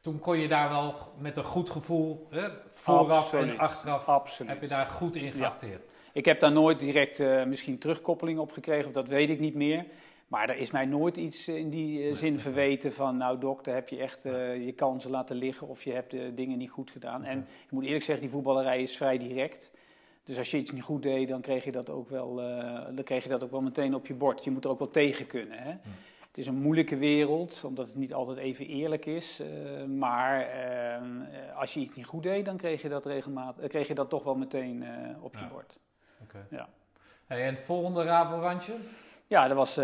[0.00, 3.50] toen kon je daar wel met een goed gevoel, hè, vooraf Absoluut.
[3.50, 4.52] en achteraf, Absoluut.
[4.52, 5.30] heb je daar goed in Ja.
[5.30, 5.88] geacteerd.
[6.12, 9.54] Ik heb daar nooit direct eh, misschien terugkoppeling op gekregen, of dat weet ik niet
[9.54, 9.84] meer.
[10.28, 13.88] Maar er is mij nooit iets in die eh, zin verweten van, nou dokter, heb
[13.88, 17.24] je echt eh, je kansen laten liggen of je hebt de dingen niet goed gedaan.
[17.24, 19.70] En ik moet eerlijk zeggen, die voetballerij is vrij direct.
[20.30, 23.04] Dus als je iets niet goed deed, dan kreeg je dat ook wel, eh, dan
[23.04, 24.44] kreeg je dat ook wel meteen op je bord.
[24.44, 25.58] Je moet er ook wel tegen kunnen.
[25.58, 25.70] Hè?
[26.30, 29.40] Het is een moeilijke wereld, omdat het niet altijd even eerlijk is.
[29.40, 31.02] eh, maar eh, eh,
[31.56, 34.24] als je iets niet goed deed, dan kreeg je dat, regelmatig, kreeg je dat toch
[34.24, 34.84] wel meteen
[35.20, 35.78] op je bord.
[36.50, 36.68] Ja.
[37.26, 38.74] Hey, en het volgende rafelrandje?
[39.26, 39.76] Ja, dat was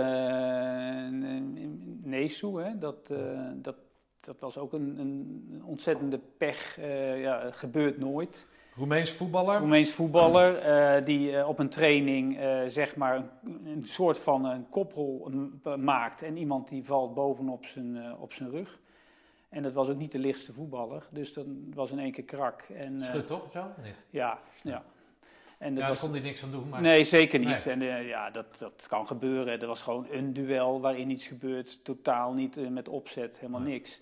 [2.02, 2.78] Nesu, hè?
[2.78, 3.06] Dat,
[3.54, 3.76] dat,
[4.20, 6.76] dat was ook een, een ontzettende pech.
[7.16, 8.46] ja, gebeurt nooit.
[8.76, 9.58] Roemeens voetballer?
[9.58, 13.28] Roemeens voetballer eh, die eh, op een training eh, zeg maar een,
[13.66, 15.30] een soort van een koprol
[15.78, 18.78] maakt en iemand die valt bovenop zijn, eh, op zijn rug.
[19.48, 22.62] En dat was ook niet de lichtste voetballer, dus dat was in één keer krak.
[22.62, 23.64] En, eh, Schut toch of zo?
[23.84, 23.94] Niet?
[24.10, 24.82] ja, ja.
[25.58, 26.68] En dat Ja, daar was, kon hij niks aan doen.
[26.68, 26.80] Maar...
[26.80, 27.64] Nee, zeker niet.
[27.64, 27.74] Nee.
[27.74, 29.60] En eh, ja, dat, dat kan gebeuren.
[29.60, 31.84] Er was gewoon een duel waarin iets gebeurt.
[31.84, 33.72] Totaal niet met opzet, helemaal Nee.
[33.72, 34.00] niks.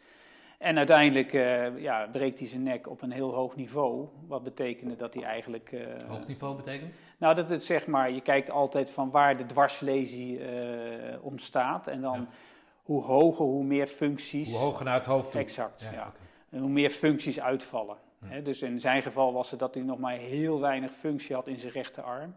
[0.59, 4.09] En uiteindelijk eh, ja, breekt hij zijn nek op een heel hoog niveau.
[4.27, 5.73] Wat betekende dat hij eigenlijk...
[5.73, 6.95] eh, Hoog niveau betekent?
[7.19, 11.87] nou, dat het zeg maar, je kijkt altijd van waar de dwarslesie eh, ontstaat.
[11.87, 12.27] En dan Ja.
[12.83, 14.49] hoe hoger, hoe meer functies...
[14.51, 15.41] Hoe hoger naar het hoofd toe?
[15.41, 16.13] Exact, ja.
[16.51, 17.97] En hoe meer functies uitvallen.
[18.25, 21.47] Hè, dus in zijn geval was het dat hij nog maar heel weinig functie had
[21.47, 22.35] in zijn rechterarm.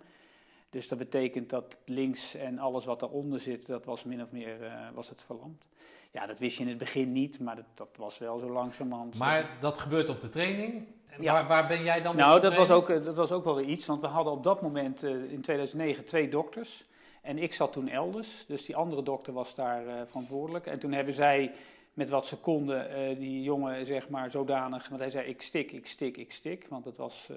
[0.69, 4.57] Dus dat betekent dat links en alles wat daaronder zit, dat was min of meer
[4.93, 5.63] was het verlamd.
[6.11, 9.13] Ja, dat wist je in het begin niet, maar dat, dat was wel zo langzamerhand.
[9.13, 9.19] eh.
[9.19, 10.85] Maar dat gebeurt op de training.
[11.19, 11.33] Ja.
[11.33, 12.15] waar, waar ben jij dan?
[12.15, 14.61] nou, dat was, ook, eh, dat was ook wel iets, want we hadden op dat
[14.61, 16.85] moment eh, in 2009 twee dokters.
[17.21, 20.65] En ik zat toen elders, dus die andere dokter was daar verantwoordelijk.
[20.65, 21.51] En toen hebben zij
[21.93, 25.71] met wat ze konden eh, die jongen zeg maar zodanig, want hij zei ik stik,
[25.71, 26.65] ik stik, ik stik.
[26.69, 27.29] Want het was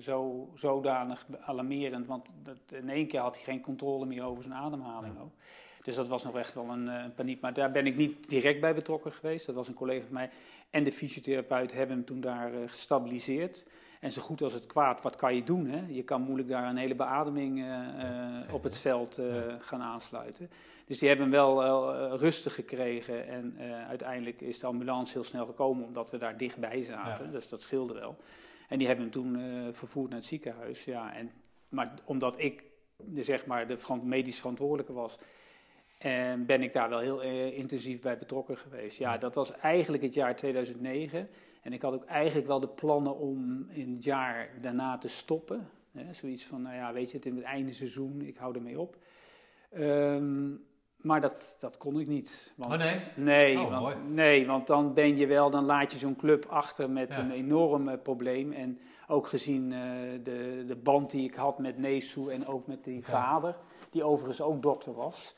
[0.00, 4.54] zo, zodanig alarmerend, want dat, in één keer had hij geen controle meer over zijn
[4.54, 5.20] ademhaling Ja.
[5.20, 5.32] ook.
[5.86, 7.40] Dus dat was nog echt wel een, eh, een paniek.
[7.40, 9.46] Maar daar ben ik niet direct bij betrokken geweest.
[9.46, 10.30] Dat was een collega van mij.
[10.70, 13.64] En de fysiotherapeut hebben hem toen daar eh, gestabiliseerd.
[14.00, 15.66] En zo goed als het kwaad, wat kan je doen?
[15.66, 15.84] Hè?
[15.88, 19.20] Je kan moeilijk daar een hele beademing eh, op het veld
[19.58, 20.50] gaan aansluiten.
[20.86, 23.28] Dus die hebben hem wel rustig gekregen.
[23.28, 23.58] En
[23.88, 27.24] uiteindelijk is de ambulance heel snel gekomen, omdat we daar dichtbij zaten.
[27.24, 27.30] Ja.
[27.30, 28.16] Dus dat scheelde wel.
[28.68, 29.38] En die hebben hem toen
[29.72, 30.84] vervoerd naar het ziekenhuis.
[30.84, 31.30] Ja, en,
[31.68, 32.62] maar omdat ik
[32.96, 35.18] de, zeg maar, de medisch verantwoordelijke was,
[35.98, 38.98] en ben ik daar wel heel eh, intensief bij betrokken geweest.
[38.98, 41.28] Ja, dat was eigenlijk het jaar 2009.
[41.62, 45.68] En ik had ook eigenlijk wel de plannen om in het jaar daarna te stoppen.
[45.92, 48.80] Hè, zoiets van, nou ja, weet je, het is het einde seizoen, ik hou ermee
[48.80, 48.96] op.
[49.72, 50.50] Ehm,
[50.96, 52.52] Maar dat, dat kon ik niet.
[52.56, 53.00] Want, Oh, nee?
[53.16, 53.96] Nee, Oh, want, mooi.
[54.08, 57.18] nee, want dan ben je wel, dan laat je zo'n club achter met Ja.
[57.18, 58.52] een enorm probleem.
[58.52, 58.78] En
[59.08, 59.78] ook gezien eh,
[60.22, 63.56] de, de band die ik had met Nesu en ook met die vader,
[63.90, 65.34] die overigens ook dokter was.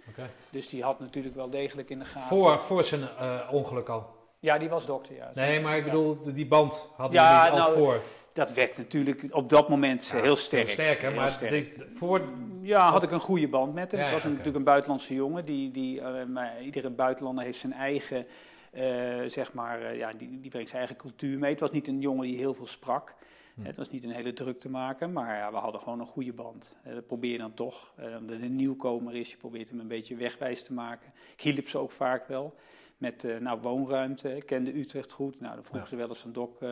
[0.51, 2.29] Dus die had natuurlijk wel degelijk in de gaten.
[2.29, 4.07] Voor, voor zijn eh, ongeluk al.
[4.41, 5.31] Ja, die was dokter, ja.
[5.35, 8.01] Nee, maar ik bedoel, die band hadden Ja, jullie al nou, voor.
[8.33, 10.69] Dat werd natuurlijk op dat moment Ja, heel sterk.
[10.69, 11.51] Heel maar sterk.
[11.51, 12.21] dit- voor...
[12.61, 14.01] Ja, had ik een goede band met hem.
[14.01, 15.45] Het was natuurlijk een buitenlandse jongen.
[15.45, 18.27] Die, die, eh, maar iedere buitenlander heeft zijn eigen,
[18.71, 18.85] eh,
[19.27, 21.51] zeg maar, ja, die, die brengt zijn eigen cultuur mee.
[21.51, 23.15] Het was niet een jongen die heel veel sprak.
[23.61, 23.65] Hm.
[23.67, 26.33] Het was niet een hele druk te maken, maar ja, we hadden gewoon een goede
[26.33, 26.75] band.
[26.85, 27.93] Dat probeer je dan toch.
[27.97, 31.13] Eh, omdat het een nieuwkomer is, je probeert hem een beetje wegwijs te maken.
[31.37, 32.55] Ik hielp ze ook vaak wel.
[32.99, 34.37] Met eh, nou, woonruimte.
[34.37, 35.41] Ik kende Utrecht goed.
[35.41, 35.89] Nou, dan vroegen Ja.
[35.89, 36.69] ze wel eens van Dok, eh,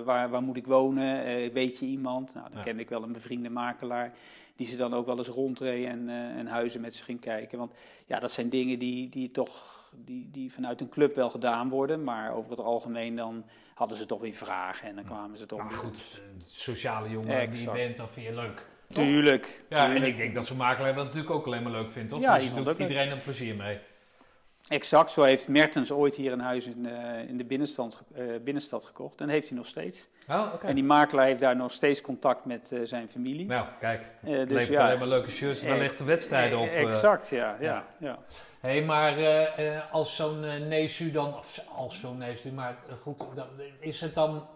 [0.00, 1.24] waar, waar moet ik wonen?
[1.24, 2.34] Eh, weet je iemand?
[2.34, 2.64] Nou, dan Ja.
[2.64, 4.12] kende ik wel een bevriende makelaar.
[4.56, 7.58] Die ze dan ook wel eens rondreed en, en huizen met ze ging kijken.
[7.58, 7.72] Want
[8.06, 12.04] ja, dat zijn dingen die, die toch die, die vanuit een club wel gedaan worden.
[12.04, 13.44] Maar over het algemeen dan
[13.74, 14.88] hadden ze toch weer vragen.
[14.88, 18.08] En dan kwamen ze toch Maar weer- goed, eh, sociale jongen die je bent, dat
[18.10, 18.66] vind je leuk.
[18.92, 19.62] Tuurlijk.
[19.68, 22.20] Ja, en ik denk dat zo'n makelaar dat natuurlijk ook alleen maar leuk vindt, toch?
[22.20, 23.78] Ja, dus je doet iedereen een plezier mee.
[24.68, 28.84] Exact, zo heeft Mertens ooit hier een huis in, eh, in de binnenstad, eh, binnenstad
[28.84, 29.20] gekocht.
[29.20, 30.08] En heeft hij nog steeds.
[30.28, 30.66] Oh, oké.
[30.66, 33.46] En die makelaar heeft daar nog steeds contact met eh, zijn familie.
[33.46, 36.04] Nou, kijk, Eh, het dus levert ja, alleen maar leuke shirts en dan ligt de
[36.04, 36.68] wedstrijden op.
[36.68, 37.56] exact, ja.
[37.60, 37.84] ja, ja.
[37.98, 38.18] ja.
[38.60, 43.18] Hé, maar eh, eh, als zo'n eh, Nesu dan, of als zo'n Nesu, maar goed,
[43.34, 43.46] dan,
[43.80, 44.46] is het dan,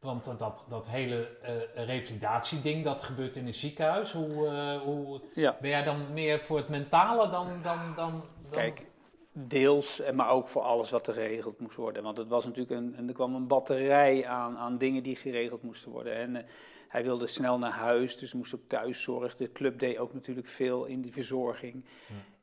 [0.00, 1.28] want dat, dat hele
[1.74, 4.12] revalidatieding, dat gebeurt in een ziekenhuis.
[4.12, 4.48] Hoe,
[4.84, 5.56] hoe Ja.
[5.60, 8.86] ben jij dan meer voor het mentale dan, dan, dan, dan Kijk,
[9.32, 12.02] deels, maar ook voor alles wat er geregeld moest worden.
[12.02, 15.62] Want het was natuurlijk een, en er kwam een batterij aan, aan dingen die geregeld
[15.62, 16.14] moesten worden.
[16.14, 16.46] En
[16.88, 19.36] hij wilde snel naar huis, dus moest ook thuiszorg.
[19.36, 21.84] De club deed ook natuurlijk veel in die verzorging.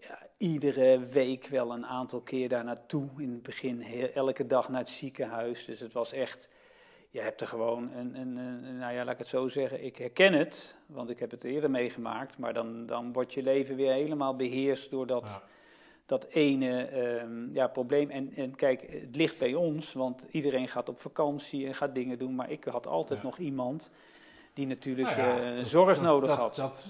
[0.07, 3.07] Ja, iedere week wel een aantal keer daar naartoe.
[3.17, 5.65] In het begin heel- elke dag naar het ziekenhuis.
[5.65, 6.47] Dus het was echt,
[7.09, 9.83] je hebt er gewoon een, een, een- nou ja, laat ik het zo zeggen.
[9.85, 12.37] Ik herken het, want ik heb het eerder meegemaakt.
[12.37, 15.41] Maar dan, dan wordt je leven weer helemaal beheerst door dat Ja.
[16.05, 18.09] dat ene ehm, ja, probleem.
[18.09, 22.17] En, en kijk, het ligt bij ons, want iedereen gaat op vakantie en gaat dingen
[22.17, 22.35] doen.
[22.35, 23.25] Maar ik had altijd Ja.
[23.25, 23.89] nog iemand
[24.53, 26.55] die natuurlijk Nou ja, eh, zorg dat- nodig dat, had.
[26.55, 26.85] Dat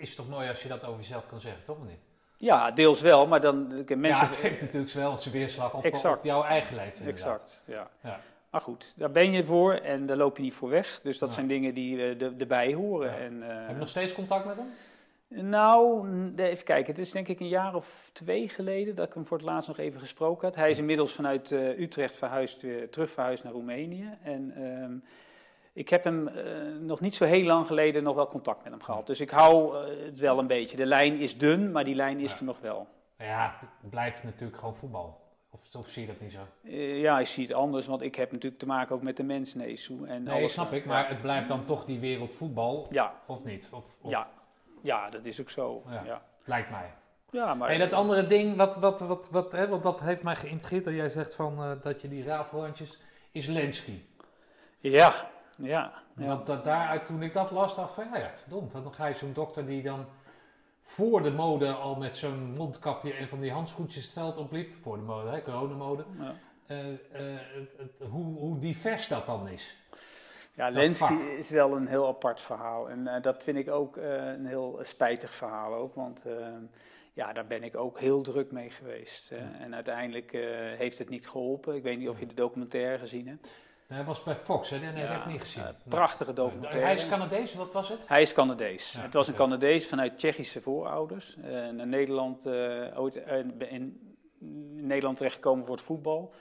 [0.00, 1.98] is toch mooi als je dat over jezelf kan zeggen, toch of niet?
[2.36, 4.00] Ja, deels wel, maar dan mensen.
[4.08, 6.18] ja, het heeft natuurlijk wel zijn weerslag op, Exact.
[6.18, 7.32] op jouw eigen leven inderdaad.
[7.42, 7.90] exact, ja.
[8.02, 8.20] Ja.
[8.50, 11.00] Maar goed, daar ben je voor en daar loop je niet voor weg.
[11.02, 11.34] Dus dat Ja.
[11.34, 13.10] zijn dingen die er- erbij horen.
[13.10, 13.16] Ja.
[13.18, 14.66] En, eh, Heb je nog steeds contact met hem?
[15.48, 16.92] Nou, even kijken.
[16.94, 19.68] Het is denk ik een jaar of twee geleden dat ik hem voor het laatst
[19.68, 20.56] nog even gesproken had.
[20.56, 24.18] Hij is inmiddels vanuit eh, Utrecht verhuisd, weer terug verhuisd naar Roemenië.
[24.22, 24.92] En ehm,
[25.72, 26.44] ik heb hem eh,
[26.80, 29.06] nog niet zo heel lang geleden nog wel contact met hem gehad.
[29.06, 30.76] Dus ik hou eh, het wel een beetje.
[30.76, 32.36] De lijn is dun, maar die lijn is Ja.
[32.38, 32.86] er nog wel.
[33.18, 35.20] Ja, het blijft natuurlijk gewoon voetbal.
[35.50, 36.38] Of, of zie je dat niet zo?
[36.64, 39.22] Eh, ja, ik zie het anders, want ik heb natuurlijk te maken ook met de
[39.22, 40.04] mens Nesu.
[40.06, 40.52] En Nee, alles.
[40.52, 40.84] snap ik.
[40.84, 43.68] Maar het blijft dan toch die wereld voetbal, Ja, of niet?
[43.72, 44.28] Of, of- ja,
[44.82, 45.82] ja, dat is ook zo.
[45.88, 46.02] Ja.
[46.04, 46.90] Ja, Lijkt mij.
[47.30, 50.36] ja maar En dat andere ding, wat, wat, wat, wat, hè, want dat heeft mij
[50.36, 53.00] geïntegreerd dat jij zegt van, dat je die rafelhandjes,
[53.32, 54.08] is Lenski.
[54.78, 55.30] ja,
[55.60, 56.26] ja, ja.
[56.26, 58.72] Want dat, daaruit, toen ik dat las, dacht ik van, ja, ja, verdomd.
[58.72, 60.04] Dan ga je zo'n dokter die dan
[60.82, 64.74] voor de mode al met zo'n mondkapje en van die handschoentjes het veld opliep.
[64.82, 66.04] Voor de mode, hè, coronamode.
[66.18, 66.34] ja.
[66.66, 66.92] Eh,
[67.32, 67.40] eh,
[68.10, 69.76] hoe, hoe divers dat dan is.
[70.54, 72.90] Ja, Lenski is wel een heel apart verhaal.
[72.90, 75.94] En eh, dat vind ik ook eh, een heel spijtig verhaal ook.
[75.94, 76.22] Want
[77.12, 79.30] ja, daar ben ik ook heel druk mee geweest.
[79.32, 79.38] eh.
[79.38, 79.58] Ja.
[79.58, 80.42] En uiteindelijk eh,
[80.78, 81.74] heeft het niet geholpen.
[81.74, 83.48] Ik weet niet of je de documentaire gezien hebt.
[83.90, 84.78] Hij was bij Fox, hè?
[84.78, 85.62] Nee, dat Ja, heb ik niet gezien.
[85.62, 86.80] eh, prachtige documentaire.
[86.84, 88.08] Hij is Canadees, wat was het?
[88.08, 88.92] Hij is Canadees.
[88.92, 89.34] Ja, het was een.
[89.34, 91.36] Canadees vanuit Tsjechische voorouders.
[91.36, 93.14] eh, naar Nederland, eh, ooit
[93.58, 94.16] in
[94.86, 96.34] Nederland terechtgekomen voor het voetbal.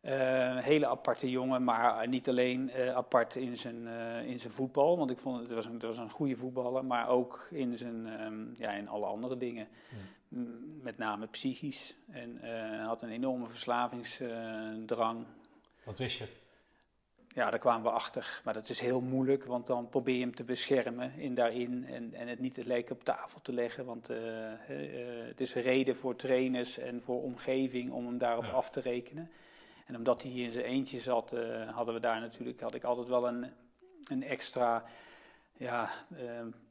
[0.00, 3.86] Hele aparte jongen, maar niet alleen apart in zijn,
[4.26, 4.98] in zijn voetbal.
[4.98, 8.06] Want ik vond het, was een, het was een goede voetballer, maar ook in, zijn,
[8.06, 9.68] ehm, ja, in alle andere dingen.
[10.82, 11.94] Met name psychisch.
[12.10, 12.40] En
[12.84, 15.24] had een enorme verslavingsdrang.
[15.84, 16.26] Wat wist je?
[17.34, 18.40] Ja, daar kwamen we achter.
[18.44, 22.14] Maar dat is heel moeilijk, want dan probeer je hem te beschermen in daarin en,
[22.14, 23.84] en het niet het lijk op tafel te leggen.
[23.84, 28.44] Want eh, eh, het is een reden voor trainers en voor omgeving om hem daarop
[28.44, 28.50] Ja.
[28.50, 29.30] af te rekenen.
[29.86, 32.84] En omdat hij hier in zijn eentje zat, eh, hadden we daar natuurlijk, had ik
[32.84, 33.46] altijd wel een,
[34.08, 34.84] een extra,
[35.56, 35.90] ja,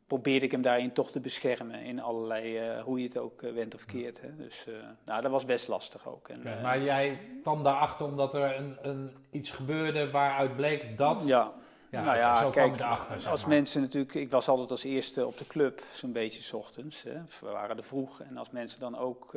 [0.07, 3.53] probeerde ik hem daarin toch te beschermen in allerlei, eh, hoe je het ook eh,
[3.53, 4.21] went of keert.
[4.21, 4.35] Hè.
[4.35, 4.73] Dus eh,
[5.05, 6.27] nou, dat was best lastig ook.
[6.27, 11.23] En, maar jij kwam daarachter omdat er een, een, iets gebeurde waaruit bleek dat...
[11.25, 11.51] Ja,
[11.89, 13.29] Ja, nou ja, zo kijk, erachter.
[13.29, 13.49] als maar.
[13.49, 17.03] mensen natuurlijk, ik was altijd als eerste op de club, zo'n beetje 's ochtends.
[17.03, 17.21] Hè.
[17.39, 18.21] We waren er vroeg.
[18.21, 19.34] En als mensen dan ook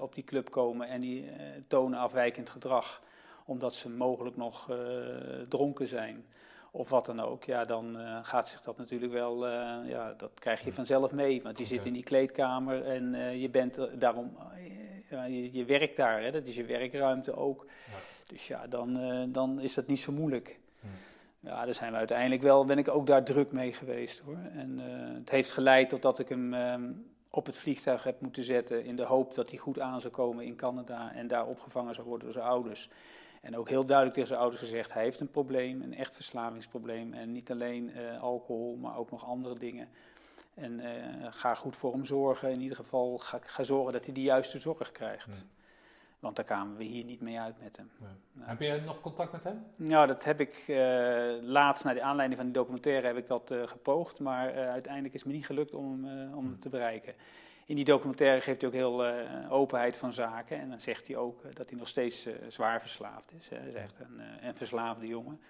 [0.00, 1.30] op die club komen en die
[1.68, 3.02] tonen afwijkend gedrag,
[3.44, 4.68] omdat ze mogelijk nog
[5.48, 6.24] dronken zijn
[6.70, 10.30] of wat dan ook, ja, dan eh, gaat zich dat natuurlijk wel, eh, ja, dat
[10.34, 11.42] krijg je vanzelf mee.
[11.42, 14.36] Want die zit in die kleedkamer en eh, je bent daarom,
[15.08, 16.30] je, je werkt daar, hè.
[16.30, 17.66] dat is je werkruimte ook.
[17.86, 17.96] Ja.
[18.26, 18.98] Dus ja, dan,
[19.32, 20.58] dan is dat niet zo moeilijk.
[20.80, 20.86] Hm.
[21.40, 24.38] Ja, daar zijn we uiteindelijk wel, ben ik ook daar druk mee geweest hoor.
[24.52, 24.78] En
[25.14, 26.92] het heeft geleid totdat ik hem ehm,
[27.30, 30.44] op het vliegtuig heb moeten zetten in de hoop dat hij goed aan zou komen
[30.44, 32.88] in Canada en daar opgevangen zou worden door zijn ouders.
[33.40, 37.14] En ook heel duidelijk tegen zijn ouders gezegd, hij heeft een probleem, een echt verslavingsprobleem.
[37.14, 39.88] En niet alleen eh, alcohol, maar ook nog andere dingen.
[40.54, 42.50] En eh, ga goed voor hem zorgen.
[42.50, 45.24] In ieder geval ga, ga zorgen dat hij de juiste zorg krijgt.
[45.24, 45.34] Hmm.
[46.18, 47.90] Want daar kwamen we hier niet mee uit met hem.
[47.98, 48.46] Nee.
[48.46, 49.64] Heb je nog contact met hem?
[49.76, 50.76] Nou, dat heb ik eh,
[51.40, 54.18] laatst, naar de aanleiding van die documentaire, heb ik dat gepoogd.
[54.18, 56.60] Maar uiteindelijk is het me niet gelukt om, hem, om hem Hmm.
[56.60, 57.14] te bereiken.
[57.70, 60.58] In die documentaire geeft hij ook heel eh, openheid van zaken.
[60.60, 63.48] En dan zegt hij ook eh, dat hij nog steeds eh, zwaar verslaafd is.
[63.48, 63.56] Hè.
[63.56, 65.40] Hij is echt een, een verslaafde jongen.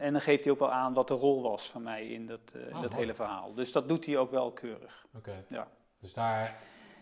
[0.00, 2.40] En dan geeft hij ook wel aan wat de rol was van mij in dat,
[2.54, 3.54] in Oh, dat hele verhaal.
[3.54, 5.06] Dus dat doet hij ook wel keurig.
[5.16, 5.44] Oké.
[5.48, 5.68] Ja.
[6.00, 6.56] Dus daar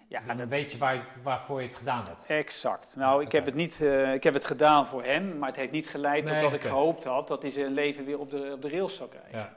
[0.09, 2.27] Ja, dan dat, weet je waar, waarvoor je het gedaan hebt.
[2.27, 2.97] exact.
[2.97, 3.81] Nou, ik, heb het niet,
[4.15, 6.59] ik heb het gedaan voor hem, maar het heeft niet geleid tot Nee, dat ik
[6.59, 6.69] oké.
[6.69, 9.39] gehoopt had dat hij zijn leven weer op de, op de rails zou krijgen.
[9.39, 9.57] Ja.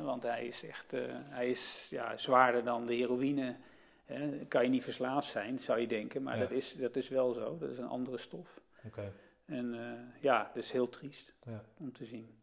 [0.00, 3.56] Want hij is echt, eh, hij is ja, zwaarder dan de heroïne.
[4.04, 4.28] Hè.
[4.48, 6.40] Kan je niet verslaafd zijn, zou je denken, maar Ja.
[6.40, 7.58] dat, is, dat is wel zo.
[7.58, 8.60] Dat is een andere stof.
[8.84, 9.12] Oké.
[9.46, 11.62] En eh, ja, dat is heel triest Ja.
[11.78, 12.38] om te zien.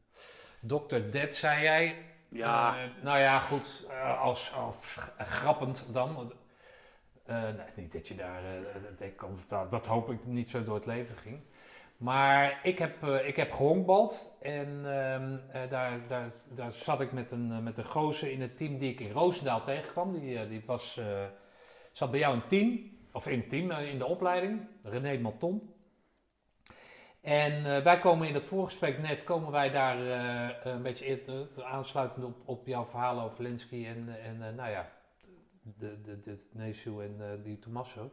[0.59, 0.95] Dr.
[1.11, 1.95] Dead, zei jij.
[2.30, 3.88] Ja, Eh, nou ja, goed,
[4.19, 4.76] als, als
[5.17, 6.34] grappend dan.
[7.27, 8.41] Nee, niet dat je daar,
[8.99, 11.39] dat, dat, dat hoop ik niet zo door het leven ging.
[11.99, 17.11] Maar ik heb, eh, ik heb gehonkbald en ehm, eh, daar, daar, daar zat ik
[17.11, 20.19] met een, eh, met een gozer in het team die ik in Roosendaal tegenkwam.
[20.19, 20.99] Die, die was,
[21.91, 25.73] zat bij jou in het team, of in team, in de opleiding, René Malton.
[27.21, 29.97] En wij komen in het voorgesprek net, komen wij daar
[30.65, 34.91] een beetje aansluitend op, op jouw verhaal over Linsky en, en nou ja,
[35.61, 38.11] de, de, de Nesu en die Tommaso.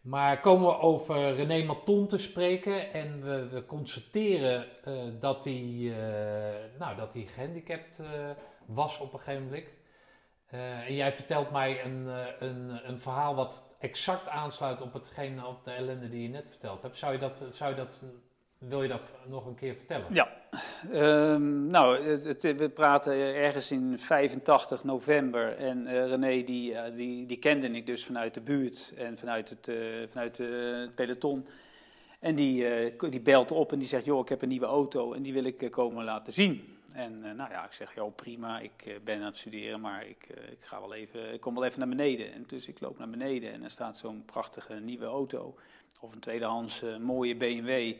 [0.00, 5.54] Maar komen we over René Maton te spreken en we, we constateren eh, dat, hij,
[5.54, 8.30] eh, nou, dat hij gehandicapt eh,
[8.66, 9.78] was op een gegeven moment.
[10.86, 12.06] En jij vertelt mij een,
[12.38, 16.82] een, een verhaal wat exact aansluit op, hetgeen, op de ellende die je net verteld
[16.82, 16.96] hebt.
[16.96, 18.04] Zou je dat, zou je dat,
[18.68, 20.06] wil je dat nog een keer vertellen?
[20.10, 20.28] Ja.
[20.92, 27.26] Ehm, nou, het, we praten ergens in 85 november en eh, René die, eh, die,
[27.26, 29.76] die kende ik dus vanuit de buurt en vanuit het, eh,
[30.10, 31.46] vanuit het peloton.
[32.18, 32.66] En die,
[33.10, 35.44] die belt op en die zegt, joh, ik heb een nieuwe auto en die wil
[35.44, 36.76] ik komen laten zien.
[36.92, 40.58] En nou ja, ik zeg, joh, prima, ik ben aan het studeren, maar ik, ik,
[40.60, 42.32] ga wel even, ik kom wel even naar beneden.
[42.32, 45.54] En dus ik loop naar beneden en er staat zo'n prachtige nieuwe auto,
[46.00, 47.94] of een tweedehands eh, mooie BMW.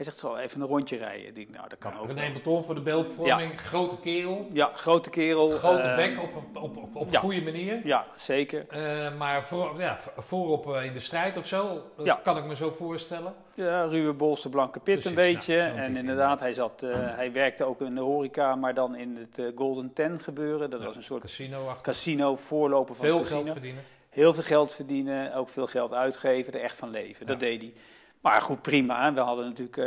[0.00, 1.26] Hij zegt, zo even een rondje rijden.
[1.26, 2.30] Ik denk, nou, dat kan Ja, ook René wel.
[2.32, 5.48] Maton voor de beeldvorming, grote kerel, Ja, grote kerel.
[5.48, 7.20] grote eh, bek op, op, op, op, ja.
[7.20, 7.80] goede manier.
[7.86, 8.66] Ja, zeker.
[8.68, 12.20] Eh, maar voor, ja, voorop eh, in de strijd of zo, Ja.
[12.22, 13.34] kan ik me zo voorstellen.
[13.54, 15.56] Ja, ruwe bolste blanke pit een beetje.
[15.56, 16.80] en inderdaad, hij, zat,
[17.20, 20.70] hij werkte ook in de horeca, maar dan in het Golden Ten gebeuren.
[20.70, 23.36] Dat was een soort Casino casino, voorloper van Veel casino.
[23.36, 23.82] geld verdienen.
[24.10, 27.26] Heel veel geld verdienen, ook veel geld uitgeven, er echt van leven.
[27.26, 27.72] Dat deed hij.
[28.20, 29.12] Maar goed, prima.
[29.12, 29.84] We hadden natuurlijk eh,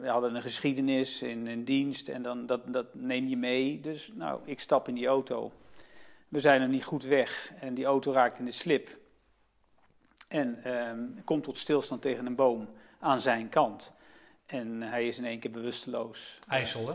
[0.00, 3.80] we hadden een geschiedenis in een dienst en dan, dat, dat neem je mee.
[3.80, 5.52] Dus nou, ik stap in die auto.
[6.28, 8.88] We zijn er niet goed weg en die auto raakt in de slip.
[10.28, 12.68] En ehm, komt tot stilstand tegen een boom
[12.98, 13.94] aan zijn kant.
[14.46, 16.38] En hij is in één keer bewusteloos.
[16.48, 16.94] IJssel, hè?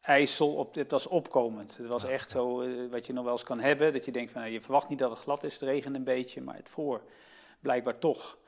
[0.00, 1.76] IJssel, op, het was opkomend.
[1.76, 4.32] Het was echt zo, eh, wat je nog wel eens kan hebben, dat je denkt
[4.32, 6.68] van, nou, je verwacht niet dat het glad is, het regent een beetje, maar het
[6.68, 7.02] voor
[7.60, 8.38] blijkbaar toch.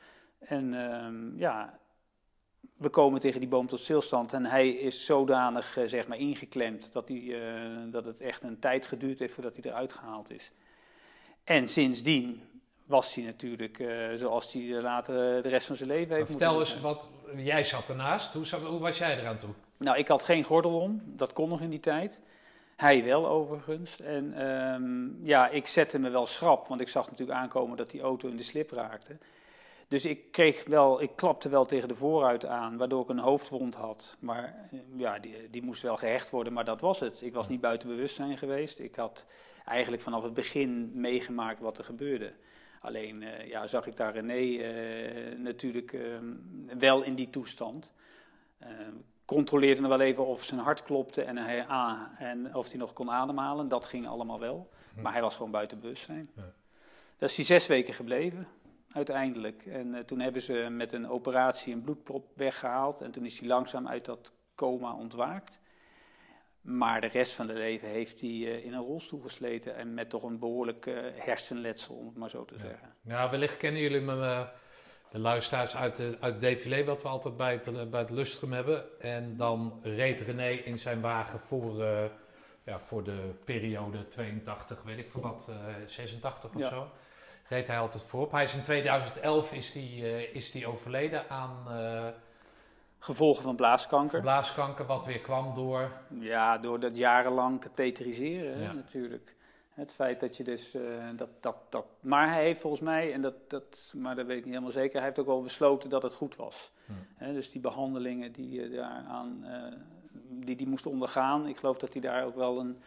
[0.45, 1.79] En ehm, ja,
[2.77, 6.91] we komen tegen die boom tot stilstand en hij is zodanig, eh, zeg maar, ingeklemd
[6.93, 10.51] dat, hij, eh, dat het echt een tijd geduurd heeft voordat hij eruit gehaald is.
[11.45, 12.43] En sindsdien
[12.85, 16.81] was hij natuurlijk, eh, zoals hij later de rest van zijn leven heeft vertel eens
[16.81, 19.51] wat, jij zat ernaast, hoe, hoe was jij eraan toe?
[19.77, 22.21] Nou, ik had geen gordel om, dat kon nog in die tijd.
[22.77, 24.01] Hij wel overigens.
[24.01, 28.01] En ehm, ja, ik zette me wel schrap, want ik zag natuurlijk aankomen dat die
[28.01, 29.17] auto in de slip raakte.
[29.93, 33.75] Dus ik kreeg wel, ik klapte wel tegen de voorruit aan, waardoor ik een hoofdwond
[33.75, 34.17] had.
[34.21, 37.23] Maar eh, ja, die, die moest wel gehecht worden, maar dat was het.
[37.23, 38.79] Ik was niet buiten bewustzijn geweest.
[38.79, 39.25] Ik had
[39.65, 42.33] eigenlijk vanaf het begin meegemaakt wat er gebeurde.
[42.81, 46.35] Alleen eh, ja, zag ik daar René eh, natuurlijk ehm,
[46.79, 47.93] wel in die toestand.
[48.59, 48.95] Ehm,
[49.25, 52.93] controleerde nog wel even of zijn hart klopte en, hij, ah, en of hij nog
[52.93, 53.69] kon ademhalen.
[53.69, 54.71] Dat ging allemaal wel.
[54.95, 55.03] Hm.
[55.03, 56.31] Maar hij was gewoon buiten bewustzijn.
[56.37, 56.53] Ja.
[57.19, 58.49] Daar is hij zes weken gebleven,
[58.95, 59.67] uiteindelijk.
[59.67, 63.01] En eh, toen hebben ze met een operatie een bloedprop weggehaald.
[63.01, 65.61] En toen is hij langzaam uit dat coma ontwaakt.
[66.61, 69.77] Maar de rest van het leven heeft hij eh, in een rolstoel gesleten.
[69.77, 72.61] En met toch een behoorlijk eh, hersenletsel, om het maar zo te Ja.
[72.61, 72.95] zeggen.
[73.03, 74.47] Ja, wellicht kennen jullie me,
[75.11, 78.53] de luisteraars uit, de, uit het défilé, wat we altijd bij het, bij het Lustrum
[78.53, 79.01] hebben.
[79.01, 81.85] En dan reed René in zijn wagen voor,
[82.65, 86.69] ja, voor de periode 82, weet ik veel wat, eh, 86 of Ja.
[86.69, 86.91] zo.
[87.53, 88.33] Reed hij altijd voorop.
[88.33, 92.09] Hij is in 2011 is die, eh, is die overleden aan eh,
[92.99, 94.21] Gevolgen van blaaskanker.
[94.21, 95.91] blaaskanker, wat weer kwam door.
[96.19, 98.73] Ja, door dat jarenlang katheteriseren Ja.
[98.73, 99.35] natuurlijk.
[99.71, 100.83] Het feit dat je dus eh,
[101.17, 101.85] dat, dat, dat.
[102.01, 104.97] Maar hij heeft volgens mij, en dat, dat, maar dat weet ik niet helemaal zeker,
[104.97, 106.73] hij heeft ook wel besloten dat het goed was.
[107.19, 107.33] Hm.
[107.33, 109.45] Dus die behandelingen die eh, daaraan
[110.29, 112.83] die die moest ondergaan, ik geloof dat hij daar ook wel een,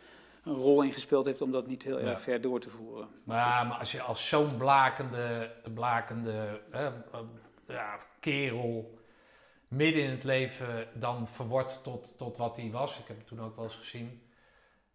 [0.45, 2.05] een rol in gespeeld heeft om dat niet heel Ja.
[2.05, 3.07] erg ver door te voeren.
[3.23, 6.88] Maar, maar als je als zo'n blakende, blakende eh,
[7.67, 8.99] ja, kerel
[9.67, 12.97] midden in het leven dan verwordt tot, tot wat hij was.
[12.99, 14.22] Ik heb het toen ook wel eens gezien.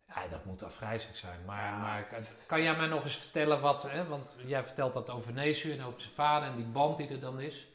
[0.08, 1.40] Ja, dat moet afgrijzelijk zijn.
[1.46, 1.78] Maar, Ja.
[1.78, 2.08] maar
[2.46, 3.82] kan jij mij nog eens vertellen wat...
[3.90, 7.08] Hè, want jij vertelt dat over Nesu en over zijn vader en die band die
[7.08, 7.68] er dan is.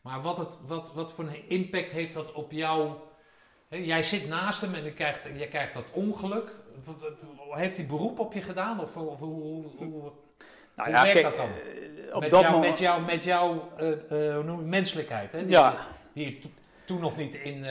[0.00, 2.92] Maar wat, het, wat, wat voor een impact heeft dat op jou...
[3.68, 6.54] Hè, jij zit naast hem en je krijgt, je krijgt dat ongeluk.
[7.50, 8.80] Heeft hij beroep op je gedaan?
[8.80, 10.12] Of, of hoe, hoe, hoe-
[10.76, 11.46] Nou Hoe werkt kijk, dat dan?
[11.46, 12.70] eh, op met, dat jou, moment.
[12.70, 13.68] met, jou, met jouw
[14.08, 15.38] hoe noem je, menselijkheid, hè?
[15.38, 15.76] Die, Ja.
[16.12, 16.48] die je to-
[16.84, 17.66] toen nog niet in,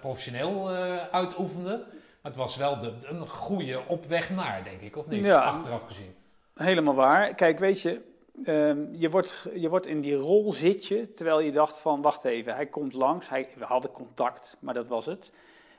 [0.00, 0.68] professioneel
[1.12, 1.84] uitoefende.
[2.22, 5.24] Maar het was wel de, een goede op weg naar, denk ik, of niet?
[5.24, 5.40] Ja.
[5.40, 6.14] Achteraf gezien.
[6.54, 7.34] Helemaal waar.
[7.34, 8.00] Kijk, weet je,
[8.44, 12.24] ehm, je, wordt, je wordt in die rol zit je, terwijl je dacht van, wacht
[12.24, 13.28] even, hij komt langs.
[13.28, 15.30] Hij, we hadden contact, maar dat was het.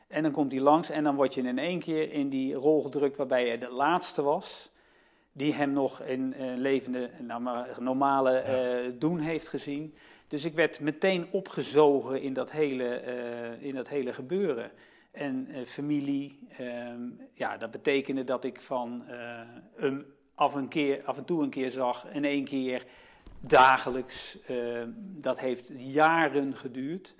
[0.09, 2.81] En dan komt hij langs en dan word je in één keer in die rol
[2.81, 4.69] gedrukt waarbij hij de laatste was.
[5.31, 9.93] Die hem nog in eh, levende, nou maar, normale eh, doen heeft gezien.
[10.29, 14.71] Dus ik werd meteen opgezogen in dat hele, eh, in dat hele gebeuren.
[15.11, 17.01] En eh, familie, ehm,
[17.33, 19.03] ja, dat betekende dat ik van
[19.75, 20.05] hem
[20.35, 22.85] af en, keer, af en toe een keer zag, in één keer
[23.39, 24.37] dagelijks.
[24.47, 27.15] ehm, dat heeft jaren geduurd.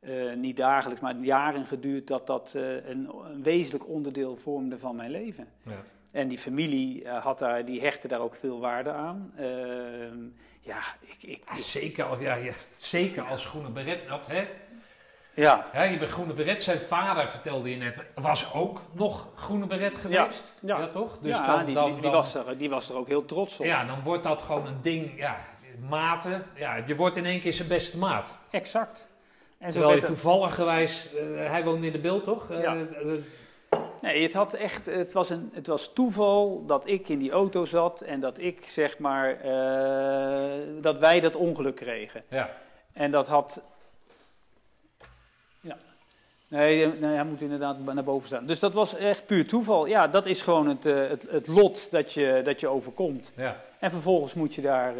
[0.00, 4.96] Eh, niet dagelijks, maar jaren geduurd dat dat eh, een, een wezenlijk onderdeel vormde van
[4.96, 5.48] mijn leven.
[5.62, 5.72] Ja.
[6.10, 9.32] En die familie eh, had daar, die hechtte daar ook veel waarde aan.
[9.36, 10.18] Ehm,
[10.60, 14.10] ja, ik, ik, Ja, zeker, als, ja, ja, zeker als groene beret.
[14.12, 14.44] Of, hè?
[15.34, 16.62] ja, Ja, je bent groene beret.
[16.62, 20.58] Zijn vader, vertelde je net, was ook nog groene beret geweest.
[20.62, 20.78] Ja.
[20.78, 21.18] Ja, toch?
[21.18, 23.24] Dus ja, dan, die, dan, die, die dan- was er, die was er ook heel
[23.24, 23.64] trots op.
[23.64, 25.36] ja, dan wordt dat gewoon een ding, ja,
[25.88, 26.44] maten.
[26.54, 28.38] Ja, je wordt in één keer zijn beste maat.
[28.50, 29.08] Exact.
[29.60, 32.50] En Terwijl je toevallig gewijs, eh, hij woonde in de beeld toch?
[32.50, 32.76] Eh, Ja.
[32.76, 33.12] eh,
[34.02, 37.64] Nee, het, had echt, het, was een, het was toeval dat ik in die auto
[37.64, 39.38] zat en dat ik zeg maar,
[40.80, 42.22] dat wij dat ongeluk kregen.
[42.28, 42.50] ja.
[42.92, 43.60] En dat had.
[45.60, 45.76] Ja.
[46.48, 48.46] Nee, hij moet inderdaad naar boven staan.
[48.46, 49.86] Dus dat was echt puur toeval.
[49.86, 53.32] Ja, dat is gewoon het, het, het lot dat je, dat je overkomt.
[53.36, 54.94] Ja, En vervolgens moet je, daar,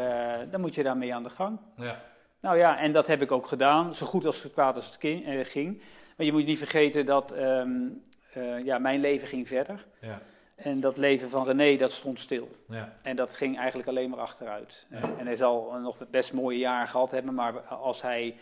[0.51, 1.59] dan moet je daarmee aan de gang.
[1.77, 2.01] ja,
[2.41, 4.99] Nou ja, en dat heb ik ook gedaan, zo goed als het kwaad als het
[5.05, 5.83] eh, ging.
[6.17, 7.89] Maar je moet niet vergeten dat ehm,
[8.33, 9.87] eh, ja, mijn leven ging verder.
[10.01, 10.23] ja,
[10.55, 12.49] En dat leven van René, dat stond stil.
[12.69, 12.93] ja.
[13.03, 14.87] En dat ging eigenlijk alleen maar achteruit.
[14.91, 15.01] Ja.
[15.19, 18.39] En hij zal nog best mooie jaren gehad hebben, maar als hij.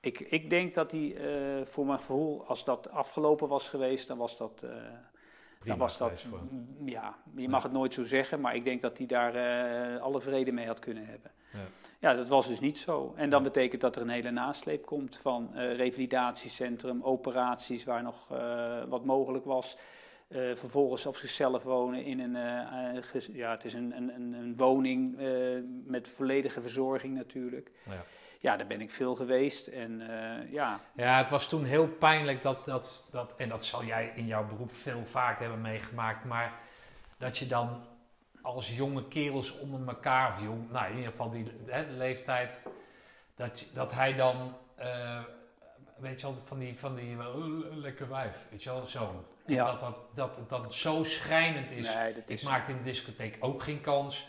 [0.00, 4.18] Ik, ik denk dat hij, eh, voor mijn gevoel, als dat afgelopen was geweest, dan
[4.18, 4.64] was dat.
[5.64, 6.26] dan was dat
[6.84, 10.52] ja, je mag het nooit zo zeggen, maar ik denk dat hij daar alle vrede
[10.52, 11.30] mee had kunnen hebben.
[11.52, 11.58] Ja.
[11.98, 13.12] Ja, dat was dus niet zo.
[13.16, 18.26] En dan betekent dat er een hele nasleep komt van eh, revalidatiecentrum, operaties waar nog
[18.30, 19.76] eh, wat mogelijk was.
[20.28, 22.34] Eh, vervolgens op zichzelf wonen in een,
[23.32, 25.16] ja, het is een, een, een, woning
[25.86, 27.70] met volledige verzorging natuurlijk.
[27.84, 28.04] Ja.
[28.40, 30.02] Ja, daar ben ik veel geweest en
[30.50, 34.26] ja, Ja, het was toen heel pijnlijk dat, dat, dat, en dat zal jij in
[34.26, 36.52] jouw beroep veel vaak hebben meegemaakt, maar
[37.18, 37.84] dat je dan
[38.46, 42.62] als jonge kerels onder elkaar viel, nou in ieder geval die hè, leeftijd,
[43.36, 45.20] dat, dat hij dan, eh,
[45.96, 47.26] weet je wel, van die, van die eh,
[47.70, 49.24] lekker wijf, weet je wel, zo.
[49.46, 49.64] En Ja.
[49.64, 49.80] Dat,
[50.14, 51.94] dat, dat dan zo schrijnend is.
[51.94, 54.28] nee, dat Ik maakte in de discotheek ook geen kans.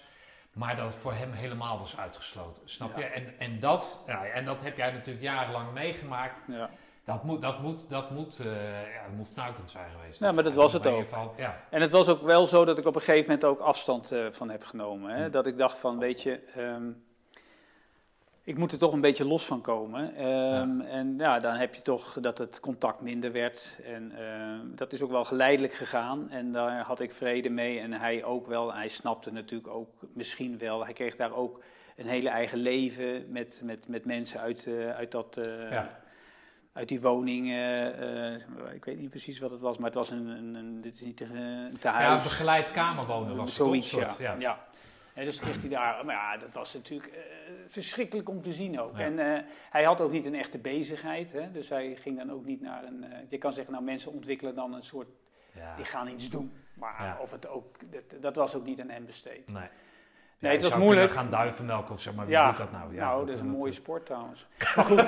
[0.53, 2.61] Maar dat het voor hem helemaal was uitgesloten.
[2.65, 2.99] Snap Ja.
[2.99, 3.06] je?
[3.06, 6.41] En, en, dat, ja, en dat heb jij natuurlijk jarenlang meegemaakt.
[6.48, 6.69] Ja.
[7.08, 8.46] Dat moet, dat moet, dat moet, eh,
[8.94, 10.20] ja, dat moet fnuikend zijn geweest.
[10.20, 11.06] Ja, maar dat was het ook.
[11.38, 14.12] ja, En het was ook wel zo dat ik op een gegeven moment ook afstand
[14.12, 15.12] eh, van heb genomen.
[15.16, 15.24] Hè?
[15.26, 15.32] Hm.
[15.32, 16.90] Dat ik dacht van, weet je, ehm,
[18.44, 20.16] ik moet er toch een beetje los van komen.
[20.16, 23.78] Ehm, En ja, dan heb je toch dat het contact minder werd.
[23.84, 26.30] En ehm, dat is ook wel geleidelijk gegaan.
[26.30, 27.80] En daar had ik vrede mee.
[27.80, 28.74] En hij ook wel.
[28.74, 30.84] Hij snapte natuurlijk ook misschien wel.
[30.84, 31.64] Hij kreeg daar ook
[31.96, 35.38] een hele eigen leven met, met, met mensen uit, eh, uit dat.
[35.70, 36.06] Ja.
[36.78, 40.28] Uit die woning, eh, ik weet niet precies wat het was, maar het was een,
[40.28, 42.24] een, een dit is niet een, een Ja, tehuis.
[42.24, 44.18] begeleid kamerwonen was het, Zoiets, toch?
[44.20, 44.32] ja.
[44.34, 44.40] Ja.
[44.40, 44.66] ja.
[45.14, 47.20] En dus kreeg hij daar, maar ja, dat was natuurlijk eh,
[47.68, 48.98] verschrikkelijk om te zien ook.
[48.98, 49.04] Ja.
[49.06, 51.52] En eh, hij had ook niet een echte bezigheid, hè?
[51.52, 54.74] dus hij ging dan ook niet naar een, je kan zeggen, nou mensen ontwikkelen dan
[54.74, 55.08] een soort,
[55.56, 55.76] Ja.
[55.76, 56.52] die gaan iets doen.
[56.74, 57.18] Maar Ja.
[57.22, 59.52] of het ook, dat, dat was ook niet aan hem besteed.
[59.52, 59.68] Nee.
[60.40, 61.12] Nee, Ja, het was zou moeilijk.
[61.12, 62.94] gaan duivenmelken of zo, maar wie Ja, doet dat nou?
[62.94, 64.48] Ja, nou, dat is een dat- mooie sport trouwens.
[64.76, 65.00] Maar goed,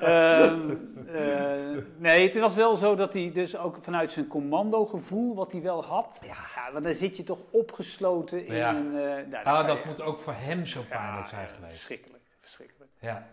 [0.00, 0.70] ehm,
[1.08, 5.62] eh, nee, het was wel zo dat hij dus ook vanuit zijn commandogevoel, wat hij
[5.62, 6.72] wel had, ja.
[6.72, 8.68] want dan zit je toch opgesloten in Ja.
[8.76, 11.72] eh, nou, Ah, dat moet ook voor hem zo pijnlijk zijn geweest.
[11.74, 12.90] Verschrikkelijk, verschrikkelijk.
[13.00, 13.26] Ja.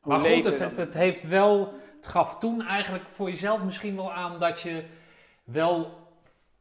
[0.00, 4.12] Hoe Maar goed, het, het heeft wel, het gaf toen eigenlijk voor jezelf misschien wel
[4.12, 4.84] aan dat je
[5.44, 6.00] wel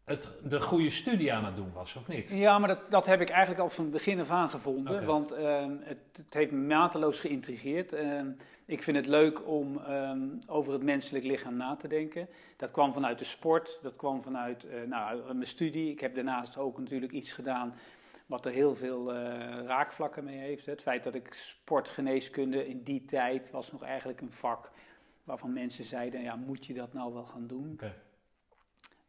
[0.03, 2.27] het, de goede studie aan het doen was, of niet?
[2.27, 5.05] Ja, maar dat, dat heb ik eigenlijk al van het begin af aan gevonden.
[5.05, 7.93] Want ehm, het, het heeft me mateloos geïntrigeerd.
[7.93, 8.27] Ehm,
[8.65, 12.27] ik vind het leuk om ehm, over het menselijk lichaam na te denken.
[12.57, 15.91] Dat kwam vanuit de sport, dat kwam vanuit eh, nou, mijn studie.
[15.91, 17.73] Ik heb daarnaast ook natuurlijk iets gedaan
[18.25, 19.17] wat er heel veel eh,
[19.65, 20.65] raakvlakken mee heeft.
[20.65, 24.71] Het feit dat ik sportgeneeskunde in die tijd was nog eigenlijk een vak
[25.23, 27.79] waarvan mensen zeiden, ja, moet je dat nou wel gaan doen?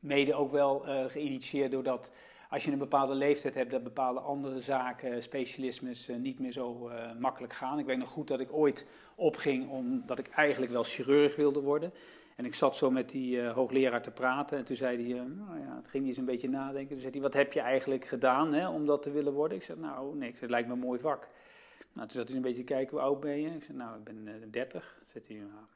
[0.02, 2.10] Mede ook wel eh, geïnitieerd doordat
[2.50, 6.88] als je een bepaalde leeftijd hebt, dat bepaalde andere zaken, specialismes, eh, niet meer zo
[6.88, 7.78] eh, makkelijk gaan.
[7.78, 11.92] Ik weet nog goed dat ik ooit opging omdat ik eigenlijk wel chirurg wilde worden.
[12.36, 15.76] En ik zat zo met die hoogleraar te praten en toen zei hij, nou ja,
[15.76, 16.88] het ging hij eens een beetje nadenken.
[16.88, 19.56] Toen zei hij, wat heb je eigenlijk gedaan hè, om dat te willen worden?
[19.56, 21.28] Ik zei, nou niks, het lijkt me een mooi vak.
[21.92, 23.48] Nou, toen zat hij een beetje te kijken, hoe oud ben je?
[23.48, 25.02] Ik zei, nou ik ben eh, 30.
[25.12, 25.66] Toen zei hij, nou,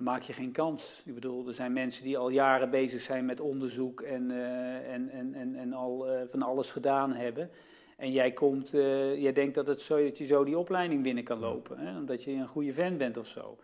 [0.00, 1.02] dan maak je geen kans.
[1.04, 5.10] Ik bedoel, er zijn mensen die al jaren bezig zijn met onderzoek en, eh, en,
[5.10, 7.50] en, en, en al eh, van alles gedaan hebben.
[7.96, 11.24] En jij komt, eh, jij denkt dat, het zo, dat je zo die opleiding binnen
[11.24, 11.98] kan lopen, hè?
[11.98, 13.58] omdat je een goede fan bent of zo.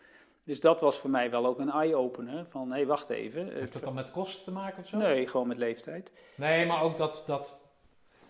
[0.44, 3.52] Dus dat was voor mij wel ook een eye-opener, van hé, hey, wacht even.
[3.52, 4.96] Heeft dat dan met kosten te maken of zo?
[4.96, 6.10] Nee, gewoon met leeftijd.
[6.34, 7.65] Nee, maar ook dat, dat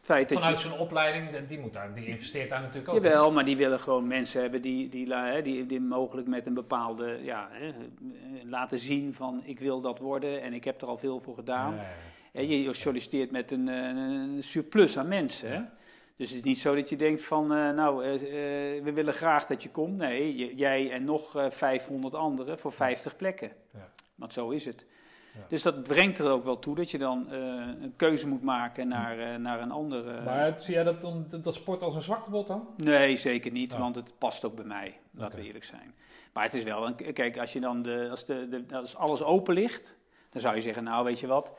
[0.07, 3.03] Feit dat vanuit je, zijn opleiding, die- moet daar, die investeert daar natuurlijk ook in.
[3.03, 7.19] Jawel, maar die willen gewoon mensen hebben die, die, die, die mogelijk met een bepaalde,
[7.23, 7.75] ja, hè, eh,
[8.45, 11.75] laten zien van ik wil dat worden en ik heb er al veel voor gedaan.
[11.75, 11.81] Ja,
[12.33, 15.49] ja, Ja, je je solliciteert met een, eh, een surplus aan mensen.
[15.49, 15.55] Hè?
[15.55, 15.73] Ja.
[16.17, 18.19] Dus het is niet zo dat je denkt van, eh, nou,
[18.83, 19.97] we willen graag dat je komt.
[19.97, 23.51] Nee, jij en nog eh, 500 anderen voor 50 plekken.
[23.75, 23.89] Ja.
[24.15, 24.87] Want zo is het.
[25.37, 25.43] Ja.
[25.49, 27.39] Dus dat brengt er ook wel toe dat je dan eh,
[27.81, 30.21] een keuze moet maken naar, eh, naar een andere...
[30.23, 32.69] Maar zie jij dat, dan, dat sport als een zwaktebod dan?
[32.77, 33.79] Nee, zeker niet, Oh.
[33.79, 35.95] want het past ook bij mij, laten we eerlijk zijn.
[36.33, 39.23] Maar het is wel, een, kijk, als, je dan de, als, de, de, als alles
[39.23, 39.97] open ligt,
[40.31, 41.53] dan zou je zeggen, nou weet je wat,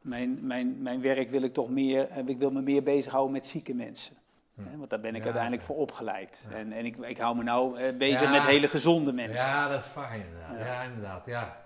[0.00, 3.46] mijn, mijn, mijn werk wil ik toch meer, eh, ik wil me meer bezighouden met
[3.46, 4.16] zieke mensen.
[4.54, 4.78] Hm.
[4.78, 6.46] Want daar ben ik Ja, uiteindelijk voor opgeleid.
[6.50, 6.56] Ja.
[6.56, 8.30] En, en ik, ik hou me nou eh, bezig Ja.
[8.30, 9.46] met hele gezonde mensen.
[9.46, 10.58] Ja, dat is inderdaad.
[10.58, 10.64] Ja.
[10.66, 11.56] Ja, inderdaad, ja.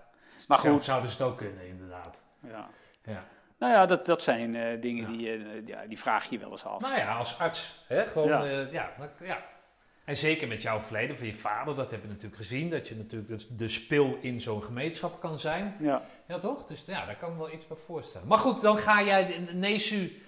[0.48, 0.84] Maar goed.
[0.84, 2.24] zouden ze het ook kunnen, inderdaad.
[2.40, 2.68] Ja.
[3.04, 3.24] Ja.
[3.58, 5.16] Nou ja, dat, dat zijn eh, dingen Ja.
[5.16, 6.80] die, eh, ja, die vraag je wel eens af.
[6.80, 8.44] Nou ja, als arts, hè, gewoon, Ja.
[8.70, 8.90] ja.
[9.20, 9.42] ja.
[10.04, 12.96] En zeker met jouw verleden van je vader, dat hebben we natuurlijk gezien, dat je
[12.96, 15.76] natuurlijk de, de spil in zo'n gemeenschap kan zijn.
[15.78, 16.02] Ja.
[16.26, 16.66] Ja, toch?
[16.66, 18.28] Dus ja, daar kan ik me wel iets bij voorstellen.
[18.28, 20.22] Maar goed, dan ga jij in NESU,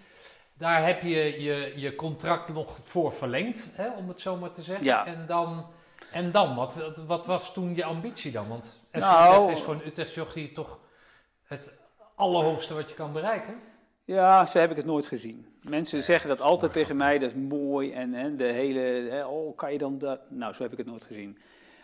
[0.55, 4.63] daar heb je je, je contract nog voor verlengd, hè, om het zo maar te
[4.63, 4.85] zeggen.
[4.85, 5.07] Ja.
[5.07, 5.67] En dan,
[6.13, 6.75] en dan wat,
[7.07, 8.49] wat, was toen je ambitie dan?
[8.49, 10.79] Want Nou- Utrecht is voor een Utrecht jochie toch
[11.43, 11.73] het
[12.15, 13.55] allerhoogste wat je kan bereiken.
[14.05, 15.47] Ja, zo heb ik het nooit gezien.
[15.63, 19.57] Mensen zeggen dat altijd tegen mij, dat is mooi en hè, de hele, hè, oh,
[19.57, 20.31] kan je dan dat?
[20.31, 21.39] Nou, zo heb ik het nooit gezien.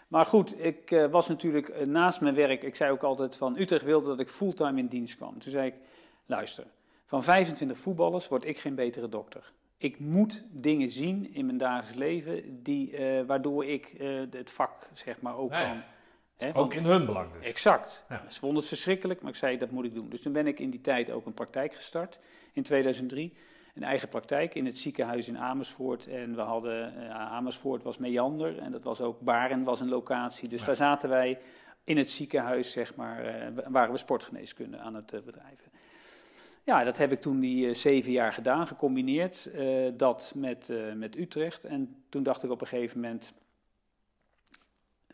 [0.09, 3.59] Maar goed, ik eh, was natuurlijk eh, naast mijn werk, ik zei ook altijd van
[3.59, 5.39] Utrecht wilde dat ik fulltime in dienst kwam.
[5.39, 5.75] Toen zei ik,
[6.27, 6.65] luister,
[7.07, 9.53] van 25 voetballers word ik geen betere dokter.
[9.77, 13.95] Ik moet dingen zien in mijn dagelijks leven die, eh, waardoor ik
[14.31, 15.83] het vak zeg maar ook kan.
[16.43, 17.47] Hè, Ook want- in hun belang dus.
[17.47, 18.05] Exact.
[18.09, 18.25] Ja.
[18.29, 20.09] Ze vonden het verschrikkelijk, maar ik zei dat moet ik doen.
[20.09, 22.19] Dus toen ben ik in die tijd ook een praktijk gestart
[22.53, 23.37] in 2003.
[23.75, 26.07] Een eigen praktijk in het ziekenhuis in Amersfoort.
[26.07, 30.49] En we hadden, eh, Amersfoort was Meander en dat was ook Baren was een locatie.
[30.49, 30.67] Dus Ja.
[30.67, 31.39] daar zaten wij
[31.85, 35.71] in het ziekenhuis, zeg maar, eh, waren we sportgeneeskunde aan het eh, bedrijven.
[36.65, 39.51] Ja, dat heb ik toen die zeven jaar gedaan, gecombineerd.
[39.97, 41.65] dat met, met Utrecht.
[41.65, 43.33] En toen dacht ik op een gegeven moment,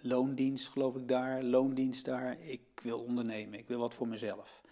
[0.01, 2.37] loondienst geloof ik daar, loondienst daar.
[2.41, 4.63] Ik wil ondernemen, ik wil wat voor mezelf.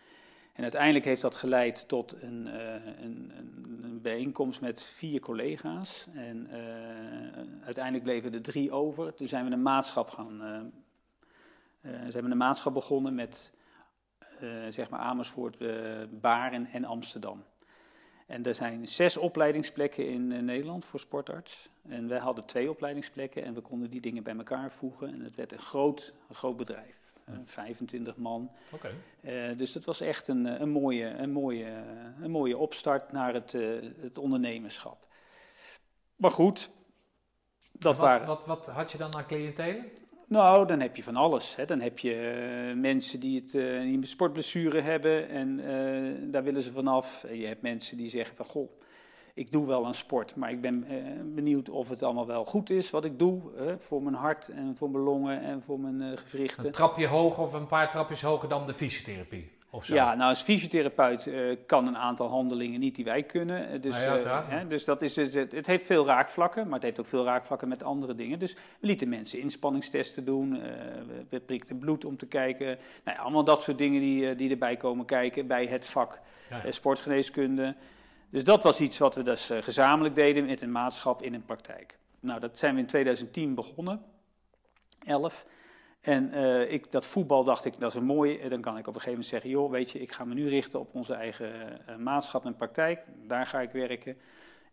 [0.52, 6.06] En uiteindelijk heeft dat geleid tot een, eh, een, een, een bijeenkomst met vier collega's.
[6.14, 9.14] En eh, uiteindelijk bleven er drie over.
[9.14, 10.38] Toen zijn we een maatschap gaan.
[11.82, 13.54] ze hebben een maatschap begonnen met
[14.68, 15.58] zeg maar Amersfoort,
[16.20, 17.44] Baren en Amsterdam.
[18.26, 21.68] En er zijn zes opleidingsplekken in eh, Nederland voor sportarts.
[21.88, 25.12] En wij hadden twee opleidingsplekken en we konden die dingen bij elkaar voegen.
[25.12, 26.96] En het werd een groot, een groot bedrijf.
[27.24, 28.50] Eh, 25 man.
[28.70, 28.94] Oké.
[29.20, 31.82] Eh, dus dat was echt een, een, mooie, een, mooie,
[32.20, 33.52] een mooie opstart naar het,
[34.00, 35.06] het ondernemerschap.
[36.16, 36.70] Maar goed,
[37.72, 38.26] dat wat, waren.
[38.26, 39.90] Wat, wat had je dan aan cliëntelen?
[40.28, 41.56] Nou, dan heb je van alles.
[41.56, 41.64] Hè.
[41.64, 46.42] Dan heb je eh, mensen die, het, eh, die een sportblessure hebben en eh, daar
[46.42, 47.24] willen ze vanaf.
[47.24, 48.70] En je hebt mensen die zeggen van, goh,
[49.34, 50.86] ik doe wel aan sport, maar ik ben
[51.34, 53.40] benieuwd of het allemaal wel goed is wat ik doe.
[53.78, 56.66] voor mijn hart en voor mijn longen en voor mijn gewrichten.
[56.66, 59.55] Een trapje hoger of een paar trapjes hoger dan de fysiotherapie?
[59.76, 59.94] Of zo?
[59.94, 63.68] Ja, nou als fysiotherapeut eh, kan een aantal handelingen niet die wij kunnen.
[63.68, 66.64] Eh, Dus, Nou ja, eh, hè, dus dat is, het, het het heeft veel raakvlakken,
[66.64, 68.38] maar het heeft ook veel raakvlakken met andere dingen.
[68.38, 72.66] Dus we lieten mensen inspanningstesten doen, we, we prikten bloed om te kijken.
[73.04, 76.18] Nou ja, allemaal dat soort dingen die, die erbij komen kijken bij het vak
[76.50, 77.74] Ja, sportgeneeskunde.
[78.30, 81.98] Dus dat was iets wat we dus gezamenlijk deden met een maatschap in een praktijk.
[82.20, 84.02] Nou, dat zijn we in 2010 begonnen,
[85.06, 85.44] 11.
[86.06, 88.38] En eh, ik, dat voetbal dacht ik, dat is een mooi.
[88.38, 90.34] En dan kan ik op een gegeven moment zeggen, joh, weet je, ik ga me
[90.34, 93.00] nu richten op onze eigen maatschap en praktijk.
[93.26, 94.16] Daar ga ik werken.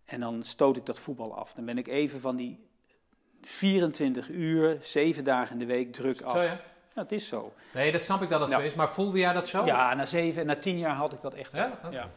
[0.06, 1.54] En dan stoot ik dat voetbal af.
[1.54, 2.60] Dan ben ik even van die
[3.42, 6.32] 24 uur, 7 dagen in de week druk af.
[6.32, 6.60] Zo ja?
[6.94, 7.54] Het is zo.
[7.74, 8.58] Nee, dat snap ik dat het Ja.
[8.58, 8.74] zo is.
[8.74, 9.66] Maar voelde jij dat zo?
[9.66, 11.52] Ja, na 7, na 10 jaar had ik dat echt.
[11.52, 11.80] Ja?
[11.86, 11.96] Oké.
[11.96, 12.10] Ja.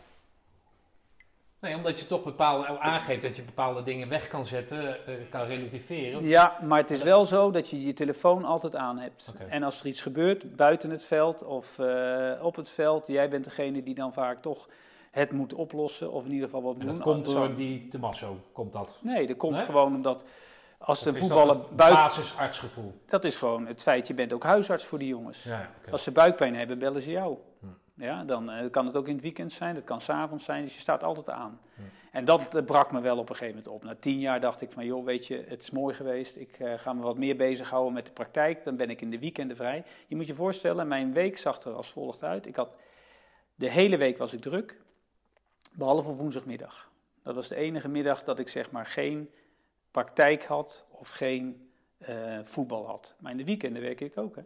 [1.66, 5.47] Nee, omdat je toch bepaalde, aangeeft dat je bepaalde dingen weg kan zetten, eh, kan
[5.47, 6.24] relativeren.
[6.26, 9.34] Ja, maar het is wel zo dat je je telefoon altijd aan hebt.
[9.48, 13.44] En als er iets gebeurt buiten het veld of eh, op het veld, jij bent
[13.44, 14.68] degene die dan vaak toch
[15.10, 17.12] het moet oplossen of in ieder geval wat En moet dat doen.
[17.14, 18.98] komt Zo- door die Tommaso, komt dat.
[19.01, 19.64] Nee, dat komt Nee?
[19.64, 20.24] gewoon omdat
[20.78, 22.02] als is voetballer buiten...
[22.02, 22.94] basisartsgevoel.
[23.06, 25.43] Dat is gewoon het feit, je bent ook huisarts voor die jongens.
[25.43, 25.70] Ja.
[25.90, 27.36] Als ze buikpijn hebben, bellen ze jou.
[27.60, 27.66] Hm.
[27.97, 30.74] Ja, dan eh, kan het ook in het weekend zijn, dat kan s'avonds zijn, dus
[30.74, 31.60] je staat altijd aan.
[32.12, 33.85] En dat eh, brak me wel op een gegeven moment op.
[33.85, 36.36] Na tien jaar dacht ik van, joh, weet je, het is mooi geweest.
[36.36, 38.64] Ik eh, ga me wat meer bezighouden met de praktijk.
[38.64, 39.85] Dan ben ik in de weekenden vrij.
[40.06, 42.47] Je moet je voorstellen, mijn week zag er als volgt uit.
[42.47, 42.77] Ik had,
[43.55, 44.81] de hele week was ik druk,
[45.73, 46.90] behalve op woensdagmiddag.
[47.23, 49.31] Dat was de enige middag dat ik zeg maar geen
[49.90, 51.70] praktijk had of geen
[52.43, 53.14] voetbal had.
[53.18, 54.43] Maar in de weekenden werk ik ook, hè.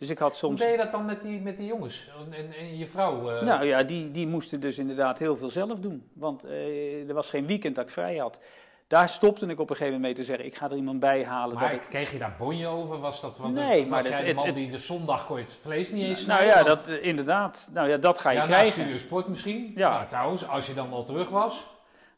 [0.00, 0.60] Dus ik had Hoe soms...
[0.60, 3.30] deed je dat dan met die, met die jongens en, en je vrouw?
[3.30, 3.42] eh?
[3.42, 6.08] Nou ja, die, die moesten dus inderdaad heel veel zelf doen.
[6.12, 8.40] Want eh, er was geen weekend dat ik vrij had.
[8.86, 11.24] Daar stopte ik op een gegeven moment mee te zeggen, ik ga er iemand bij
[11.24, 11.54] halen.
[11.54, 12.98] maar dat ik, kreeg je daar bonje over?
[13.00, 15.36] Was dat, want Nee, was maar jij het- de man het- die de zondag kon
[15.36, 17.68] je het vlees niet eens nou ja, dat, eh, inderdaad.
[17.72, 18.72] Nou ja, dat ga je ja, na krijgen.
[18.72, 19.72] Studio Sport misschien.
[19.76, 19.88] Ja.
[19.90, 21.66] Nou, trouwens, als je dan al terug was.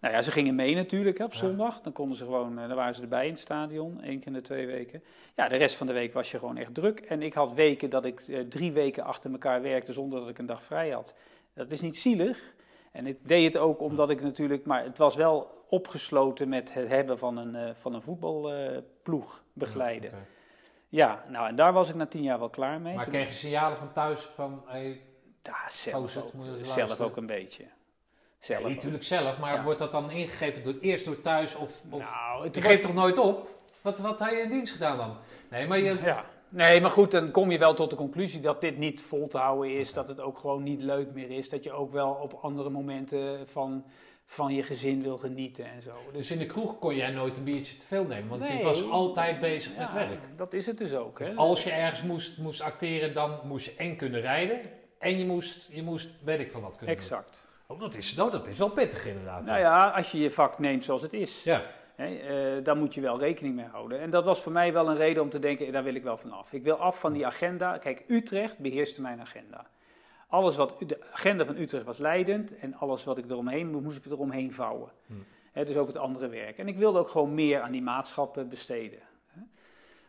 [0.03, 1.81] Nou ja, ze gingen mee natuurlijk hè, op zondag.
[1.81, 4.33] Dan konden ze gewoon, eh, dan waren ze erbij in het stadion, één keer in
[4.33, 5.03] de twee weken.
[5.37, 7.01] Ja, de rest van de week was je gewoon echt druk.
[7.01, 10.39] En ik had weken dat ik eh, drie weken achter elkaar werkte zonder dat ik
[10.39, 11.15] een dag vrij had.
[11.55, 12.39] Dat is niet zielig.
[12.93, 16.89] En ik deed het ook omdat ik natuurlijk, maar het was wel opgesloten met het
[16.89, 20.11] hebben van een, eh, van een voetbalploeg begeleiden.
[20.89, 22.95] Ja, nou en daar was ik na tien jaar wel klaar mee.
[22.95, 24.63] Maar Toen- kreeg je signalen van thuis van...
[24.67, 25.01] Hey,
[25.43, 27.65] Ja, zelf, ook een beetje.
[28.43, 29.63] Zelf nee, natuurlijk zelf, maar Ja.
[29.63, 31.81] wordt dat dan ingegeven door, eerst door thuis of...
[31.91, 33.49] of Nou, het je wordt- geeft toch nooit op?
[33.83, 35.17] Wat, wat had je in dienst gedaan dan?
[35.51, 35.99] Nee, maar je...
[36.03, 36.25] Ja.
[36.49, 39.39] Nee, maar goed, dan kom je wel tot de conclusie dat dit niet vol te
[39.39, 39.93] houden is.
[39.93, 41.49] Dat het ook gewoon niet leuk meer is.
[41.49, 43.85] Dat je ook wel op andere momenten van,
[44.27, 45.93] van je gezin wil genieten en zo.
[46.13, 48.91] Dus in de kroeg kon jij nooit een biertje te veel nemen, want je was
[48.91, 50.19] altijd bezig met werk.
[50.37, 51.19] Dat is het dus ook.
[51.19, 51.27] Hè?
[51.27, 54.61] Dus als je ergens moest, moest acteren, dan moest je en kunnen rijden
[54.99, 57.05] en je moest, je moest weet ik van wat kunnen doen.
[57.05, 57.45] Exact.
[57.73, 59.45] Oh, dat, is, oh, dat is wel pittig inderdaad.
[59.47, 61.63] Nou ja, als je je vak neemt zoals het is, Ja.
[61.95, 64.01] hè, eh, daar moet je wel rekening mee houden.
[64.01, 66.03] En dat was voor mij wel een reden om te denken, eh, daar wil ik
[66.03, 66.53] wel van af.
[66.53, 67.79] Ik wil af van die agenda.
[67.79, 69.67] Kijk, Utrecht beheerste mijn agenda.
[70.29, 74.13] Alles wat, de agenda van Utrecht was leidend en alles wat ik eromheen moest ik
[74.13, 74.91] eromheen vouwen.
[75.07, 75.13] Hm.
[75.53, 76.59] Hè, dus ook het andere werk.
[76.59, 78.99] En ik wilde ook gewoon meer aan die maatschappen besteden.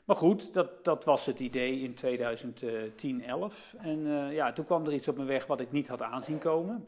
[0.06, 3.76] Maar goed, dat, dat was het idee in 2010, 11.
[3.78, 6.38] En eh, ja, toen kwam er iets op mijn weg wat ik niet had aanzien
[6.40, 6.88] komen.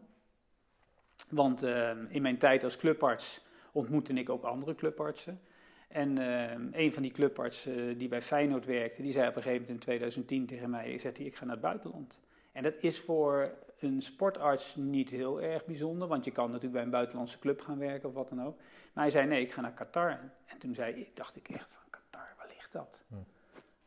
[1.30, 5.40] Want eh, in mijn tijd als clubarts ontmoette ik ook andere clubartsen.
[5.88, 9.42] En eh, een van die clubartsen eh, die bij Feyenoord werkte, die zei op een
[9.42, 12.20] gegeven moment in 2010 tegen mij, zegt hij, ik ga naar het buitenland.
[12.52, 16.84] En dat is voor een sportarts niet heel erg bijzonder, want je kan natuurlijk bij
[16.84, 18.58] een buitenlandse club gaan werken of wat dan ook.
[18.94, 20.20] Maar hij zei, nee, ik ga naar Qatar.
[20.46, 23.00] En toen zei ik, dacht ik echt van, Qatar, waar ligt dat?
[23.08, 23.16] Hm.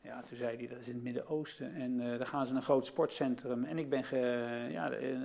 [0.01, 1.75] Ja, toen zei hij, dat is in het Midden-Oosten.
[1.75, 3.65] En eh daar gaan ze een groot sportcentrum.
[3.65, 4.19] En ik ben ge,
[4.71, 5.17] ja, eh,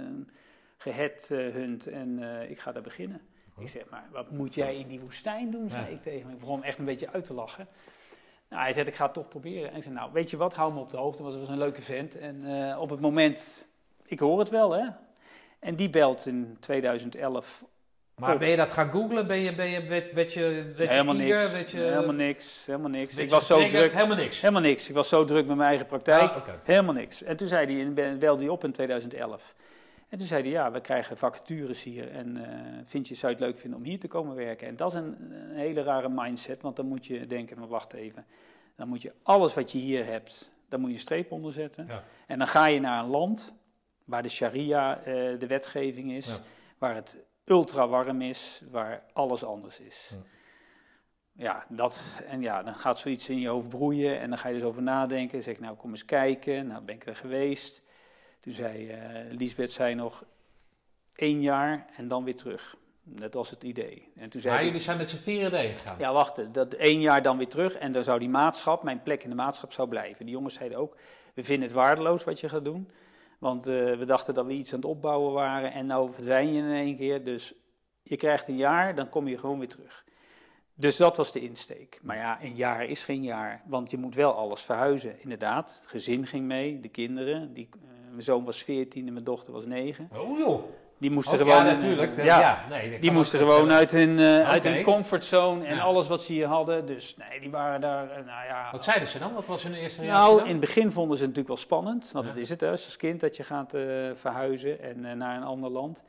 [0.84, 3.22] geheadhunt en eh, ik ga daar beginnen.
[3.60, 5.88] Ik zeg, maar wat moet jij in die woestijn doen, zei Ja.
[5.88, 6.30] ik tegen hem.
[6.30, 7.68] Ik begon echt een beetje uit te lachen.
[8.50, 9.70] Nou, hij zei, ik ga het toch proberen.
[9.72, 11.52] En ik zei, nou, weet je wat, hou me op de hoogte, want het was
[11.52, 12.18] een leuke vent.
[12.18, 13.66] En eh, op het moment,
[14.06, 14.88] ik hoor het wel, hè.
[15.60, 17.64] En die belt in 2011
[18.16, 19.28] Maar ben je dat gaan googlen?
[19.28, 21.40] Ben je, ben je, werd, werd je, werd helemaal je eager?
[21.42, 23.16] niks, Werd je, helemaal niks, helemaal niks.
[23.16, 24.42] Ik was zo druk, Helemaal niks.
[24.42, 24.90] helemaal niks.
[24.90, 26.32] Ik was zo druk met mijn eigen praktijk.
[26.32, 26.48] Ah.
[26.64, 27.24] Helemaal niks.
[27.24, 29.56] En toen zei hij, belde hij op in 2011.
[30.14, 33.38] En toen zei hij, ja, we krijgen vacatures hier en eh, vind je, zou je
[33.38, 34.68] het leuk vinden om hier te komen werken?
[34.68, 37.94] En dat is een, een hele rare mindset, want dan moet je denken, maar wacht
[37.94, 38.26] even.
[38.76, 41.86] Dan moet je alles wat je hier hebt, daar moet je een streep onder zetten.
[41.88, 42.04] Ja.
[42.28, 43.54] En dan ga je naar een land
[44.06, 45.04] waar de sharia eh,
[45.40, 46.38] de wetgeving is, Ja.
[46.78, 50.10] waar het ultra warm is, waar alles anders is.
[50.12, 50.18] Ja.
[51.36, 54.54] Ja, dat, en ja, dan gaat zoiets in je hoofd broeien en dan ga je
[54.56, 55.44] dus over nadenken.
[55.44, 57.82] Zeg nou kom eens kijken, nou ben ik er geweest.
[58.44, 60.24] Toen zei eh Liesbeth, zei nog
[61.16, 62.76] één jaar en dan weer terug.
[63.04, 64.12] Dat was het idee.
[64.16, 66.00] En toen zei Maar ik, jullie zijn met z'n vieren erheen gegaan.
[66.00, 69.24] ja, wacht, dat één jaar dan weer terug en dan zou die maatschap, mijn plek
[69.24, 70.26] in de maatschap zou blijven.
[70.26, 70.98] Die jongens zeiden ook,
[71.34, 72.90] we vinden het waardeloos wat je gaat doen.
[73.40, 76.62] Want eh, we dachten dat we iets aan het opbouwen waren en nou verdwijn je
[76.62, 77.24] in één keer.
[77.24, 77.54] Dus
[78.04, 80.04] je krijgt een jaar, dan kom je gewoon weer terug.
[80.76, 82.00] Dus dat was de insteek.
[82.02, 85.22] Maar ja, een jaar is geen jaar, want je moet wel alles verhuizen.
[85.22, 87.54] Inderdaad, het gezin ging mee, de kinderen.
[87.54, 90.10] Die, eh, mijn zoon was 14 en mijn dochter was 9.
[90.18, 90.64] Oh joh.
[90.98, 91.66] Die moesten Oh, gewoon...
[91.66, 92.16] ja, natuurlijk.
[92.16, 95.82] ja, Ja, nee, die moesten gewoon uit hun, eh, uit hun comfortzone en Ja.
[95.82, 96.86] alles wat ze hier hadden.
[96.86, 98.70] Dus nee, die waren daar, eh, nou ja...
[98.72, 99.34] Wat zeiden ze dan?
[99.34, 100.46] Wat was hun eerste reactie Nou, dan?
[100.46, 102.12] in het begin vonden ze het natuurlijk wel spannend.
[102.12, 103.82] Want dat is het hè, als kind dat je gaat eh,
[104.16, 106.04] verhuizen en naar een ander land.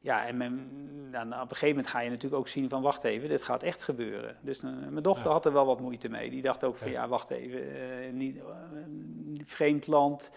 [0.00, 0.68] Ja, en men,
[1.10, 3.62] nou, op een gegeven moment ga je natuurlijk ook zien van wacht even, dit gaat
[3.62, 4.36] echt gebeuren.
[4.40, 6.30] Dus mijn dochter had er wel wat moeite mee.
[6.30, 7.08] Die dacht ook van Ja.
[7.08, 7.60] wacht even,
[8.16, 8.40] niet,
[9.44, 10.30] vreemd land,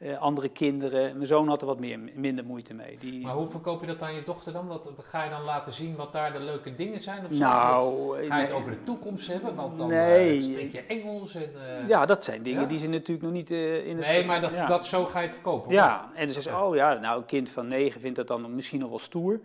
[0.00, 1.14] eh, andere kinderen.
[1.14, 2.96] Mijn zoon had er wat meer, minder moeite mee.
[3.00, 4.68] Die, Maar hoe verkoop je dat aan je dochter dan?
[4.68, 7.24] Dat, dat ga je dan laten zien wat daar de leuke dingen zijn?
[7.24, 7.38] Of zo?
[7.38, 9.54] nou, eh, ga je het over de toekomst hebben?
[9.54, 10.36] Want dan Nee.
[10.36, 11.50] eh, spreek je Engels en...
[11.88, 12.66] Ja, dat zijn dingen Ja?
[12.68, 14.06] die ze natuurlijk nog niet in het...
[14.06, 14.66] nee, maar dat, ja.
[14.66, 15.72] dat zo ga je het verkopen.
[15.72, 16.66] Ja, en dus is Ja.
[16.66, 19.40] oh ja, nou, een kind van negen vindt dat dan misschien nog wel stoer.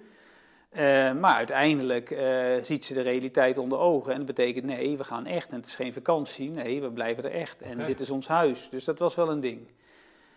[1.19, 2.07] Maar uiteindelijk
[2.61, 4.11] ziet ze de realiteit onder ogen.
[4.11, 5.49] En dat betekent, nee, we gaan echt.
[5.49, 6.49] En het is geen vakantie.
[6.49, 7.61] Nee, we blijven er echt.
[7.61, 8.68] En dit is ons huis.
[8.72, 9.68] Dus dat was wel een ding.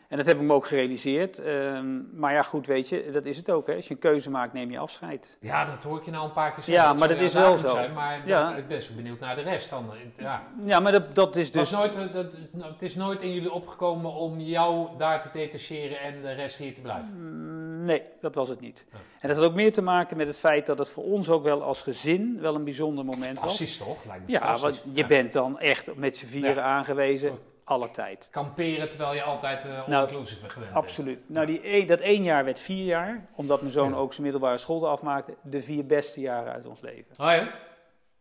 [0.08, 1.38] En dat heb ik me ook gerealiseerd.
[1.38, 3.66] Ehm, maar ja, goed, weet je, dat is het ook.
[3.66, 3.74] Hè.
[3.74, 5.36] Als je een keuze maakt, neem je afscheid.
[5.40, 6.84] Ja, dat hoor ik je nou een paar keer zeggen.
[6.84, 7.68] Ja, ze maar dat is wel zo.
[7.68, 8.48] Zijn, maar Ja.
[8.48, 9.90] dat- ik ben zo benieuwd naar de rest dan.
[10.18, 10.42] Ja.
[10.64, 11.78] Ja, maar dat, dat is Het, was dus...
[11.78, 12.32] nooit, eh, dat,
[12.62, 16.74] het is nooit in jullie opgekomen om jou daar te detacheren en de rest hier
[16.74, 17.08] te blijven.
[17.16, 18.86] Mm, Nee, dat was het niet.
[18.92, 18.98] Ja.
[19.20, 21.42] En dat had ook meer te maken met het feit dat het voor ons ook
[21.42, 23.38] wel als gezin wel een bijzonder moment was.
[23.38, 24.04] Fantastisch toch?
[24.06, 25.06] Lijkt me Ja, want je Ja.
[25.06, 27.38] bent dan echt met z'n vieren aangewezen.
[27.68, 28.28] Alle tijd.
[28.30, 30.72] Kamperen terwijl je altijd eh Nou, all-inclusive bent.
[30.72, 31.18] Absoluut.
[31.28, 33.96] Nou, die, een- dat één jaar werd vier jaar, omdat mijn zoon Ja.
[33.96, 35.34] ook zijn middelbare school afmaakte.
[35.42, 37.14] De vier beste jaren uit ons leven.
[37.18, 37.48] Oh ja?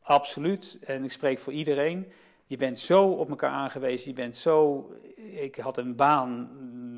[0.02, 0.80] Absoluut.
[0.86, 2.12] En ik spreek voor iedereen.
[2.46, 4.08] Je bent zo op elkaar aangewezen.
[4.10, 4.86] Je bent zo.
[5.32, 6.50] Ik had een baan.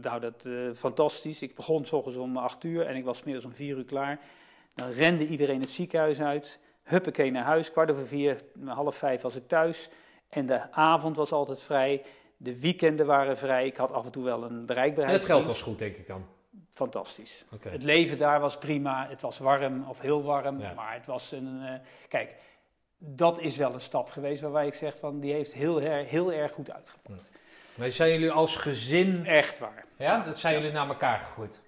[0.02, 1.42] Nou, dat eh, fantastisch.
[1.42, 4.20] Ik begon s ochtends om acht uur en ik was middags om vier uur klaar.
[4.76, 6.60] Dan rende iedereen het ziekenhuis uit.
[6.84, 7.72] Huppakee naar huis.
[7.72, 9.90] Kwart over vier, half vijf was ik thuis.
[10.30, 12.02] En de avond was altijd vrij.
[12.42, 13.66] De weekenden waren vrij.
[13.66, 15.18] Ik had af en toe wel een En bereikbaarheid.
[15.18, 16.26] het geld was goed, denk ik dan.
[16.74, 17.46] Fantastisch.
[17.60, 19.08] Het leven daar was prima.
[19.10, 20.60] Het was warm of heel warm.
[20.60, 20.74] Ja.
[20.74, 21.62] Maar het was een.
[21.64, 21.74] eh,
[22.08, 22.36] kijk,
[22.98, 26.32] dat is wel een stap geweest waarbij ik zeg van die heeft heel, her- heel
[26.34, 27.30] erg goed uitgepakt.
[27.78, 29.86] Maar zijn jullie als gezin, Echt waar.
[29.98, 31.62] ja, dat zijn jullie naar elkaar gegroeid?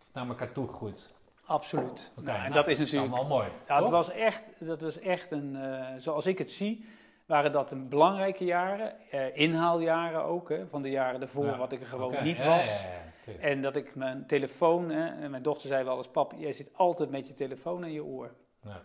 [0.00, 1.12] Of naar elkaar toe gegroeid?
[1.44, 2.12] Absoluut.
[2.16, 3.12] Oké, Nou, en nou, dat is natuurlijk.
[3.12, 3.48] allemaal mooi.
[3.68, 5.56] Ja, het was echt, dat was echt een.
[5.56, 6.84] eh, zoals ik het zie,
[7.28, 8.92] waren dat een belangrijke jaren.
[9.10, 11.56] eh, inhaaljaren ook, hè, van de jaren ervoor, Ja.
[11.56, 12.64] wat ik er gewoon niet was.
[12.66, 13.44] ja, ja, tuurlijk.
[13.44, 16.70] En dat ik mijn telefoon, hè, en mijn dochter zei wel eens: Pap, jij zit
[16.76, 18.30] altijd met je telefoon aan je oor.
[18.62, 18.82] Ja.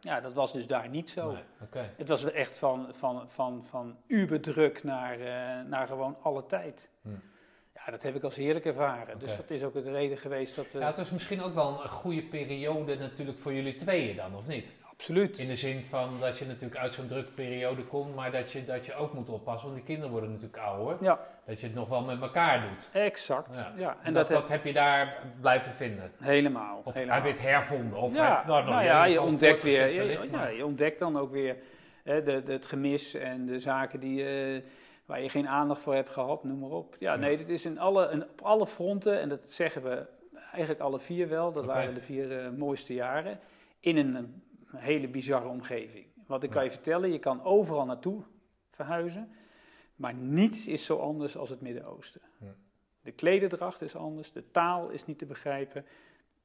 [0.00, 1.32] Ja, dat was dus daar niet zo.
[1.32, 1.84] Nee.
[1.96, 6.88] Het was echt van, van, van, van uberdruk naar, eh, naar gewoon alle tijd.
[7.02, 7.08] Hm.
[7.74, 9.18] Ja, dat heb ik als heerlijk ervaren.
[9.18, 10.66] Dus dat is ook de reden geweest dat...
[10.66, 14.36] eh, Ja, het was misschien ook wel een goede periode natuurlijk voor jullie tweeën dan,
[14.36, 14.72] of niet?
[15.02, 15.38] Absoluut.
[15.38, 18.64] In de zin van dat je natuurlijk uit zo'n drukke periode komt, maar dat je,
[18.64, 20.96] dat je ook moet oppassen, want die kinderen worden natuurlijk ouder.
[21.00, 22.88] Ja, Dat je het nog wel met elkaar doet.
[22.92, 23.54] exact.
[23.56, 23.72] Ja.
[23.76, 23.90] Ja.
[23.90, 26.12] En En dat, dat, dat heb je daar blijven vinden.
[26.20, 26.80] helemaal.
[26.84, 27.14] Of helemaal.
[27.16, 27.98] heb je het hervonden?
[27.98, 30.66] Of ja, heb- nou, nou, in ja, je ontdekt weer, voortgezet je, wellicht, ja, je
[30.66, 31.56] ontdekt dan ook weer
[32.04, 34.62] hè, de, de, het gemis en de zaken die, eh,
[35.06, 36.96] waar je geen aandacht voor hebt gehad, noem maar op.
[36.98, 40.06] Ja, nee, dit is in alle, in, op alle fronten, en dat zeggen we
[40.50, 43.38] eigenlijk alle vier wel, dat waren de vier eh, mooiste jaren,
[43.80, 44.42] in een,
[44.72, 46.06] een hele bizarre omgeving.
[46.26, 48.22] Want ik kan je vertellen, je kan overal naartoe
[48.70, 49.32] verhuizen,
[49.96, 52.20] maar niets is zo anders als het Midden-Oosten.
[53.00, 55.84] De klederdracht is anders, de taal is niet te begrijpen.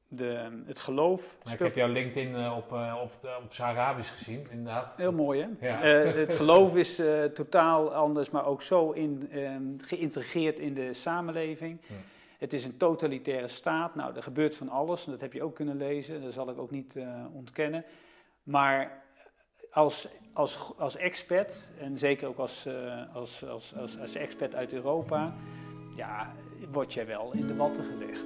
[0.08, 1.38] de, het geloof.
[1.52, 3.12] Ik heb jouw LinkedIn eh, op, eh, op,
[3.44, 4.94] op zijn Arabisch gezien, inderdaad.
[4.98, 5.68] Heel mooi, hè?
[5.68, 5.82] Ja.
[5.82, 10.94] Eh, het geloof is eh, totaal anders, maar ook zo in, ehm, geïntegreerd in de
[10.94, 11.80] samenleving.
[12.38, 13.96] Het is een totalitaire staat.
[13.96, 16.22] Nou, er gebeurt van alles, en dat heb je ook kunnen lezen.
[16.22, 17.84] Dat zal ik ook niet eh, ontkennen.
[18.48, 19.04] Maar
[19.72, 24.74] als, als, als expat, en zeker ook als, eh, als, als, als, als expat uit
[24.74, 25.36] Europa,
[25.96, 26.34] ja,
[26.72, 28.26] word jij wel in de watten gelegd.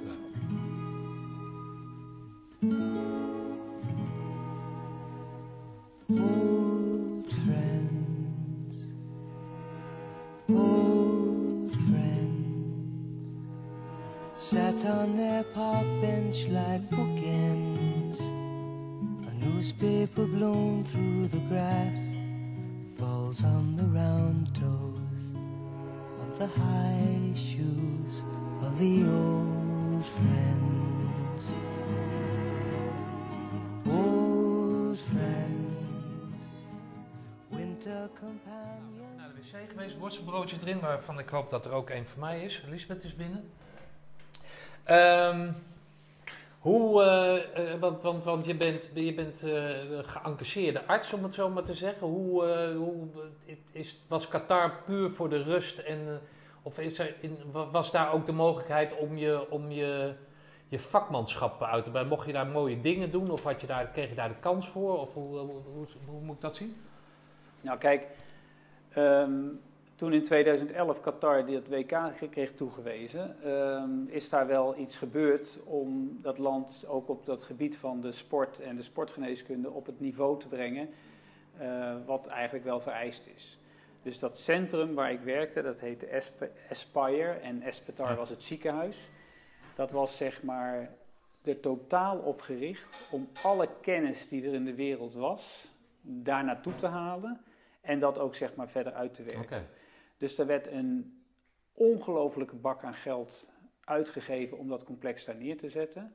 [6.08, 8.76] Old friends,
[10.48, 13.26] old friends,
[14.32, 18.41] sat on their park bench like bookends.
[19.42, 22.00] Newspaper blown through the grass
[22.96, 25.34] falls on the round toes
[26.20, 28.22] of the high shoes
[28.60, 31.44] of the old friends.
[33.88, 36.44] Old friends,
[37.50, 39.16] winter companions.
[39.16, 42.44] Naar de wc geweest, worstenbroodjes erin, waarvan ik hoop dat er ook een voor mij
[42.44, 42.62] is.
[42.66, 43.50] Elisabeth is binnen.
[44.84, 45.48] Ehm,
[46.62, 51.48] hoe, eh, eh, want, want, je bent, je bent een geëngageerde arts, om het zo
[51.50, 52.06] maar te zeggen.
[52.06, 52.44] Hoe,
[52.76, 53.06] hoe
[53.72, 55.78] is, was Qatar puur voor de rust?
[55.78, 56.20] En,
[56.62, 60.14] of er in, wa- was daar ook de mogelijkheid om je, om je,
[60.68, 62.14] je vakmanschap uit te breiden?
[62.14, 63.30] Mocht je daar mooie dingen doen?
[63.30, 64.98] Of had je daar, kreeg je daar de kans voor?
[64.98, 65.38] Of hoe,
[66.06, 66.76] hoe moet ik dat zien?
[67.60, 68.06] Nou kijk,
[68.88, 69.40] ehm,
[70.02, 71.98] toen in 2011 Qatar dit WK
[72.30, 77.76] kreeg toegewezen, ehm, is daar wel iets gebeurd om dat land ook op dat gebied
[77.76, 80.88] van de sport en de sportgeneeskunde op het niveau te brengen
[81.58, 83.58] eh, wat eigenlijk wel vereist is.
[84.02, 89.10] Dus dat centrum waar ik werkte, dat heette Esp- Aspire en Espetar was het ziekenhuis.
[89.74, 90.94] Dat was zeg maar
[91.44, 95.66] er totaal op gericht om alle kennis die er in de wereld was,
[96.00, 97.40] daar naartoe te halen
[97.80, 99.66] en dat ook zeg maar verder uit te werken.
[100.22, 101.22] Dus er werd een
[101.72, 103.50] ongelofelijke bak aan geld
[103.84, 106.12] uitgegeven om dat complex daar neer te zetten.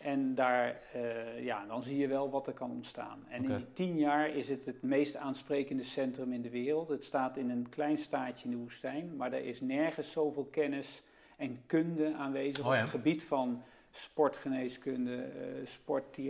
[0.00, 3.24] En daar, eh, ja, dan zie je wel wat er kan ontstaan.
[3.28, 6.88] En in die tien jaar is het het meest aansprekende centrum in de wereld.
[6.88, 11.02] Het staat in een klein staatje in de woestijn, maar er is nergens zoveel kennis
[11.36, 16.24] en kunde aanwezig Oh op het gebied van sportgeneeskunde, eh sport, eh,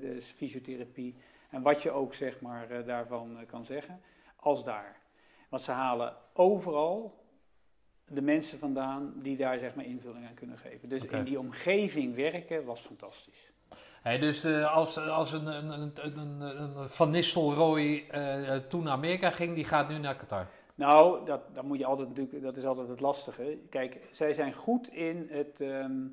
[0.00, 1.14] dus fysiotherapie
[1.50, 4.00] en wat je ook zeg maar daarvan kan zeggen,
[4.36, 5.02] als daar.
[5.54, 7.14] Want ze halen overal
[8.08, 10.88] de mensen vandaan die daar zeg maar invulling aan kunnen geven.
[10.88, 13.52] Dus in die omgeving werken was fantastisch.
[14.02, 19.30] Hey, dus eh, als, als een, een, een, een, Van Nistelrooy eh, toen naar Amerika
[19.30, 20.46] ging, die gaat nu naar Qatar.
[20.74, 23.58] Nou, dat, dat moet je altijd natuurlijk, dat is altijd het lastige.
[23.70, 26.06] Kijk, zij zijn goed in, het, ehm,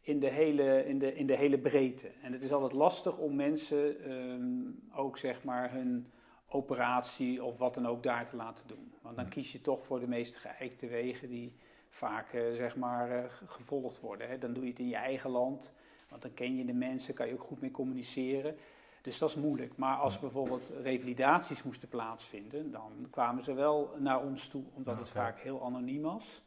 [0.00, 2.10] in, de, hele, in, de, in de hele breedte.
[2.22, 6.12] En het is altijd lastig om mensen ehm, ook zeg maar hun
[6.52, 8.92] operatie of wat dan ook daar te laten doen.
[9.02, 9.32] Want dan Hmm.
[9.34, 11.52] kies je toch voor de meest geëikte wegen die
[11.90, 14.28] vaak eh, zeg maar eh, ge- gevolgd worden.
[14.28, 14.38] Hè.
[14.38, 15.72] Dan doe je het in je eigen land,
[16.08, 18.56] want dan ken je de mensen, kan je ook goed mee communiceren.
[19.02, 19.76] Dus dat is moeilijk.
[19.76, 25.10] Maar als bijvoorbeeld revalidaties moesten plaatsvinden, dan kwamen ze wel naar ons toe, omdat het
[25.10, 26.42] vaak heel anoniem was.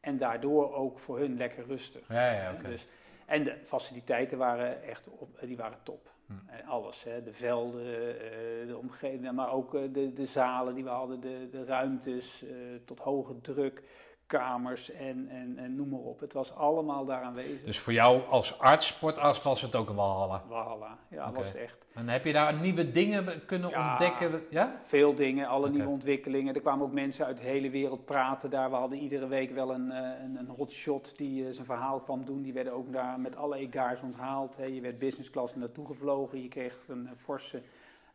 [0.00, 2.08] En daardoor ook voor hun lekker rustig.
[2.08, 2.52] Ja, ja.
[2.52, 2.86] Dus,
[3.26, 6.10] en de faciliteiten waren echt op, die waren top.
[6.26, 6.32] Hm.
[6.46, 7.22] Eh, alles, hè.
[7.22, 11.48] de velden, eh, de omgeving, maar ook eh, de, de zalen die we hadden, de,
[11.50, 12.44] de ruimtes,
[12.84, 13.82] tot hoge druk,
[14.26, 16.20] kamers en, en, en noem maar op.
[16.20, 17.64] Het was allemaal daar aanwezig.
[17.64, 20.42] Dus voor jou als arts, sportarts, was het ook een walhalla.
[20.48, 21.36] Walhalla, ja, Oké.
[21.36, 21.84] was het echt.
[21.94, 23.90] En heb je daar nieuwe dingen kunnen Ja.
[23.90, 24.42] ontdekken?
[24.50, 24.80] Ja?
[24.84, 26.54] Veel dingen, alle nieuwe ontwikkelingen.
[26.54, 28.70] Er kwamen ook mensen uit de hele wereld praten daar.
[28.70, 32.24] We hadden iedere week wel een, eh, een, een hotshot die eh, zijn verhaal kwam
[32.24, 32.42] doen.
[32.42, 34.56] Die werden ook daar met alle egaars onthaald.
[34.56, 36.42] Je werd business class naartoe gevlogen.
[36.42, 37.62] Je kreeg een, forse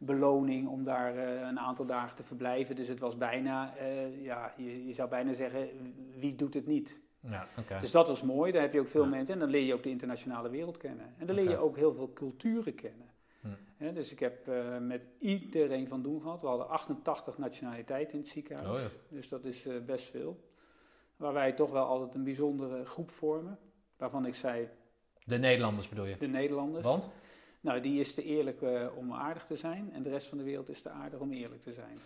[0.02, 2.76] beloning om daar eh, een aantal dagen te verblijven.
[2.76, 5.70] Dus het was bijna, eh, ja, je, je zou bijna zeggen,
[6.20, 7.00] wie doet het niet?
[7.20, 7.48] Ja.
[7.82, 8.52] Dus dat was mooi.
[8.52, 9.10] Daar heb je ook veel Ja.
[9.10, 9.34] mensen.
[9.34, 11.14] En dan leer je ook de internationale wereld kennen.
[11.18, 13.08] En dan leer je ook heel veel culturen kennen.
[13.42, 13.94] Hm.
[13.94, 16.42] Dus ik heb eh, met iedereen van doen gehad.
[16.42, 18.68] We hadden 88 nationaliteiten in het ziekenhuis.
[18.68, 18.88] Oh, ja.
[19.10, 20.40] Dus dat is best veel.
[21.16, 23.60] Waar wij toch wel altijd een bijzondere groep vormen.
[23.98, 24.68] Waarvan ik zei,
[25.26, 26.18] De Nederlanders bedoel je?
[26.18, 26.84] de Nederlanders.
[26.86, 27.10] Want?
[27.62, 29.90] Nou, die is te eerlijk eh, om aardig te zijn.
[29.94, 32.00] En de rest van de wereld is te aardig om eerlijk te zijn.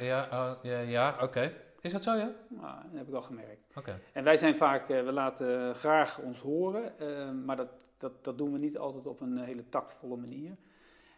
[0.00, 1.52] Ja, oh, ja, ja oké.
[1.80, 2.30] Is dat zo, ja?
[2.48, 3.60] Nou, dat heb ik al gemerkt.
[3.74, 4.00] Oké.
[4.12, 7.68] En wij zijn vaak, eh, we laten graag ons horen, eh, maar dat,
[7.98, 10.56] dat, dat doen we niet altijd op een hele tactvolle manier.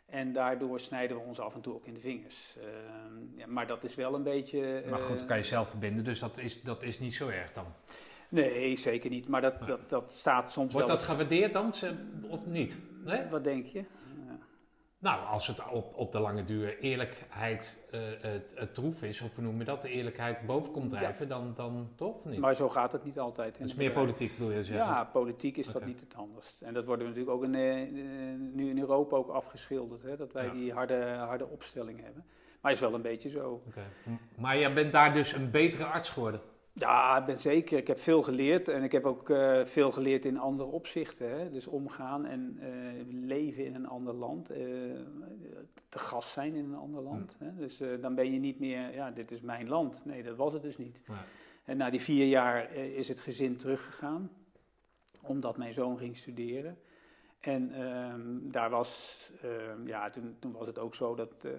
[0.07, 2.57] En daardoor snijden we ons af en toe ook in de vingers.
[2.61, 2.67] Eh,
[3.37, 4.83] ja, maar dat is wel een beetje.
[4.91, 7.53] Maar goed, dan kan je zelf verbinden, dus dat is, dat is niet zo erg
[7.53, 7.67] dan.
[8.29, 9.29] Nee, zeker niet.
[9.29, 10.97] Maar dat, dat, dat staat soms Wordt wel...
[10.97, 11.73] dat gewaardeerd dan,
[12.29, 12.77] of niet?
[13.05, 13.27] Nee?
[13.31, 13.85] Wat denk je?
[15.01, 19.35] Nou, als het op, op de lange duur eerlijkheid eh, het, het troef is, of
[19.35, 22.39] hoe noem je dat, de eerlijkheid boven komt drijven, dan, dan toch niet?
[22.39, 23.59] Maar zo gaat het niet altijd.
[23.59, 24.87] Het is meer politiek, wil je zeggen?
[24.87, 26.57] Ja, politiek is dat niet het anders.
[26.61, 27.89] En dat worden we natuurlijk ook in, eh, eh,
[28.53, 30.53] nu in Europa ook afgeschilderd, hè, dat wij Ja.
[30.53, 32.25] die harde, harde opstelling hebben.
[32.61, 33.63] Maar is wel een beetje zo.
[34.37, 36.41] Maar jij bent daar dus een betere arts geworden?
[36.79, 37.79] Ja, ik ben zeker.
[37.79, 41.39] Ik heb veel geleerd en ik heb ook eh, veel geleerd in andere opzichten.
[41.39, 41.51] Hè.
[41.51, 42.69] Dus omgaan en eh,
[43.27, 44.59] leven in een ander land, eh,
[45.89, 47.37] te gast zijn in een ander land.
[47.39, 47.55] Hè.
[47.55, 50.05] Dus dan ben je niet meer, ja, dit is mijn land.
[50.05, 51.01] Nee, dat was het dus niet.
[51.07, 51.19] Nee.
[51.65, 54.31] En na die vier jaar is het gezin teruggegaan,
[55.21, 56.79] omdat mijn zoon ging studeren.
[57.41, 61.51] En ehm, daar was, ehm, ja, toen, toen was het ook zo dat eh,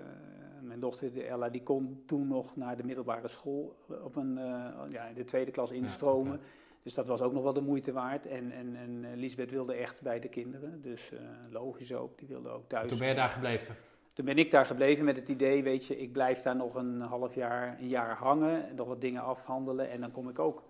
[0.61, 4.91] mijn dochter, de Ella, die kon toen nog naar de middelbare school op een, eh,
[4.91, 6.39] ja, in de tweede klas instromen.
[6.84, 8.26] Dus dat was ook nog wel de moeite waard.
[8.26, 11.19] En, en, en eh, Lisbeth wilde echt bij de kinderen, dus eh,
[11.49, 12.89] logisch ook, die wilde ook thuis.
[12.89, 13.76] Toen ben je daar gebleven?
[14.14, 17.01] Toen ben ik daar gebleven met het idee, weet je, ik blijf daar nog een
[17.01, 20.64] half jaar, een jaar hangen, nog wat dingen afhandelen en dan kom ik ook.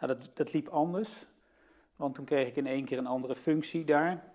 [0.00, 1.26] Nou, dat, dat liep anders,
[1.96, 4.32] want toen kreeg ik in één keer een andere functie daar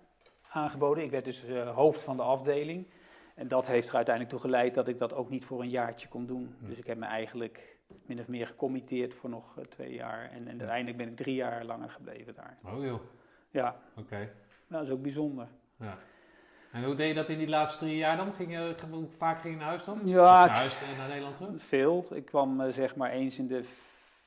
[0.50, 1.04] aangeboden.
[1.04, 2.86] Ik werd dus eh, hoofd van de afdeling
[3.34, 6.08] en dat heeft er uiteindelijk toe geleid dat ik dat ook niet voor een jaartje
[6.08, 6.54] kon doen.
[6.60, 6.68] Hm.
[6.68, 10.48] Dus ik heb me eigenlijk min of meer gecommitteerd voor nog eh, twee jaar en,
[10.48, 12.56] en uiteindelijk ben ik drie jaar langer gebleven daar.
[12.64, 13.00] Oh joh,
[13.50, 14.16] Ja, oké.
[14.16, 14.28] nou,
[14.66, 15.46] dat is ook bijzonder.
[15.76, 15.98] Ja.
[16.72, 18.32] En hoe deed je dat in die laatste drie jaar dan?
[18.34, 18.74] Ging je,
[19.16, 20.00] vaak ging je naar huis dan?
[20.04, 21.62] Ja, naar huis en naar Nederland terug?
[21.62, 22.06] Veel.
[22.10, 23.64] Ik kwam eh, zeg maar eens in de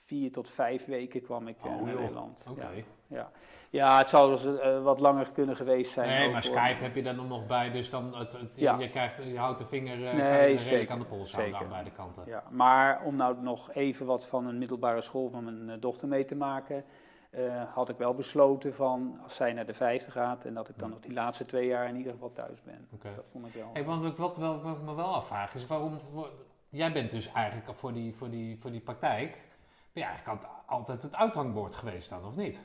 [0.05, 1.95] vier tot vijf weken kwam ik eh, Oh, naar.
[1.95, 2.45] Nederland.
[2.49, 2.61] Oké.
[2.61, 2.83] Ja.
[3.07, 3.31] Ja.
[3.79, 6.09] Ja, het zou dus eh, wat langer kunnen geweest zijn.
[6.09, 6.43] Nee, maar.
[6.43, 8.77] Skype heb je daar nog bij, dus dan het, het- Ja.
[8.79, 11.65] je, krijgt, je houdt de vinger eh, Nee, redelijk aan de pols houden zeker.
[11.67, 12.23] aan beide kanten.
[12.25, 16.07] Ja, maar om nou nog even wat van een middelbare school van mijn eh, dochter
[16.07, 16.85] mee te maken,
[17.73, 20.89] had ik wel besloten van als zij naar de vijfde gaat en dat ik dan
[20.89, 22.87] nog die laatste twee jaar in ieder geval thuis ben.
[23.03, 23.69] Dat vond ik wel.
[23.73, 25.99] Hey, want wat, wel- wat ik me wel afvraag is waarom.
[26.11, 26.27] wa-
[26.69, 29.31] Jij bent dus eigenlijk voor die, voor die, voor die praktijk.
[29.93, 32.59] Ben je eigenlijk altijd, altijd het uithangbord geweest dan, of niet?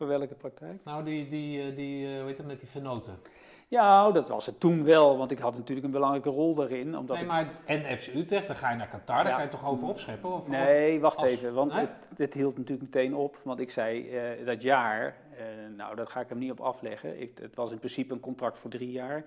[0.00, 0.84] Voor welke praktijk?
[0.84, 3.18] Nou, die, die, eh, die eh, hoe heet met die vernoten.
[3.68, 6.96] Ja, dat was het toen wel, want ik had natuurlijk een belangrijke rol daarin.
[6.96, 9.66] Omdat nee, maar en FC Utrecht, dan ga je naar Qatar, daar kan je toch
[9.66, 10.32] over opscheppen?
[10.32, 11.86] Of, Nee, wacht als- even, want nee?
[12.16, 13.40] het, hield natuurlijk meteen op.
[13.42, 15.16] Want ik zei, eh, dat jaar,
[15.76, 17.20] nou, dat ga ik hem niet op afleggen.
[17.20, 19.24] Ik, het was in principe een contract voor drie jaar.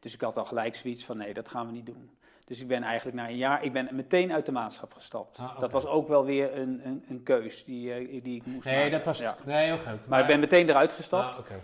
[0.00, 2.10] Dus ik had al gelijk zoiets van, nee, dat gaan we niet doen.
[2.44, 5.38] Dus ik ben eigenlijk na een jaar, ik ben meteen uit de maatschap gestapt.
[5.38, 5.60] Ah.
[5.60, 8.74] Dat was ook wel weer een, een, een keus die, eh, die ik moest nee,
[8.74, 8.90] maken.
[8.90, 9.18] dat was.
[9.18, 9.36] Ja.
[9.44, 10.08] Nee, heel goed.
[10.08, 11.38] Maar ik ben meteen eruit gestapt.
[11.38, 11.56] Ah.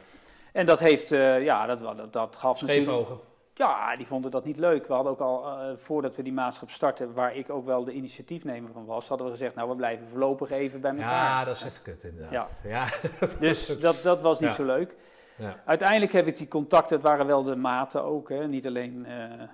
[0.52, 3.10] En dat heeft, eh, ja, dat, dat, dat gaf Scheef natuurlijk...
[3.10, 3.28] ogen.
[3.54, 4.86] Ja, die vonden dat niet leuk.
[4.86, 7.92] We hadden ook al, eh, voordat we die maatschap startten, waar ik ook wel de
[7.92, 11.24] initiatiefnemer van was, hadden we gezegd, nou, we blijven voorlopig even bij elkaar.
[11.24, 12.32] Ja, dat is even kut inderdaad.
[12.62, 12.68] Ja.
[12.68, 12.88] ja.
[13.40, 14.54] Dus dat, dat was niet Ja.
[14.54, 14.94] zo leuk.
[15.40, 15.60] Ja.
[15.64, 18.48] Uiteindelijk heb ik die contacten, het waren wel de maten ook, hè.
[18.48, 19.48] niet alleen eh, eh,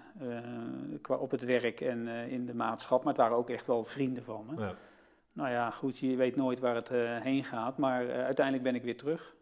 [1.02, 3.84] qua op het werk en eh, in de maatschap, maar het waren ook echt wel
[3.84, 4.62] vrienden van me.
[4.62, 4.74] Ja.
[5.32, 6.88] Nou ja, goed, je weet nooit waar het
[7.22, 9.34] heen gaat, maar uiteindelijk ben ik weer terug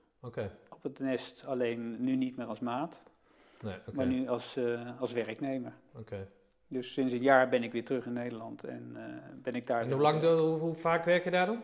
[0.68, 3.02] op het nest, alleen nu niet meer als maat,
[3.60, 4.58] Nee, maar nu als,
[4.98, 5.72] als werknemer.
[6.68, 8.96] Dus sinds een jaar ben ik weer terug in Nederland en
[9.42, 9.80] ben ik daar.
[9.80, 11.62] En hoe, lang, hoe, hoe vaak werk je daar dan?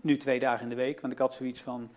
[0.00, 1.90] Nu twee dagen in de week, want ik had zoiets van.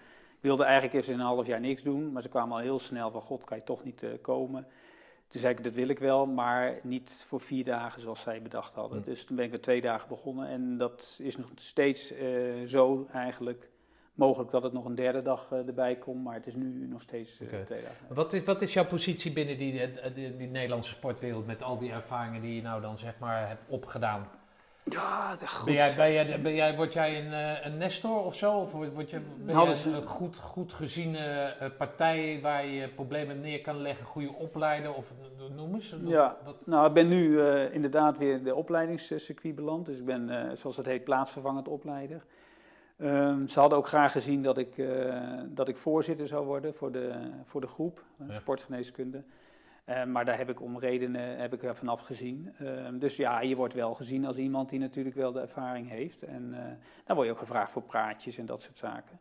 [0.46, 2.80] Ik wilde eigenlijk eerst in een half jaar niks doen, maar ze kwamen al heel
[2.80, 4.68] snel van: God, kan je toch niet eh, komen?
[5.28, 8.76] Toen zei ik: Dat wil ik wel, maar niet voor vier dagen zoals zij bedacht
[8.76, 9.02] hadden.
[9.02, 9.06] Hm.
[9.06, 12.28] Dus toen ben ik er twee dagen begonnen en dat is nog steeds eh,
[12.66, 13.70] zo eigenlijk.
[14.14, 17.02] Mogelijk dat het nog een derde dag eh, erbij komt, maar het is nu nog
[17.02, 18.16] steeds twee dagen.
[18.16, 21.92] Wat is, wat is jouw positie binnen die, die, die Nederlandse sportwereld met al die
[21.92, 24.28] ervaringen die je nou dan zeg maar hebt opgedaan?
[24.92, 25.66] Ja, goed.
[25.66, 28.54] Ben jij, ben jij, ben jij, word jij een, eh, een nestor of zo?
[28.54, 33.42] Of word je, ben Hadden jij een goed, goed geziene eh, partij waar je problemen
[33.42, 35.14] neer kan leggen, goede opleider of
[35.56, 35.96] noem eens?
[36.06, 36.38] Ja.
[36.44, 39.86] Wat, Nou, ik ben nu eh, inderdaad weer in de opleidingscircuit beland.
[39.86, 42.26] Dus ik ben, zoals het heet, plaatsvervangend opleider.
[42.98, 44.84] Ehm, ze hadden ook graag gezien dat ik,
[45.46, 47.12] dat ik voorzitter zou worden voor de,
[47.46, 48.40] voor de groep, Ja.
[48.40, 49.24] sportgeneeskunde.
[49.86, 52.54] Eh, maar daar heb ik om redenen heb ik er vanaf gezien.
[52.60, 56.24] Ehm, dus ja, je wordt wel gezien als iemand die natuurlijk wel de ervaring heeft.
[56.24, 56.64] En eh
[57.06, 59.20] dan word je ook gevraagd voor praatjes en dat soort zaken.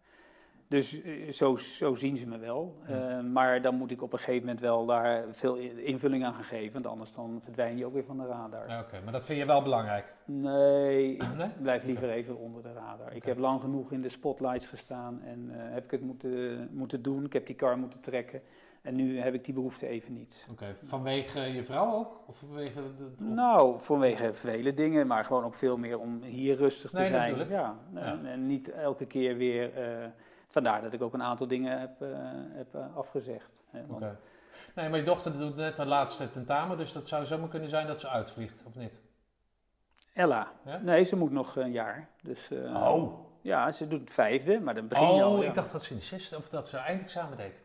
[0.68, 2.76] Dus eh, zo, zo zien ze me wel.
[2.86, 3.08] Ja.
[3.08, 6.44] Ehm, maar dan moet ik op een gegeven moment wel daar veel invulling aan gaan
[6.44, 6.72] geven.
[6.72, 8.80] Want anders dan verdwijn je ook weer van de radar.
[8.80, 10.14] Oké, maar dat vind je wel belangrijk.
[10.24, 11.48] Nee, ik Nee?
[11.62, 13.14] blijf liever even onder de radar.
[13.14, 17.24] Ik heb lang genoeg in de spotlights gestaan en heb ik het moeten, moeten doen.
[17.24, 18.42] Ik heb die kar moeten trekken.
[18.84, 20.46] En nu heb ik die behoefte even niet.
[20.50, 22.20] Oké, vanwege je vrouw ook?
[22.26, 26.56] Of vanwege de, of- Nou, vanwege vele dingen, maar gewoon ook veel meer om hier
[26.56, 27.40] rustig te Nee, zijn.
[27.40, 27.48] ik.
[27.48, 29.74] Ja, en, en niet elke keer weer.
[29.76, 30.06] eh,
[30.48, 32.08] vandaar dat ik ook een aantal dingen heb, eh,
[32.52, 33.50] heb eh, afgezegd.
[33.88, 34.18] Oké.
[34.74, 37.86] Nee, maar je dochter doet net haar laatste tentamen, dus dat zou zomaar kunnen zijn
[37.86, 39.00] dat ze uitvliegt, of niet?
[40.12, 40.52] Ella.
[40.64, 40.76] Ja?
[40.78, 42.08] Nee, ze moet nog een jaar.
[42.22, 45.32] Dus, Oh, Ja, ze doet het vijfde, maar dan begin je al.
[45.36, 45.48] oh ja.
[45.48, 47.62] ik dacht dat ze in de zesde, of dat ze eindexamen deed.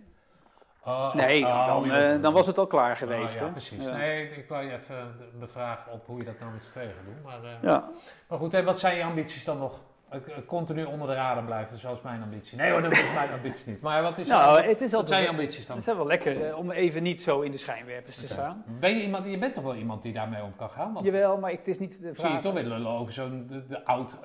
[0.90, 2.14] Oh, Nee, oh, dan, joh.
[2.14, 3.34] eh, dan was het al klaar Oh, geweest.
[3.40, 3.52] ja, hè?
[3.52, 3.84] precies.
[3.84, 3.96] Ja.
[3.98, 6.90] Nee, ik wou je even de- bevragen op hoe je dat nou met z'n tweeën
[6.90, 7.22] gaat doen.
[7.24, 7.90] Maar, eh, Ja.
[8.28, 9.80] maar goed, en wat zijn je ambities dan nog?
[10.10, 12.58] Eh, Continu onder de radar blijven, zoals mijn ambitie.
[12.58, 13.82] Nee hoor, dat is mijn ambitie niet.
[13.82, 15.46] Maar wat, is Nou, het is wat zijn je altijd.
[15.46, 15.78] ambities dan?
[15.78, 18.64] Het is wel lekker eh, om even niet zo in de schijnwerpers te staan.
[18.80, 20.94] Ben je, iemand, je bent toch wel iemand die daarmee om kan gaan?
[20.94, 22.42] Want Jawel, maar het is niet de zie je vraag.
[22.42, 24.18] toch weer lullen over zo'n de, de oud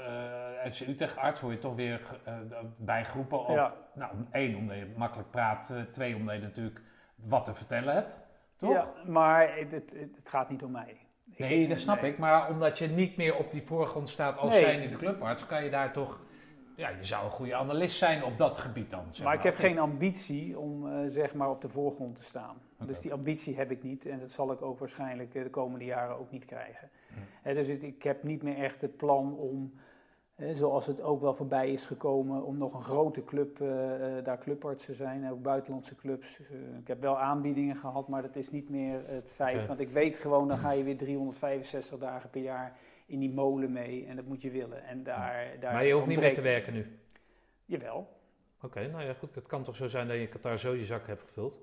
[0.73, 2.35] FC Utrecht arts, word je toch weer eh,
[2.77, 3.39] bijgroepen.
[3.47, 3.75] Of, Ja.
[3.95, 5.71] Nou, één, omdat je makkelijk praat.
[5.71, 6.81] eh, twee, omdat je natuurlijk
[7.15, 8.19] wat te vertellen hebt.
[8.57, 8.73] Toch?
[8.73, 10.97] Ja, maar het, het, het gaat niet om mij.
[11.31, 12.11] Ik- Nee, dat snap nee.
[12.13, 12.19] ik.
[12.19, 14.61] Maar omdat je niet meer op die voorgrond staat als Nee.
[14.61, 16.21] zijn in de clubarts, kan je daar toch...
[16.77, 19.05] Ja, je zou een goede analist zijn op dat gebied dan.
[19.11, 22.57] zeg Maar ik heb geen ambitie om eh, zeg maar op de voorgrond te staan.
[22.87, 25.85] Dus die ambitie heb ik niet en dat zal ik ook waarschijnlijk eh, de komende
[25.85, 26.91] jaren ook niet krijgen.
[27.43, 27.55] Hm.
[27.55, 29.81] Dus het- ik heb niet meer echt het plan om, eh,
[30.37, 34.39] zoals het ook wel voorbij is gekomen, om nog een grote club, eh, eh, daar
[34.39, 36.39] clubarts te zijn, ook buitenlandse clubs.
[36.39, 39.67] Eh, ik heb wel aanbiedingen gehad, maar dat is niet meer het feit.
[39.67, 43.73] Want ik weet gewoon, dan ga je weer 365 dagen per jaar in die molen
[43.73, 44.85] mee en dat moet je willen.
[44.85, 46.99] En daar, daar Maar je hoeft niet meer te werken nu.
[47.65, 48.09] Jawel.
[48.63, 49.35] Oké, nou ja, goed.
[49.35, 51.61] Het kan toch zo zijn dat je Qatar zo je zak hebt gevuld?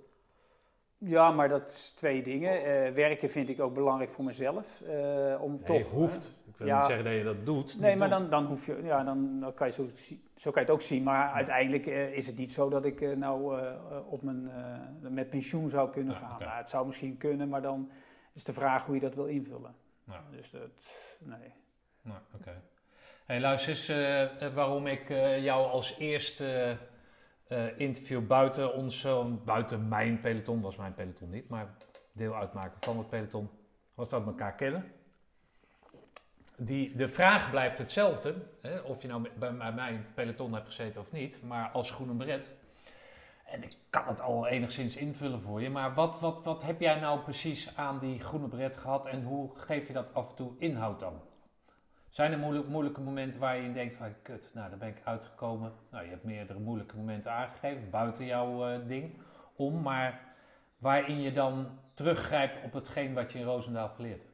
[1.04, 2.64] Ja, maar dat is twee dingen.
[2.64, 4.82] Eh, werken vind ik ook belangrijk voor mezelf.
[4.82, 6.36] eh, om Nee, toch, hoeft.
[6.48, 6.78] Ik wil ja.
[6.78, 7.80] niet zeggen dat je dat doet.
[7.80, 8.20] Nee, maar doet.
[8.20, 9.90] dan, dan hoef je, ja, dan, dan kan je zo,
[10.36, 11.04] zo kan je het ook zien.
[11.04, 13.76] Maar uiteindelijk eh, is het niet zo dat ik eh, nou eh, eh,
[14.12, 16.40] op mijn, eh, met pensioen zou kunnen Ja, gaan.
[16.40, 17.92] Nou, het zou misschien kunnen, maar dan
[18.34, 19.76] is de vraag hoe je dat wil invullen.
[20.32, 20.62] Dus dat,
[21.20, 21.54] nee.
[22.02, 22.62] Nou, oké.
[23.26, 26.78] Hey, luister eens, eh, eh, waarom ik eh, jou als eerste
[27.52, 31.76] eh, interview buiten ons, eh, buiten mijn peloton, was mijn peloton niet, maar
[32.12, 33.50] deel uitmaken van het peloton,
[33.96, 34.92] was dat elkaar kennen.
[36.58, 40.68] Die, de vraag blijft hetzelfde, hè, of je nou bij, bij mij het peloton hebt
[40.68, 42.52] gezeten of niet, maar als groene beret.
[43.46, 47.00] En ik kan het al enigszins invullen voor je, maar wat, wat, wat heb jij
[47.00, 50.52] nou precies aan die groene beret gehad en hoe geef je dat af en toe
[50.58, 51.22] inhoud dan?
[52.12, 55.02] Zijn er moeilijk- moeilijke momenten waar je in denkt van, kut, nou daar ben ik
[55.04, 55.72] uitgekomen.
[55.92, 59.14] Nou, je hebt meerdere moeilijke momenten aangegeven, buiten jouw eh, ding
[59.56, 60.20] om, maar
[60.78, 64.30] waarin je dan teruggrijpt op hetgeen wat je in Roosendaal geleerd hebt.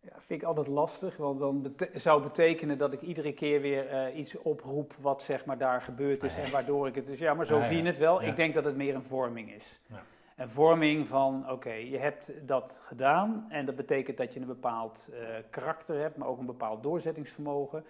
[0.00, 3.88] Ja, vind ik altijd lastig, want dan bete- zou betekenen dat ik iedere keer weer
[3.88, 6.44] eh, iets oproep wat zeg maar daar gebeurd is Ah, ja.
[6.44, 7.66] en waardoor ik het dus ja, maar zo Ah, ja.
[7.66, 8.22] zie je het wel.
[8.22, 9.80] Ik denk dat het meer een vorming is.
[10.38, 15.10] Een vorming van, oké, je hebt dat gedaan en dat betekent dat je een bepaald
[15.12, 17.84] eh, karakter hebt, maar ook een bepaald doorzettingsvermogen.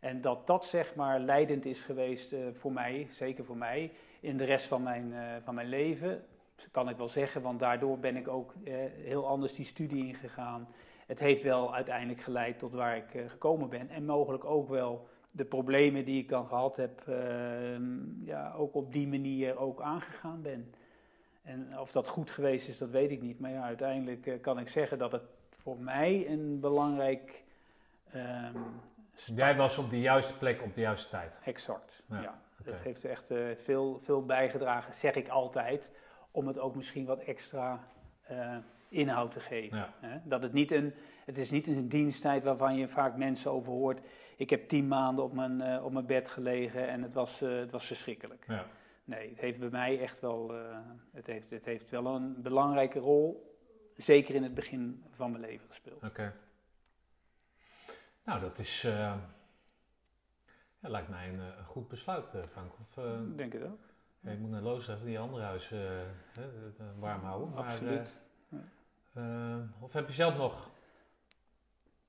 [0.00, 4.36] En dat dat zeg maar leidend is geweest eh, voor mij, zeker voor mij, in
[4.36, 6.24] de rest van mijn, eh, van mijn leven.
[6.70, 8.54] Kan ik wel zeggen, want daardoor ben ik ook
[9.02, 10.68] heel anders die studie ingegaan.
[11.06, 13.88] Het heeft wel uiteindelijk geleid tot waar ik gekomen ben.
[13.90, 18.92] En mogelijk ook wel de problemen die ik dan gehad heb, ehm, ja, ook op
[18.92, 20.72] die manier ook aangegaan ben.
[21.46, 23.40] En of dat goed geweest is, dat weet ik niet.
[23.40, 27.44] Maar ja, uiteindelijk eh, kan ik zeggen dat het voor mij een belangrijk
[29.14, 31.38] stap- Jij was op de juiste plek op de juiste tijd.
[31.44, 32.40] Exact, Ja.
[32.64, 35.90] Het heeft echt eh, veel, veel bijgedragen, zeg ik altijd,
[36.30, 37.80] om het ook misschien wat extra
[38.22, 38.56] eh,
[38.88, 39.78] inhoud te geven.
[39.78, 39.92] Ja.
[40.00, 40.18] Hè?
[40.24, 40.94] Dat het niet een,
[41.24, 44.00] het is niet een diensttijd waarvan je vaak mensen over hoort.
[44.36, 47.86] Ik heb tien maanden op mijn, op mijn bed gelegen en het was, het was
[47.86, 48.44] verschrikkelijk.
[48.48, 48.64] Ja.
[49.06, 50.78] Nee, het heeft bij mij echt wel, eh,
[51.12, 53.56] het, heeft, het heeft wel een belangrijke rol,
[53.96, 56.02] zeker in het begin van mijn leven gespeeld.
[56.02, 56.34] Oké.
[58.24, 58.92] Nou, dat is, eh,
[60.78, 62.72] ja, lijkt mij een, eh, een goed besluit, Frank.
[62.80, 63.80] Of, Ik denk het ook.
[64.20, 65.74] ja, je moet naar Loos even die andere huis
[66.98, 67.50] warm houden.
[67.50, 68.22] Maar, Absoluut.
[69.80, 70.70] of heb je zelf nog...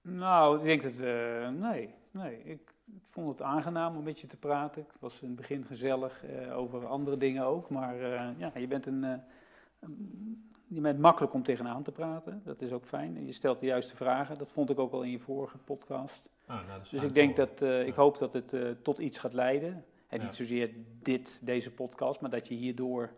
[0.02, 1.06] Nou, ik denk dat,
[1.53, 2.44] nee, nee.
[2.44, 4.81] Ik, ik vond het aangenaam om met je te praten.
[4.81, 7.69] Ik was in het begin gezellig eh, over andere dingen ook.
[7.69, 9.14] Maar eh, ja, je bent een, eh,
[9.80, 12.41] een- je bent makkelijk om tegenaan te praten.
[12.45, 13.18] Dat is ook fijn.
[13.18, 14.38] En je stelt de juiste vragen.
[14.38, 16.22] Dat vond ik ook al in je vorige podcast.
[16.45, 19.85] Ah, nou, Dus ik denk dat, ik hoop dat het tot iets gaat leiden.
[20.07, 20.23] En Ja.
[20.23, 23.09] niet zozeer dit, deze podcast, maar dat je hierdoor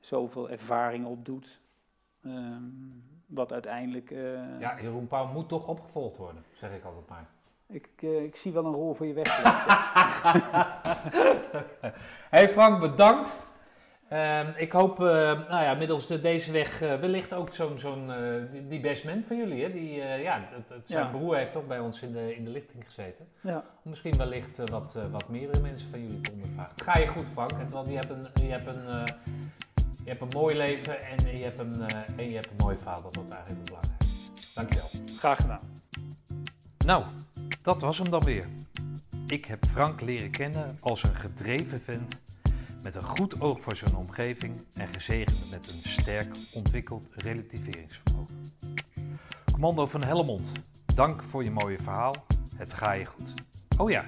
[0.00, 1.60] zoveel ervaring opdoet.
[2.22, 2.62] Ehm,
[3.26, 4.10] wat uiteindelijk.
[4.60, 7.28] Ja, Jeroen Pauw moet toch opgevolgd worden, zeg ik altijd maar.
[7.72, 9.66] Ik, eh, ik zie wel een rol voor je weggelegd.
[12.30, 13.28] hey Frank, bedankt.
[14.08, 15.06] Ehm, ik hoop, eh,
[15.48, 18.10] nou ja, middels de, deze weg eh, wellicht ook zo'n, zo'n
[18.52, 19.62] die, die best man van jullie.
[19.64, 19.72] Hè?
[19.72, 21.10] Die, ja, het, het- zijn Ja.
[21.10, 23.28] broer heeft ook bij ons in de, in de lichting gezeten.
[23.40, 23.64] Ja.
[23.82, 26.72] Misschien wellicht wat, wat meerdere mensen van jullie te ondervragen.
[26.74, 27.50] Het ga je goed, Frank.
[27.70, 28.84] Want je hebt een, je hebt een,
[30.04, 31.86] je hebt een mooi leven en je hebt een,
[32.16, 33.02] en je hebt een mooi verhaal.
[33.02, 34.54] Dat is eigenlijk het belangrijkste.
[34.54, 34.88] Dankjewel.
[35.18, 35.60] Graag gedaan.
[36.86, 37.04] Nou,
[37.68, 38.46] dat was hem dan weer.
[39.26, 42.18] Ik heb Frank leren kennen als een gedreven vent
[42.82, 48.52] met een goed oog voor zijn omgeving en gezegend met een sterk ontwikkeld relativeringsvermogen.
[49.52, 50.50] Commando van Helmond,
[50.94, 52.14] dank voor je mooie verhaal.
[52.56, 53.32] Het ga je goed.
[53.76, 54.04] Oh ja,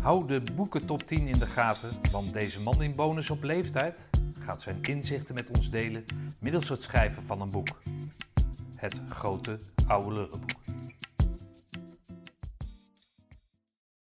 [0.00, 4.08] hou de boeken top 10 in de gaten, want deze man in bonus op leeftijd
[4.38, 6.04] gaat zijn inzichten met ons delen
[6.38, 7.68] middels het schrijven van een boek.
[8.76, 10.58] Het grote oude lullenboek.